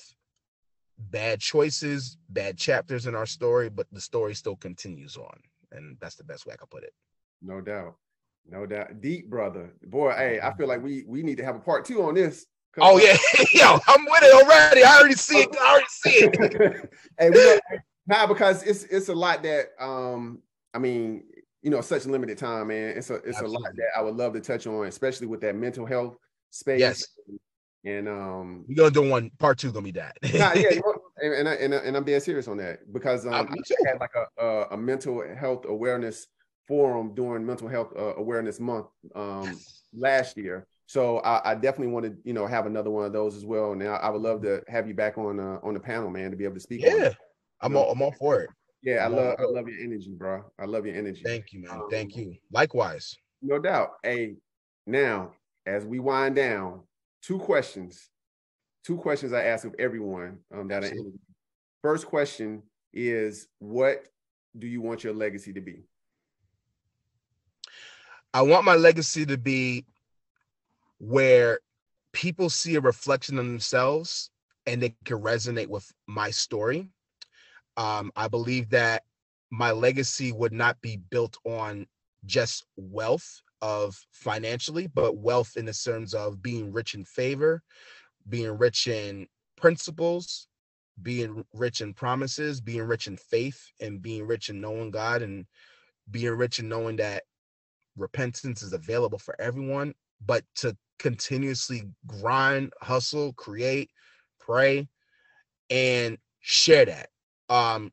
bad 0.98 1.40
choices 1.40 2.18
bad 2.30 2.58
chapters 2.58 3.06
in 3.06 3.14
our 3.14 3.28
story 3.28 3.70
but 3.70 3.86
the 3.92 4.02
story 4.02 4.34
still 4.34 4.56
continues 4.56 5.16
on 5.16 5.40
and 5.72 5.96
that's 6.02 6.16
the 6.16 6.24
best 6.24 6.48
way 6.48 6.54
i 6.54 6.58
can 6.58 6.68
put 6.72 6.84
it 6.84 6.94
No 7.42 7.62
doubt. 7.62 7.96
No 8.50 8.66
doubt. 8.66 9.02
Deep 9.02 9.30
brother. 9.30 9.74
Boy, 9.86 10.12
hey, 10.14 10.40
I 10.42 10.56
feel 10.56 10.68
like 10.68 10.82
we 10.82 11.04
we 11.08 11.22
need 11.22 11.38
to 11.38 11.46
have 11.46 11.56
a 11.56 11.60
part 11.60 11.86
two 11.86 12.02
on 12.04 12.16
this. 12.16 12.46
Oh 12.80 12.98
yeah. 12.98 13.18
Yo 13.54 13.80
i'm 13.88 14.06
with 14.06 14.24
it 14.24 14.34
already. 14.34 14.84
I 14.84 14.98
already 14.98 15.16
see 15.16 15.40
it. 15.40 15.56
I 15.60 15.72
already 15.72 15.86
see 15.90 16.10
it. 16.10 16.90
Hey, 17.20 17.30
we 17.30 17.60
nah, 18.08 18.28
because 18.28 18.64
it's 18.64 18.84
it's 18.86 19.10
a 19.10 19.16
lot 19.16 19.44
that 19.44 19.70
um 19.80 20.42
I 20.74 20.80
mean, 20.80 21.24
you 21.62 21.72
know, 21.72 21.82
such 21.82 22.06
limited 22.06 22.38
time, 22.38 22.68
man. 22.68 22.98
It's 22.98 23.10
a 23.10 23.16
it's 23.16 23.42
a 23.42 23.48
lot 23.48 23.64
that 23.76 23.90
I 23.96 24.02
would 24.02 24.16
love 24.16 24.34
to 24.34 24.42
touch 24.42 24.68
on, 24.68 24.86
especially 24.86 25.28
with 25.28 25.42
that 25.42 25.56
mental 25.56 25.86
health 25.86 26.18
space. 26.52 26.80
Yes. 26.80 27.08
And 27.86 28.08
um 28.08 28.66
we're 28.68 28.76
gonna 28.76 28.92
do 28.92 29.10
one 29.10 29.32
part 29.40 29.58
two 29.58 29.72
gonna 29.72 29.84
be 29.84 29.92
that. 29.92 30.18
Nah, 30.34 30.54
yeah, 30.54 30.72
you 30.72 30.82
know, 30.86 31.02
and, 31.18 31.34
and, 31.34 31.50
I, 31.50 31.54
and, 31.54 31.74
I, 31.74 31.78
and 31.78 31.98
I'm 31.98 32.04
being 32.04 32.20
serious 32.20 32.48
on 32.48 32.58
that 32.58 32.92
because 32.94 33.26
um, 33.26 33.34
Um, 33.34 33.48
I 33.50 33.90
had 33.90 34.00
like 34.00 34.14
a, 34.16 34.44
a 34.44 34.68
a 34.72 34.78
mental 34.78 35.24
health 35.36 35.66
awareness 35.68 36.28
forum 36.68 37.14
during 37.16 37.46
Mental 37.46 37.68
Health 37.68 37.94
uh, 37.98 38.16
Awareness 38.16 38.60
Month 38.60 38.88
um, 39.16 39.60
last 39.94 40.38
year. 40.38 40.68
So 40.88 41.20
I, 41.20 41.52
I 41.52 41.56
definitely 41.56 41.94
want 41.94 42.06
to 42.06 42.18
you 42.24 42.34
know 42.34 42.48
have 42.48 42.66
another 42.66 42.90
one 42.90 43.06
of 43.06 43.14
those 43.14 43.36
as 43.36 43.46
well. 43.46 43.74
And 43.74 43.84
I, 43.84 44.10
would 44.10 44.22
love 44.22 44.42
to 44.42 44.64
have 44.68 44.88
you 44.88 44.94
back 44.94 45.18
on 45.18 45.40
uh, 45.40 45.60
on 45.62 45.74
the 45.74 45.80
panel, 45.80 46.10
man, 46.10 46.32
to 46.32 46.38
be 46.38 46.44
able 46.44 46.56
to 46.56 46.62
speak. 46.62 46.82
yeah 46.82 47.14
i'm 47.62 47.76
all 47.76 47.92
i'm 47.92 48.02
all 48.02 48.12
for 48.12 48.42
it 48.42 48.50
yeah, 48.84 49.04
I 49.04 49.08
love 49.08 49.36
I 49.40 49.44
love 49.44 49.68
your 49.68 49.80
energy, 49.84 50.14
bro. 50.16 50.46
I 50.60 50.66
love 50.66 50.86
your 50.86 50.96
energy. 50.96 51.22
thank 51.26 51.52
you 51.52 51.62
man 51.62 51.72
Um, 51.72 51.88
thank 51.90 52.16
you 52.16 52.36
likewise 52.54 53.18
No 53.42 53.60
doubt. 53.60 53.94
Hey, 54.04 54.36
now 54.86 55.34
as 55.68 55.86
we 55.86 56.00
wind 56.00 56.36
down, 56.36 56.82
two 57.22 57.38
questions. 57.38 58.10
Two 58.84 58.98
questions 58.98 59.34
I 59.34 59.44
ask 59.44 59.66
of 59.66 59.76
everyone 59.78 60.38
um, 60.54 60.70
that 60.70 60.84
I 60.84 60.88
interview. 60.88 61.18
First 61.82 62.08
question 62.08 62.64
is, 62.94 63.48
what 63.60 64.06
do 64.58 64.66
you 64.66 64.82
want 64.82 65.04
your 65.04 65.14
legacy 65.14 65.52
to 65.54 65.62
be? 65.62 65.84
I 68.34 68.42
want 68.44 68.64
my 68.64 68.76
legacy 68.76 69.26
to 69.26 69.38
be 69.38 69.86
where 71.00 71.60
people 72.14 72.50
see 72.50 72.76
a 72.76 72.82
reflection 72.82 73.38
of 73.38 73.46
themselves 73.46 74.32
and 74.66 74.82
they 74.82 74.96
can 75.06 75.22
resonate 75.22 75.68
with 75.68 75.90
my 76.08 76.30
story. 76.32 76.90
Um, 77.78 78.12
I 78.16 78.28
believe 78.28 78.70
that 78.72 79.04
my 79.52 79.72
legacy 79.72 80.32
would 80.32 80.52
not 80.52 80.82
be 80.82 80.98
built 81.10 81.38
on 81.46 81.88
just 82.26 82.66
wealth 82.76 83.42
of 83.62 83.98
financially, 84.12 84.88
but 84.88 85.18
wealth 85.18 85.54
in 85.56 85.66
the 85.66 85.74
terms 85.74 86.14
of 86.14 86.42
being 86.42 86.72
rich 86.74 86.96
in 86.96 87.06
favor, 87.06 87.62
being 88.28 88.58
rich 88.58 88.88
in 88.88 89.28
principles, 89.56 90.48
being 91.02 91.46
rich 91.54 91.82
in 91.82 91.94
promises, 91.94 92.60
being 92.60 92.84
rich 92.84 93.08
in 93.08 93.18
faith, 93.18 93.72
and 93.80 94.02
being 94.02 94.26
rich 94.26 94.50
in 94.50 94.60
knowing 94.60 94.92
God 94.92 95.22
and 95.22 95.46
being 96.10 96.34
rich 96.34 96.60
in 96.60 96.68
knowing 96.68 96.98
that 96.98 97.24
repentance 97.96 98.62
is 98.62 98.74
available 98.74 99.20
for 99.20 99.40
everyone, 99.40 99.94
but 100.26 100.44
to 100.56 100.76
continuously 101.00 101.84
grind, 102.06 102.74
hustle, 102.82 103.34
create, 103.34 103.90
pray, 104.40 104.88
and 105.70 106.18
share 106.40 106.86
that. 106.86 107.10
Um, 107.50 107.92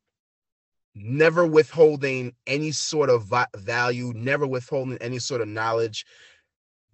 never 0.94 1.46
withholding 1.46 2.34
any 2.46 2.70
sort 2.70 3.10
of 3.10 3.24
va- 3.24 3.48
value, 3.56 4.12
never 4.14 4.46
withholding 4.46 4.98
any 4.98 5.18
sort 5.18 5.40
of 5.40 5.48
knowledge. 5.48 6.06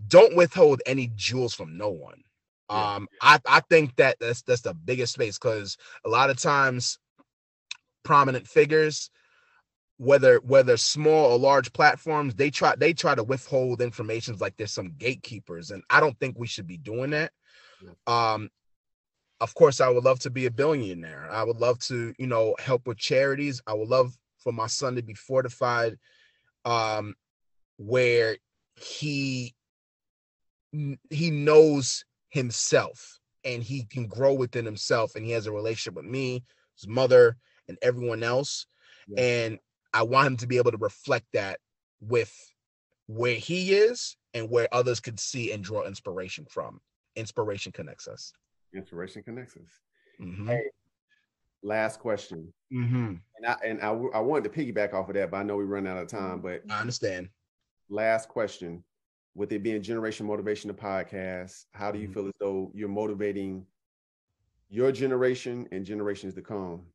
Don't 0.08 0.36
withhold 0.36 0.80
any 0.86 1.10
jewels 1.14 1.54
from 1.54 1.76
no 1.76 1.90
one. 1.90 2.22
Yeah. 2.70 2.94
Um, 2.94 3.08
I, 3.20 3.40
I 3.46 3.60
think 3.68 3.96
that 3.96 4.16
that's 4.20 4.42
that's 4.42 4.62
the 4.62 4.74
biggest 4.74 5.14
space 5.14 5.38
because 5.38 5.76
a 6.04 6.08
lot 6.08 6.30
of 6.30 6.38
times 6.38 6.98
prominent 8.04 8.46
figures 8.46 9.10
whether 10.00 10.38
whether 10.38 10.78
small 10.78 11.30
or 11.30 11.38
large 11.38 11.74
platforms 11.74 12.34
they 12.34 12.50
try 12.50 12.74
they 12.74 12.94
try 12.94 13.14
to 13.14 13.22
withhold 13.22 13.82
information 13.82 14.34
like 14.40 14.56
there's 14.56 14.72
some 14.72 14.94
gatekeepers 14.96 15.70
and 15.70 15.82
i 15.90 16.00
don't 16.00 16.18
think 16.18 16.38
we 16.38 16.46
should 16.46 16.66
be 16.66 16.78
doing 16.78 17.10
that. 17.10 17.30
Um 18.06 18.48
of 19.42 19.54
course 19.54 19.78
i 19.78 19.90
would 19.90 20.02
love 20.02 20.18
to 20.20 20.30
be 20.30 20.46
a 20.46 20.50
billionaire. 20.50 21.28
I 21.30 21.42
would 21.42 21.58
love 21.58 21.78
to 21.80 22.14
you 22.18 22.26
know 22.26 22.56
help 22.58 22.86
with 22.86 22.96
charities. 22.96 23.60
I 23.66 23.74
would 23.74 23.88
love 23.88 24.16
for 24.38 24.54
my 24.54 24.68
son 24.68 24.94
to 24.94 25.02
be 25.02 25.12
fortified 25.12 25.98
um 26.64 27.14
where 27.76 28.38
he 28.76 29.54
he 31.10 31.30
knows 31.30 32.06
himself 32.30 33.20
and 33.44 33.62
he 33.62 33.84
can 33.84 34.06
grow 34.06 34.32
within 34.32 34.64
himself 34.64 35.14
and 35.14 35.26
he 35.26 35.32
has 35.32 35.46
a 35.46 35.52
relationship 35.52 35.96
with 35.96 36.06
me 36.06 36.42
his 36.74 36.88
mother 36.88 37.36
and 37.68 37.76
everyone 37.82 38.22
else. 38.22 38.66
Yeah. 39.06 39.22
and 39.22 39.58
I 39.92 40.02
want 40.02 40.26
him 40.28 40.36
to 40.38 40.46
be 40.46 40.56
able 40.58 40.70
to 40.72 40.76
reflect 40.78 41.26
that 41.32 41.58
with 42.00 42.32
where 43.06 43.34
he 43.34 43.72
is 43.72 44.16
and 44.34 44.48
where 44.48 44.68
others 44.72 45.00
could 45.00 45.18
see 45.18 45.52
and 45.52 45.64
draw 45.64 45.82
inspiration 45.84 46.46
from. 46.48 46.80
Inspiration 47.16 47.72
connects 47.72 48.06
us. 48.06 48.32
Inspiration 48.72 49.22
connects 49.22 49.56
us. 49.56 49.80
Mhm. 50.20 50.46
Hey. 50.46 50.70
Last 51.62 52.00
question, 52.00 52.54
Mhm. 52.72 53.20
and 53.36 53.46
I 53.46 53.52
and 53.64 53.82
I, 53.82 53.88
I 53.90 54.20
wanted 54.20 54.44
to 54.44 54.50
piggyback 54.50 54.94
off 54.94 55.08
of 55.10 55.14
that, 55.14 55.30
but 55.30 55.36
I 55.38 55.42
know 55.42 55.56
we 55.58 55.64
run 55.64 55.86
out 55.86 55.98
of 55.98 56.08
time. 56.08 56.40
But 56.40 56.62
I 56.70 56.80
understand. 56.80 57.28
last 57.90 58.30
question, 58.30 58.82
with 59.34 59.52
it 59.52 59.62
being 59.62 59.82
Generation 59.82 60.24
Motivation 60.26 60.68
the 60.68 60.74
podcast, 60.74 61.66
how 61.72 61.92
do 61.92 61.98
you 61.98 62.08
Mhm. 62.08 62.14
feel 62.14 62.26
as 62.28 62.32
though 62.40 62.70
you're 62.74 62.88
motivating 62.88 63.66
your 64.70 64.90
generation 64.90 65.68
and 65.70 65.84
generations 65.84 66.32
to 66.34 66.40
come? 66.42 66.86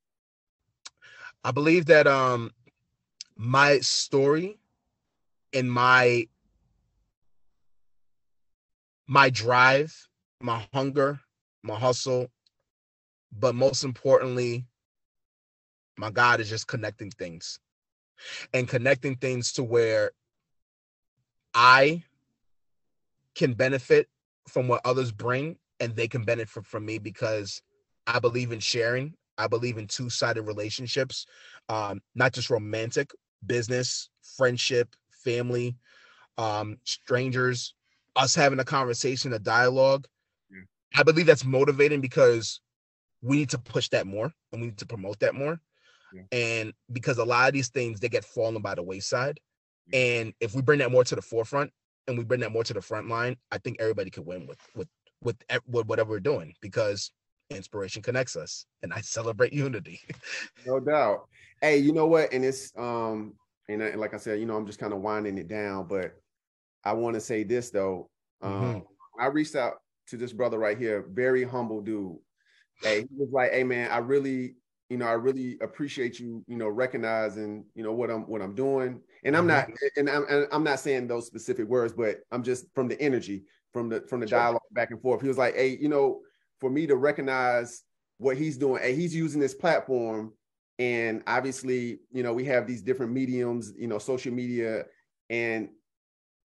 I 1.43 1.51
believe 1.51 1.85
that 1.85 2.07
um 2.07 2.51
my 3.37 3.79
story 3.79 4.57
and 5.53 5.71
my 5.71 6.27
my 9.07 9.29
drive, 9.29 10.07
my 10.41 10.65
hunger, 10.73 11.19
my 11.63 11.75
hustle, 11.75 12.27
but 13.31 13.53
most 13.53 13.83
importantly, 13.83 14.65
my 15.97 16.09
God 16.09 16.39
is 16.39 16.49
just 16.49 16.67
connecting 16.67 17.11
things 17.11 17.59
and 18.53 18.67
connecting 18.67 19.15
things 19.15 19.53
to 19.53 19.63
where 19.63 20.11
I 21.53 22.03
can 23.35 23.53
benefit 23.53 24.07
from 24.47 24.67
what 24.67 24.81
others 24.85 25.11
bring 25.11 25.57
and 25.79 25.95
they 25.95 26.07
can 26.07 26.23
benefit 26.23 26.65
from 26.65 26.85
me 26.85 26.97
because 26.97 27.61
I 28.07 28.19
believe 28.19 28.51
in 28.51 28.59
sharing. 28.59 29.13
I 29.37 29.47
believe 29.47 29.77
in 29.77 29.87
two-sided 29.87 30.43
relationships, 30.43 31.25
um, 31.67 32.01
not 32.15 32.31
just 32.31 32.49
romantic, 32.49 33.11
business, 33.47 34.09
friendship, 34.37 34.95
family, 35.23 35.75
um, 36.37 36.77
strangers, 36.83 37.73
us 38.15 38.35
having 38.35 38.59
a 38.59 38.65
conversation, 38.65 39.33
a 39.33 39.39
dialogue. 39.39 40.07
Yeah. 40.51 40.61
I 40.95 41.03
believe 41.03 41.25
that's 41.25 41.45
motivating 41.45 42.01
because 42.01 42.61
we 43.21 43.37
need 43.37 43.49
to 43.49 43.57
push 43.57 43.89
that 43.89 44.07
more 44.07 44.31
and 44.51 44.61
we 44.61 44.67
need 44.67 44.77
to 44.77 44.85
promote 44.85 45.19
that 45.19 45.35
more. 45.35 45.59
Yeah. 46.13 46.23
And 46.31 46.73
because 46.91 47.17
a 47.17 47.25
lot 47.25 47.47
of 47.47 47.53
these 47.53 47.69
things 47.69 47.99
they 47.99 48.09
get 48.09 48.25
fallen 48.25 48.61
by 48.61 48.75
the 48.75 48.83
wayside. 48.83 49.39
Yeah. 49.87 49.99
And 49.99 50.33
if 50.39 50.53
we 50.53 50.61
bring 50.61 50.79
that 50.79 50.91
more 50.91 51.03
to 51.03 51.15
the 51.15 51.21
forefront 51.21 51.71
and 52.07 52.17
we 52.17 52.23
bring 52.23 52.41
that 52.41 52.51
more 52.51 52.63
to 52.63 52.73
the 52.73 52.81
front 52.81 53.09
line, 53.09 53.37
I 53.51 53.57
think 53.57 53.77
everybody 53.79 54.09
could 54.09 54.25
win 54.25 54.47
with 54.47 54.59
with 54.75 54.87
with, 55.21 55.37
with 55.67 55.87
whatever 55.87 56.11
we're 56.11 56.19
doing 56.19 56.53
because 56.61 57.11
inspiration 57.49 58.01
connects 58.01 58.35
us 58.35 58.65
and 58.81 58.93
I 58.93 59.01
celebrate 59.01 59.53
unity. 59.53 60.01
No 60.65 60.79
doubt. 60.79 61.27
Hey, 61.61 61.77
you 61.77 61.93
know 61.93 62.07
what? 62.07 62.33
And 62.33 62.43
it's 62.43 62.73
um, 62.75 63.33
and, 63.69 63.83
I, 63.83 63.87
and 63.87 64.01
like 64.01 64.13
I 64.13 64.17
said, 64.17 64.39
you 64.39 64.45
know, 64.45 64.55
I'm 64.55 64.65
just 64.65 64.79
kind 64.79 64.93
of 64.93 65.01
winding 65.01 65.37
it 65.37 65.47
down, 65.47 65.87
but 65.87 66.13
I 66.83 66.93
want 66.93 67.13
to 67.15 67.21
say 67.21 67.43
this 67.43 67.69
though. 67.69 68.09
Um, 68.41 68.51
Mhm. 68.51 68.85
I 69.19 69.27
reached 69.27 69.55
out 69.55 69.75
to 70.07 70.17
this 70.17 70.33
brother 70.33 70.57
right 70.59 70.77
here, 70.77 71.05
very 71.09 71.43
humble 71.43 71.81
dude. 71.81 72.17
Hey, 72.81 73.01
he 73.01 73.15
was 73.15 73.29
like, 73.31 73.51
hey 73.51 73.63
man, 73.63 73.89
I 73.91 73.97
really, 73.99 74.55
you 74.89 74.97
know, 74.97 75.05
I 75.05 75.13
really 75.13 75.57
appreciate 75.61 76.19
you, 76.19 76.43
you 76.47 76.57
know, 76.57 76.67
recognizing, 76.67 77.65
you 77.75 77.83
know, 77.83 77.93
what 77.93 78.09
I'm 78.09 78.23
what 78.23 78.41
I'm 78.41 78.55
doing. 78.55 79.01
And 79.23 79.37
I'm 79.37 79.47
not, 79.47 79.65
mm-hmm. 79.67 79.99
and 79.99 80.09
I'm 80.09 80.25
and 80.29 80.47
I'm 80.51 80.63
not 80.63 80.79
saying 80.79 81.07
those 81.07 81.27
specific 81.27 81.67
words, 81.67 81.93
but 81.93 82.21
I'm 82.31 82.43
just 82.43 82.65
from 82.75 82.87
the 82.87 82.99
energy, 82.99 83.43
from 83.71 83.89
the 83.89 84.01
from 84.09 84.19
the 84.19 84.27
sure. 84.27 84.39
dialogue 84.39 84.61
back 84.71 84.91
and 84.91 85.01
forth. 85.01 85.21
He 85.21 85.27
was 85.27 85.37
like, 85.37 85.55
hey, 85.55 85.77
you 85.79 85.89
know, 85.89 86.21
for 86.59 86.69
me 86.69 86.87
to 86.87 86.95
recognize 86.95 87.83
what 88.17 88.37
he's 88.37 88.57
doing, 88.57 88.81
hey, 88.81 88.95
he's 88.95 89.15
using 89.15 89.41
this 89.41 89.53
platform. 89.53 90.33
And 90.79 91.23
obviously, 91.27 91.99
you 92.11 92.23
know, 92.23 92.33
we 92.33 92.45
have 92.45 92.67
these 92.67 92.81
different 92.81 93.11
mediums, 93.11 93.73
you 93.77 93.87
know, 93.87 93.97
social 93.97 94.33
media. 94.33 94.85
And 95.29 95.69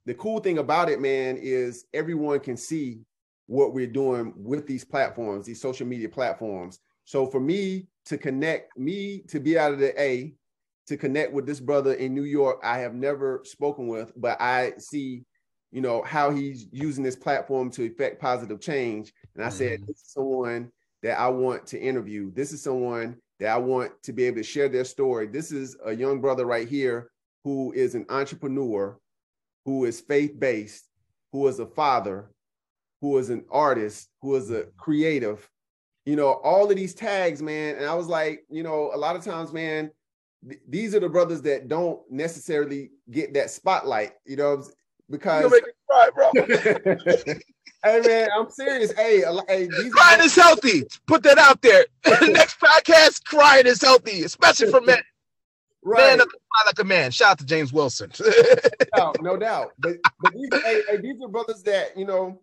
the 0.07 0.15
cool 0.15 0.41
thing 0.41 0.59
about 0.59 0.89
it, 0.89 1.01
man, 1.01 1.39
is 1.41 1.85
everyone 1.93 2.41
can 2.41 2.57
see 2.57 3.01
what 3.47 3.75
we're 3.75 3.87
doing 3.87 4.33
with 4.37 4.67
these 4.67 4.85
platforms, 4.85 5.47
these 5.47 5.61
social 5.61 5.87
media 5.87 6.09
platforms. 6.09 6.81
So 7.05 7.27
for 7.27 7.41
me 7.41 7.89
to 8.07 8.17
connect, 8.17 8.79
me 8.79 9.23
to 9.29 9.41
be 9.41 9.59
out 9.59 9.73
of 9.73 9.79
the 9.79 10.01
A, 10.01 10.35
to 10.87 10.97
connect 10.97 11.33
with 11.33 11.47
this 11.47 11.61
brother 11.61 11.95
in 11.95 12.15
New 12.15 12.25
York, 12.25 12.61
I 12.63 12.79
have 12.79 12.95
never 12.95 13.41
spoken 13.45 13.89
with, 13.89 14.13
but 14.17 14.41
I 14.41 14.75
see, 14.79 15.25
you 15.75 15.81
know, 15.81 16.03
how 16.05 16.31
he's 16.31 16.68
using 16.70 17.03
this 17.03 17.16
platform 17.16 17.68
to 17.68 17.83
effect 17.83 18.20
positive 18.20 18.61
change. 18.61 19.12
And 19.35 19.45
I 19.45 19.49
mm-hmm. 19.49 19.59
said, 19.59 19.87
this 19.89 19.97
is 19.97 20.12
someone 20.12 20.70
that 21.03 21.18
I 21.18 21.27
want 21.27 21.66
to 21.66 21.81
interview. 21.81 22.33
This 22.33 22.53
is 22.53 22.62
someone 22.62 23.16
that 23.41 23.49
I 23.49 23.57
want 23.57 23.91
to 24.05 24.12
be 24.12 24.22
able 24.25 24.37
to 24.37 24.45
share 24.45 24.68
their 24.68 24.85
story. 24.85 25.27
This 25.27 25.51
is 25.51 25.77
a 25.85 25.93
young 25.93 26.20
brother 26.20 26.47
right 26.47 26.68
here 26.68 27.11
who 27.43 27.72
is 27.72 27.97
an 27.97 28.07
entrepreneur, 28.09 28.97
who 29.64 29.85
is 29.85 30.01
faith 30.01 30.39
based, 30.39 30.85
who 31.33 31.49
is 31.49 31.59
a 31.59 31.66
father, 31.66 32.31
who 33.01 33.18
is 33.18 33.31
an 33.31 33.45
artist, 33.51 34.11
who 34.22 34.37
is 34.37 34.53
a 34.53 34.66
creative, 34.77 35.51
you 36.07 36.14
know, 36.14 36.35
all 36.45 36.70
of 36.70 36.77
these 36.77 36.95
tags, 36.95 37.43
man. 37.43 37.75
And 37.79 37.87
I 37.87 37.95
was 37.95 38.07
like, 38.07 38.45
you 38.49 38.62
know, 38.62 38.93
a 38.95 38.97
lot 38.97 39.16
of 39.16 39.25
times, 39.25 39.53
man, 39.53 39.91
th- 40.49 40.61
these 40.68 40.95
are 40.95 41.01
the 41.01 41.09
brothers 41.09 41.43
that 41.43 41.66
don't 41.66 42.01
necessarily 42.09 42.93
get 43.11 43.35
that 43.35 43.51
spotlight, 43.51 44.12
you 44.25 44.37
know, 44.37 44.62
because. 45.11 45.53
Cry, 45.89 46.11
bro. 46.15 46.31
hey 47.85 48.01
man, 48.01 48.29
I'm 48.37 48.51
serious. 48.51 48.93
Hey, 48.93 49.23
hey 49.49 49.67
these 49.67 49.93
crying 49.93 50.23
is 50.23 50.35
healthy. 50.35 50.85
Put 51.07 51.23
that 51.25 51.39
out 51.39 51.61
there. 51.63 51.85
Next 52.23 52.59
podcast, 52.59 53.25
crying 53.25 53.67
is 53.67 53.83
healthy, 53.83 54.23
especially 54.23 54.71
for 54.71 54.81
men. 54.81 54.99
Right. 55.83 56.19
Man 56.19 56.27
like 56.67 56.79
a 56.79 56.85
man. 56.85 57.11
Shout 57.11 57.33
out 57.33 57.39
to 57.39 57.47
James 57.47 57.73
Wilson. 57.73 58.11
no, 58.21 58.33
doubt, 58.97 59.17
no 59.23 59.37
doubt. 59.37 59.73
But, 59.79 59.97
but 60.21 60.33
these, 60.33 60.49
hey, 60.63 60.83
hey, 60.89 60.97
these 60.99 61.17
are 61.23 61.29
brothers 61.29 61.63
that 61.63 61.97
you 61.97 62.07
know 62.07 62.41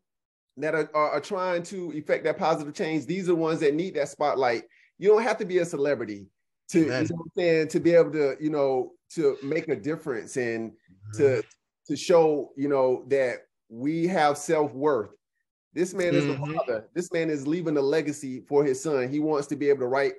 that 0.57 0.75
are, 0.75 0.89
are, 0.93 1.11
are, 1.11 1.21
trying 1.21 1.63
to 1.63 1.91
effect 1.93 2.23
that 2.25 2.37
positive 2.37 2.73
change. 2.73 3.05
These 3.05 3.29
are 3.29 3.35
ones 3.35 3.61
that 3.61 3.73
need 3.73 3.95
that 3.95 4.09
spotlight. 4.09 4.63
You 4.97 5.09
don't 5.09 5.23
have 5.23 5.37
to 5.37 5.45
be 5.45 5.59
a 5.59 5.65
celebrity 5.65 6.27
to 6.69 6.79
you 6.79 6.87
know 6.87 7.25
saying 7.35 7.67
to 7.69 7.79
be 7.79 7.93
able 7.93 8.11
to 8.11 8.35
you 8.39 8.49
know 8.49 8.91
to 9.11 9.37
make 9.43 9.67
a 9.67 9.75
difference 9.75 10.37
and 10.37 10.71
mm-hmm. 10.71 11.17
to 11.17 11.43
to 11.91 11.97
show 11.97 12.51
you 12.55 12.67
know 12.67 13.05
that 13.07 13.39
we 13.69 14.07
have 14.07 14.37
self 14.37 14.73
worth. 14.73 15.11
This 15.73 15.93
man 15.93 16.15
is 16.15 16.25
mm-hmm. 16.25 16.51
the 16.51 16.57
father. 16.57 16.89
This 16.93 17.11
man 17.13 17.29
is 17.29 17.47
leaving 17.47 17.77
a 17.77 17.81
legacy 17.81 18.41
for 18.41 18.63
his 18.63 18.81
son. 18.81 19.09
He 19.09 19.19
wants 19.19 19.47
to 19.47 19.55
be 19.55 19.69
able 19.69 19.81
to 19.81 19.87
right, 19.87 20.13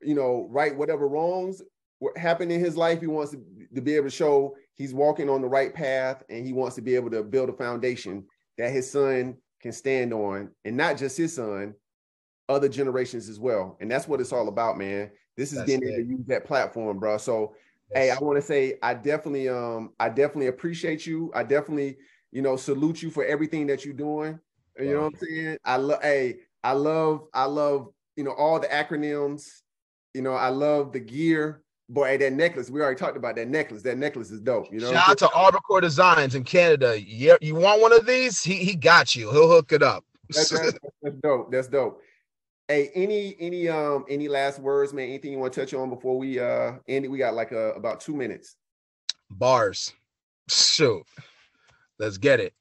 you 0.00 0.14
know, 0.14 0.48
right 0.50 0.76
whatever 0.76 1.06
wrongs 1.06 1.62
what 1.98 2.16
happened 2.16 2.52
in 2.52 2.60
his 2.60 2.76
life. 2.76 3.00
He 3.00 3.06
wants 3.06 3.32
to, 3.32 3.42
to 3.74 3.80
be 3.80 3.94
able 3.94 4.06
to 4.06 4.10
show 4.10 4.56
he's 4.74 4.94
walking 4.94 5.28
on 5.28 5.40
the 5.40 5.48
right 5.48 5.72
path, 5.72 6.22
and 6.28 6.44
he 6.44 6.52
wants 6.52 6.76
to 6.76 6.82
be 6.82 6.94
able 6.94 7.10
to 7.10 7.22
build 7.22 7.48
a 7.48 7.54
foundation 7.54 8.24
that 8.58 8.72
his 8.72 8.90
son 8.90 9.36
can 9.60 9.72
stand 9.72 10.12
on, 10.12 10.50
and 10.64 10.76
not 10.76 10.98
just 10.98 11.16
his 11.16 11.34
son, 11.34 11.74
other 12.48 12.68
generations 12.68 13.28
as 13.28 13.40
well. 13.40 13.76
And 13.80 13.90
that's 13.90 14.06
what 14.06 14.20
it's 14.20 14.32
all 14.32 14.48
about, 14.48 14.78
man. 14.78 15.10
This 15.36 15.52
is 15.52 15.58
that's 15.58 15.70
able 15.70 15.82
to 15.82 16.02
use 16.02 16.26
that 16.26 16.44
platform, 16.44 16.98
bro. 16.98 17.18
So, 17.18 17.54
yes. 17.90 17.98
hey, 18.02 18.10
I 18.10 18.18
want 18.18 18.36
to 18.36 18.42
say 18.42 18.78
I 18.82 18.94
definitely, 18.94 19.48
um, 19.48 19.92
I 19.98 20.08
definitely 20.08 20.48
appreciate 20.48 21.06
you. 21.06 21.30
I 21.34 21.42
definitely, 21.42 21.96
you 22.32 22.42
know, 22.42 22.56
salute 22.56 23.02
you 23.02 23.10
for 23.10 23.24
everything 23.24 23.66
that 23.68 23.84
you're 23.84 23.94
doing. 23.94 24.38
You 24.78 24.94
know 24.94 25.00
what 25.02 25.14
I'm 25.14 25.28
saying? 25.28 25.58
I 25.64 25.76
love, 25.76 26.02
hey, 26.02 26.36
I 26.62 26.72
love, 26.72 27.28
I 27.32 27.44
love, 27.44 27.88
you 28.16 28.24
know, 28.24 28.32
all 28.32 28.60
the 28.60 28.66
acronyms. 28.66 29.46
You 30.14 30.22
know, 30.22 30.34
I 30.34 30.48
love 30.48 30.92
the 30.92 31.00
gear. 31.00 31.62
Boy, 31.88 32.18
that 32.18 32.32
necklace, 32.32 32.68
we 32.68 32.80
already 32.80 32.98
talked 32.98 33.16
about 33.16 33.36
that 33.36 33.48
necklace. 33.48 33.82
That 33.82 33.96
necklace 33.96 34.30
is 34.30 34.40
dope. 34.40 34.72
You 34.72 34.80
know, 34.80 34.92
shout 34.92 35.10
out 35.10 35.18
to 35.18 35.26
Arbicore 35.26 35.80
Designs 35.80 36.34
in 36.34 36.42
Canada. 36.42 37.00
Yeah, 37.00 37.36
you 37.40 37.54
want 37.54 37.80
one 37.80 37.92
of 37.92 38.06
these? 38.06 38.42
He 38.42 38.56
he 38.56 38.74
got 38.74 39.14
you. 39.14 39.30
He'll 39.30 39.48
hook 39.48 39.70
it 39.70 39.84
up. 39.84 40.04
that's, 40.30 40.50
that's, 40.50 40.72
that's 41.02 41.16
dope. 41.22 41.52
That's 41.52 41.68
dope. 41.68 42.02
Hey, 42.68 42.90
any 42.94 43.36
any 43.38 43.68
um 43.68 44.04
any 44.08 44.28
last 44.28 44.58
words, 44.58 44.92
man? 44.92 45.08
Anything 45.08 45.32
you 45.32 45.38
want 45.38 45.52
to 45.52 45.60
touch 45.60 45.72
on 45.72 45.88
before 45.88 46.18
we 46.18 46.40
uh 46.40 46.72
end 46.88 47.04
it? 47.04 47.08
We 47.08 47.18
got 47.18 47.34
like 47.34 47.52
uh, 47.52 47.74
about 47.74 48.00
two 48.00 48.14
minutes. 48.16 48.56
Bars. 49.30 49.92
Shoot. 50.48 51.04
Let's 51.98 52.18
get 52.18 52.40
it. 52.40 52.54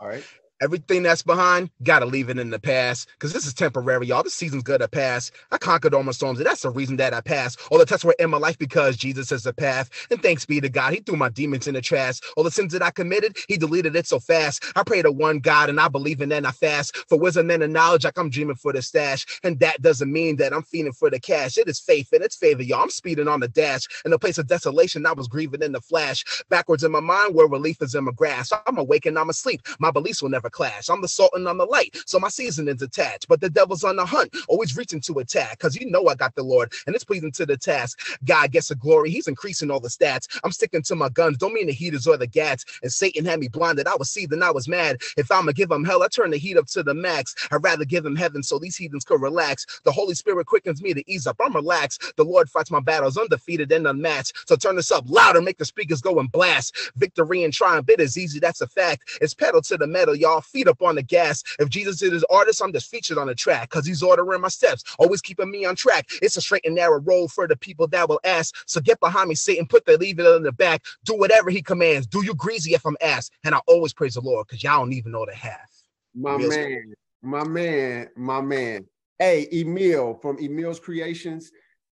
All 0.00 0.08
right. 0.08 0.24
Everything 0.62 1.04
that's 1.04 1.22
behind, 1.22 1.70
gotta 1.84 2.06
leave 2.06 2.30
it 2.30 2.38
in 2.40 2.50
the 2.50 2.60
past. 2.60 3.10
Cause 3.20 3.34
this 3.34 3.46
is 3.46 3.54
temporary, 3.54 4.08
y'all. 4.08 4.24
This 4.24 4.34
season's 4.34 4.64
gonna 4.64 4.88
pass. 4.88 5.32
I 5.52 5.58
conquered 5.58 5.94
all 5.94 6.04
my 6.04 6.12
storms, 6.12 6.40
and 6.40 6.46
that's 6.46 6.62
the 6.62 6.70
reason 6.70 6.96
that 6.98 7.14
I 7.14 7.20
passed. 7.22 7.60
All 7.70 7.78
the 7.78 7.86
tests 7.86 8.06
were 8.06 8.16
in 8.20 8.30
my 8.30 8.38
life 8.38 8.58
because 8.58 8.96
Jesus 8.96 9.32
is 9.32 9.44
the 9.44 9.54
path. 9.54 9.90
And 10.10 10.22
thanks 10.22 10.46
be 10.46 10.62
to 10.62 10.70
God, 10.70 10.94
He 10.94 11.00
threw 11.00 11.16
my 11.18 11.30
demons 11.30 11.68
in 11.68 11.74
the 11.74 11.82
trash. 11.82 12.20
All 12.38 12.44
the 12.44 12.52
sins 12.52 12.72
that 12.74 12.82
I 12.82 12.92
committed, 12.92 13.36
He 13.48 13.58
deleted 13.58 13.96
it 13.96 14.08
so 14.08 14.20
fast. 14.20 14.64
I 14.76 14.84
pray 14.84 15.02
to 15.02 15.12
one 15.12 15.40
God, 15.40 15.70
and 15.70 15.80
I 15.80 15.88
believe 15.88 16.22
in 16.22 16.30
that 16.30 16.46
I 16.46 16.52
fast 16.52 16.96
for 17.08 17.18
wisdom 17.18 17.50
and 17.50 17.62
the 17.62 17.68
knowledge, 17.68 18.04
like 18.04 18.18
I'm 18.18 18.30
dreaming 18.30 18.56
for 18.56 18.72
the 18.72 18.82
stash. 18.82 19.26
And 19.44 19.60
that 19.60 19.82
doesn't 19.82 20.12
mean 20.12 20.36
that 20.38 20.54
I'm 20.54 20.62
feeding 20.64 20.92
for 20.92 21.10
the 21.10 21.20
cash. 21.20 21.58
It 21.58 21.68
is 21.68 21.80
faith 21.80 22.12
and 22.12 22.22
it's 22.24 22.36
favor, 22.36 22.62
y'all. 22.62 22.82
I'm 22.82 22.90
speeding 22.90 23.28
on 23.28 23.40
the 23.40 23.48
dash. 23.48 23.86
In 24.06 24.12
the 24.12 24.18
place 24.18 24.38
of 24.38 24.48
desolation, 24.48 25.06
I 25.06 25.12
was 25.12 25.28
grieving 25.28 25.62
in 25.62 25.72
the 25.72 25.80
flash. 25.82 26.24
Backwards 26.48 26.84
in 26.84 26.92
my 26.92 27.00
mind, 27.00 27.34
where 27.34 27.48
relief 27.48 27.82
is 27.82 27.94
in 27.94 28.04
my 28.04 28.12
grasp. 28.12 28.54
I'm 28.66 28.78
awake 28.78 29.06
and 29.06 29.18
I'm 29.18 29.30
asleep. 29.30 29.62
My 29.80 29.90
beliefs 29.90 30.22
will 30.22 30.30
never 30.30 30.50
clash. 30.52 30.90
I'm 30.90 31.02
the 31.02 31.08
salt 31.08 31.32
and 31.34 31.48
I'm 31.48 31.58
the 31.58 31.66
light, 31.66 31.96
so 32.06 32.20
my 32.20 32.28
seasoning's 32.30 32.82
attached. 32.82 33.28
But 33.28 33.42
the 33.42 33.50
devil's 33.50 33.84
on 33.84 33.96
the 33.96 34.06
hunt, 34.06 34.36
always 34.48 34.76
reaching 34.76 35.00
to 35.02 35.20
attack, 35.20 35.52
because 35.58 35.76
you 35.76 35.90
know 35.90 36.08
I 36.08 36.16
got 36.16 36.36
the 36.36 36.44
Lord 36.44 36.72
and 36.86 36.96
it's 36.96 37.04
pleasing 37.04 37.32
to 37.32 37.46
the 37.46 37.58
task. 37.58 38.00
God 38.24 38.52
gets 38.52 38.68
the 38.68 38.76
glory, 38.76 39.10
he's 39.10 39.28
increasing 39.28 39.70
all 39.70 39.80
the 39.80 39.88
stats. 39.90 40.28
I'm 40.44 40.52
sticking 40.52 40.82
to 40.84 40.96
my 40.96 41.10
guns, 41.10 41.38
don't 41.38 41.54
mean 41.54 41.66
the 41.68 41.72
heaters 41.72 42.06
or 42.06 42.16
the 42.16 42.26
gats. 42.26 42.64
And 42.82 42.92
Satan 42.92 43.24
had 43.24 43.40
me 43.40 43.48
blinded, 43.48 43.86
I 43.86 43.96
was 43.96 44.10
seething, 44.10 44.42
I 44.42 44.50
was 44.50 44.68
mad. 44.68 45.00
If 45.16 45.30
I'ma 45.30 45.52
give 45.52 45.70
him 45.70 45.84
hell, 45.84 46.02
I 46.02 46.08
turn 46.08 46.30
the 46.30 46.38
heat 46.38 46.56
up 46.56 46.66
to 46.68 46.82
the 46.82 46.94
max. 46.94 47.34
I'd 47.50 47.62
rather 47.62 47.84
give 47.84 48.04
him 48.04 48.16
heaven 48.16 48.42
so 48.42 48.58
these 48.58 48.76
heathens 48.76 49.04
could 49.04 49.20
relax. 49.20 49.66
The 49.84 49.92
Holy 49.92 50.14
Spirit 50.14 50.46
quickens 50.46 50.82
me 50.82 50.94
to 50.94 51.02
ease 51.10 51.26
up, 51.26 51.36
I'm 51.40 51.54
relaxed. 51.54 52.12
The 52.16 52.24
Lord 52.24 52.48
fights 52.50 52.70
my 52.70 52.80
battles, 52.80 53.16
undefeated 53.16 53.70
and 53.72 53.86
unmatched. 53.86 54.48
So 54.48 54.56
turn 54.56 54.76
this 54.76 54.90
up 54.92 55.04
louder, 55.08 55.40
make 55.40 55.58
the 55.58 55.64
speakers 55.64 56.00
go 56.00 56.18
and 56.18 56.30
blast. 56.30 56.76
Victory 56.96 57.44
and 57.44 57.52
triumph, 57.52 57.88
it 57.88 58.00
is 58.00 58.16
easy, 58.18 58.38
that's 58.40 58.60
a 58.60 58.66
fact. 58.66 59.18
It's 59.20 59.34
pedal 59.34 59.62
to 59.62 59.76
the 59.76 59.86
metal, 59.86 60.14
y'all. 60.14 60.31
Feet 60.40 60.68
up 60.68 60.82
on 60.82 60.94
the 60.94 61.02
gas. 61.02 61.42
If 61.58 61.68
Jesus 61.68 62.02
is 62.02 62.12
his 62.12 62.24
artist, 62.24 62.62
I'm 62.62 62.72
just 62.72 62.90
featured 62.90 63.18
on 63.18 63.26
the 63.26 63.34
track 63.34 63.70
because 63.70 63.86
he's 63.86 64.02
ordering 64.02 64.40
my 64.40 64.48
steps, 64.48 64.82
always 64.98 65.20
keeping 65.20 65.50
me 65.50 65.64
on 65.64 65.76
track. 65.76 66.06
It's 66.22 66.36
a 66.36 66.40
straight 66.40 66.64
and 66.64 66.74
narrow 66.74 67.00
road 67.00 67.30
for 67.30 67.46
the 67.46 67.56
people 67.56 67.86
that 67.88 68.08
will 68.08 68.20
ask. 68.24 68.54
So 68.66 68.80
get 68.80 69.00
behind 69.00 69.28
me, 69.28 69.34
Satan, 69.34 69.66
put 69.66 69.84
the 69.84 69.96
leave 69.96 70.18
it 70.18 70.26
in 70.26 70.42
the 70.42 70.52
back. 70.52 70.84
Do 71.04 71.16
whatever 71.16 71.50
he 71.50 71.62
commands. 71.62 72.06
Do 72.06 72.24
you 72.24 72.34
greasy 72.34 72.74
if 72.74 72.84
I'm 72.86 72.96
asked? 73.00 73.32
And 73.44 73.54
I 73.54 73.60
always 73.66 73.92
praise 73.92 74.14
the 74.14 74.20
Lord 74.20 74.46
because 74.46 74.62
y'all 74.62 74.80
don't 74.80 74.92
even 74.92 75.12
know 75.12 75.26
the 75.26 75.34
half. 75.34 75.70
My 76.14 76.36
Real 76.36 76.48
man, 76.48 76.94
my 77.22 77.44
man, 77.44 78.08
my 78.16 78.40
man. 78.40 78.86
Hey, 79.18 79.48
Emil 79.52 80.18
from 80.20 80.38
Emil's 80.38 80.80
Creations. 80.80 81.52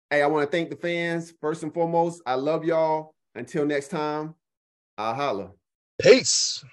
Hey, 0.09 0.21
I 0.21 0.27
want 0.27 0.49
to 0.49 0.51
thank 0.55 0.69
the 0.69 0.75
fans 0.75 1.33
first 1.41 1.63
and 1.63 1.73
foremost. 1.73 2.21
I 2.25 2.35
love 2.35 2.63
y'all. 2.63 3.13
Until 3.35 3.65
next 3.65 3.89
time, 3.89 4.33
I'll 4.97 5.13
holla. 5.13 5.51
Peace. 6.01 6.63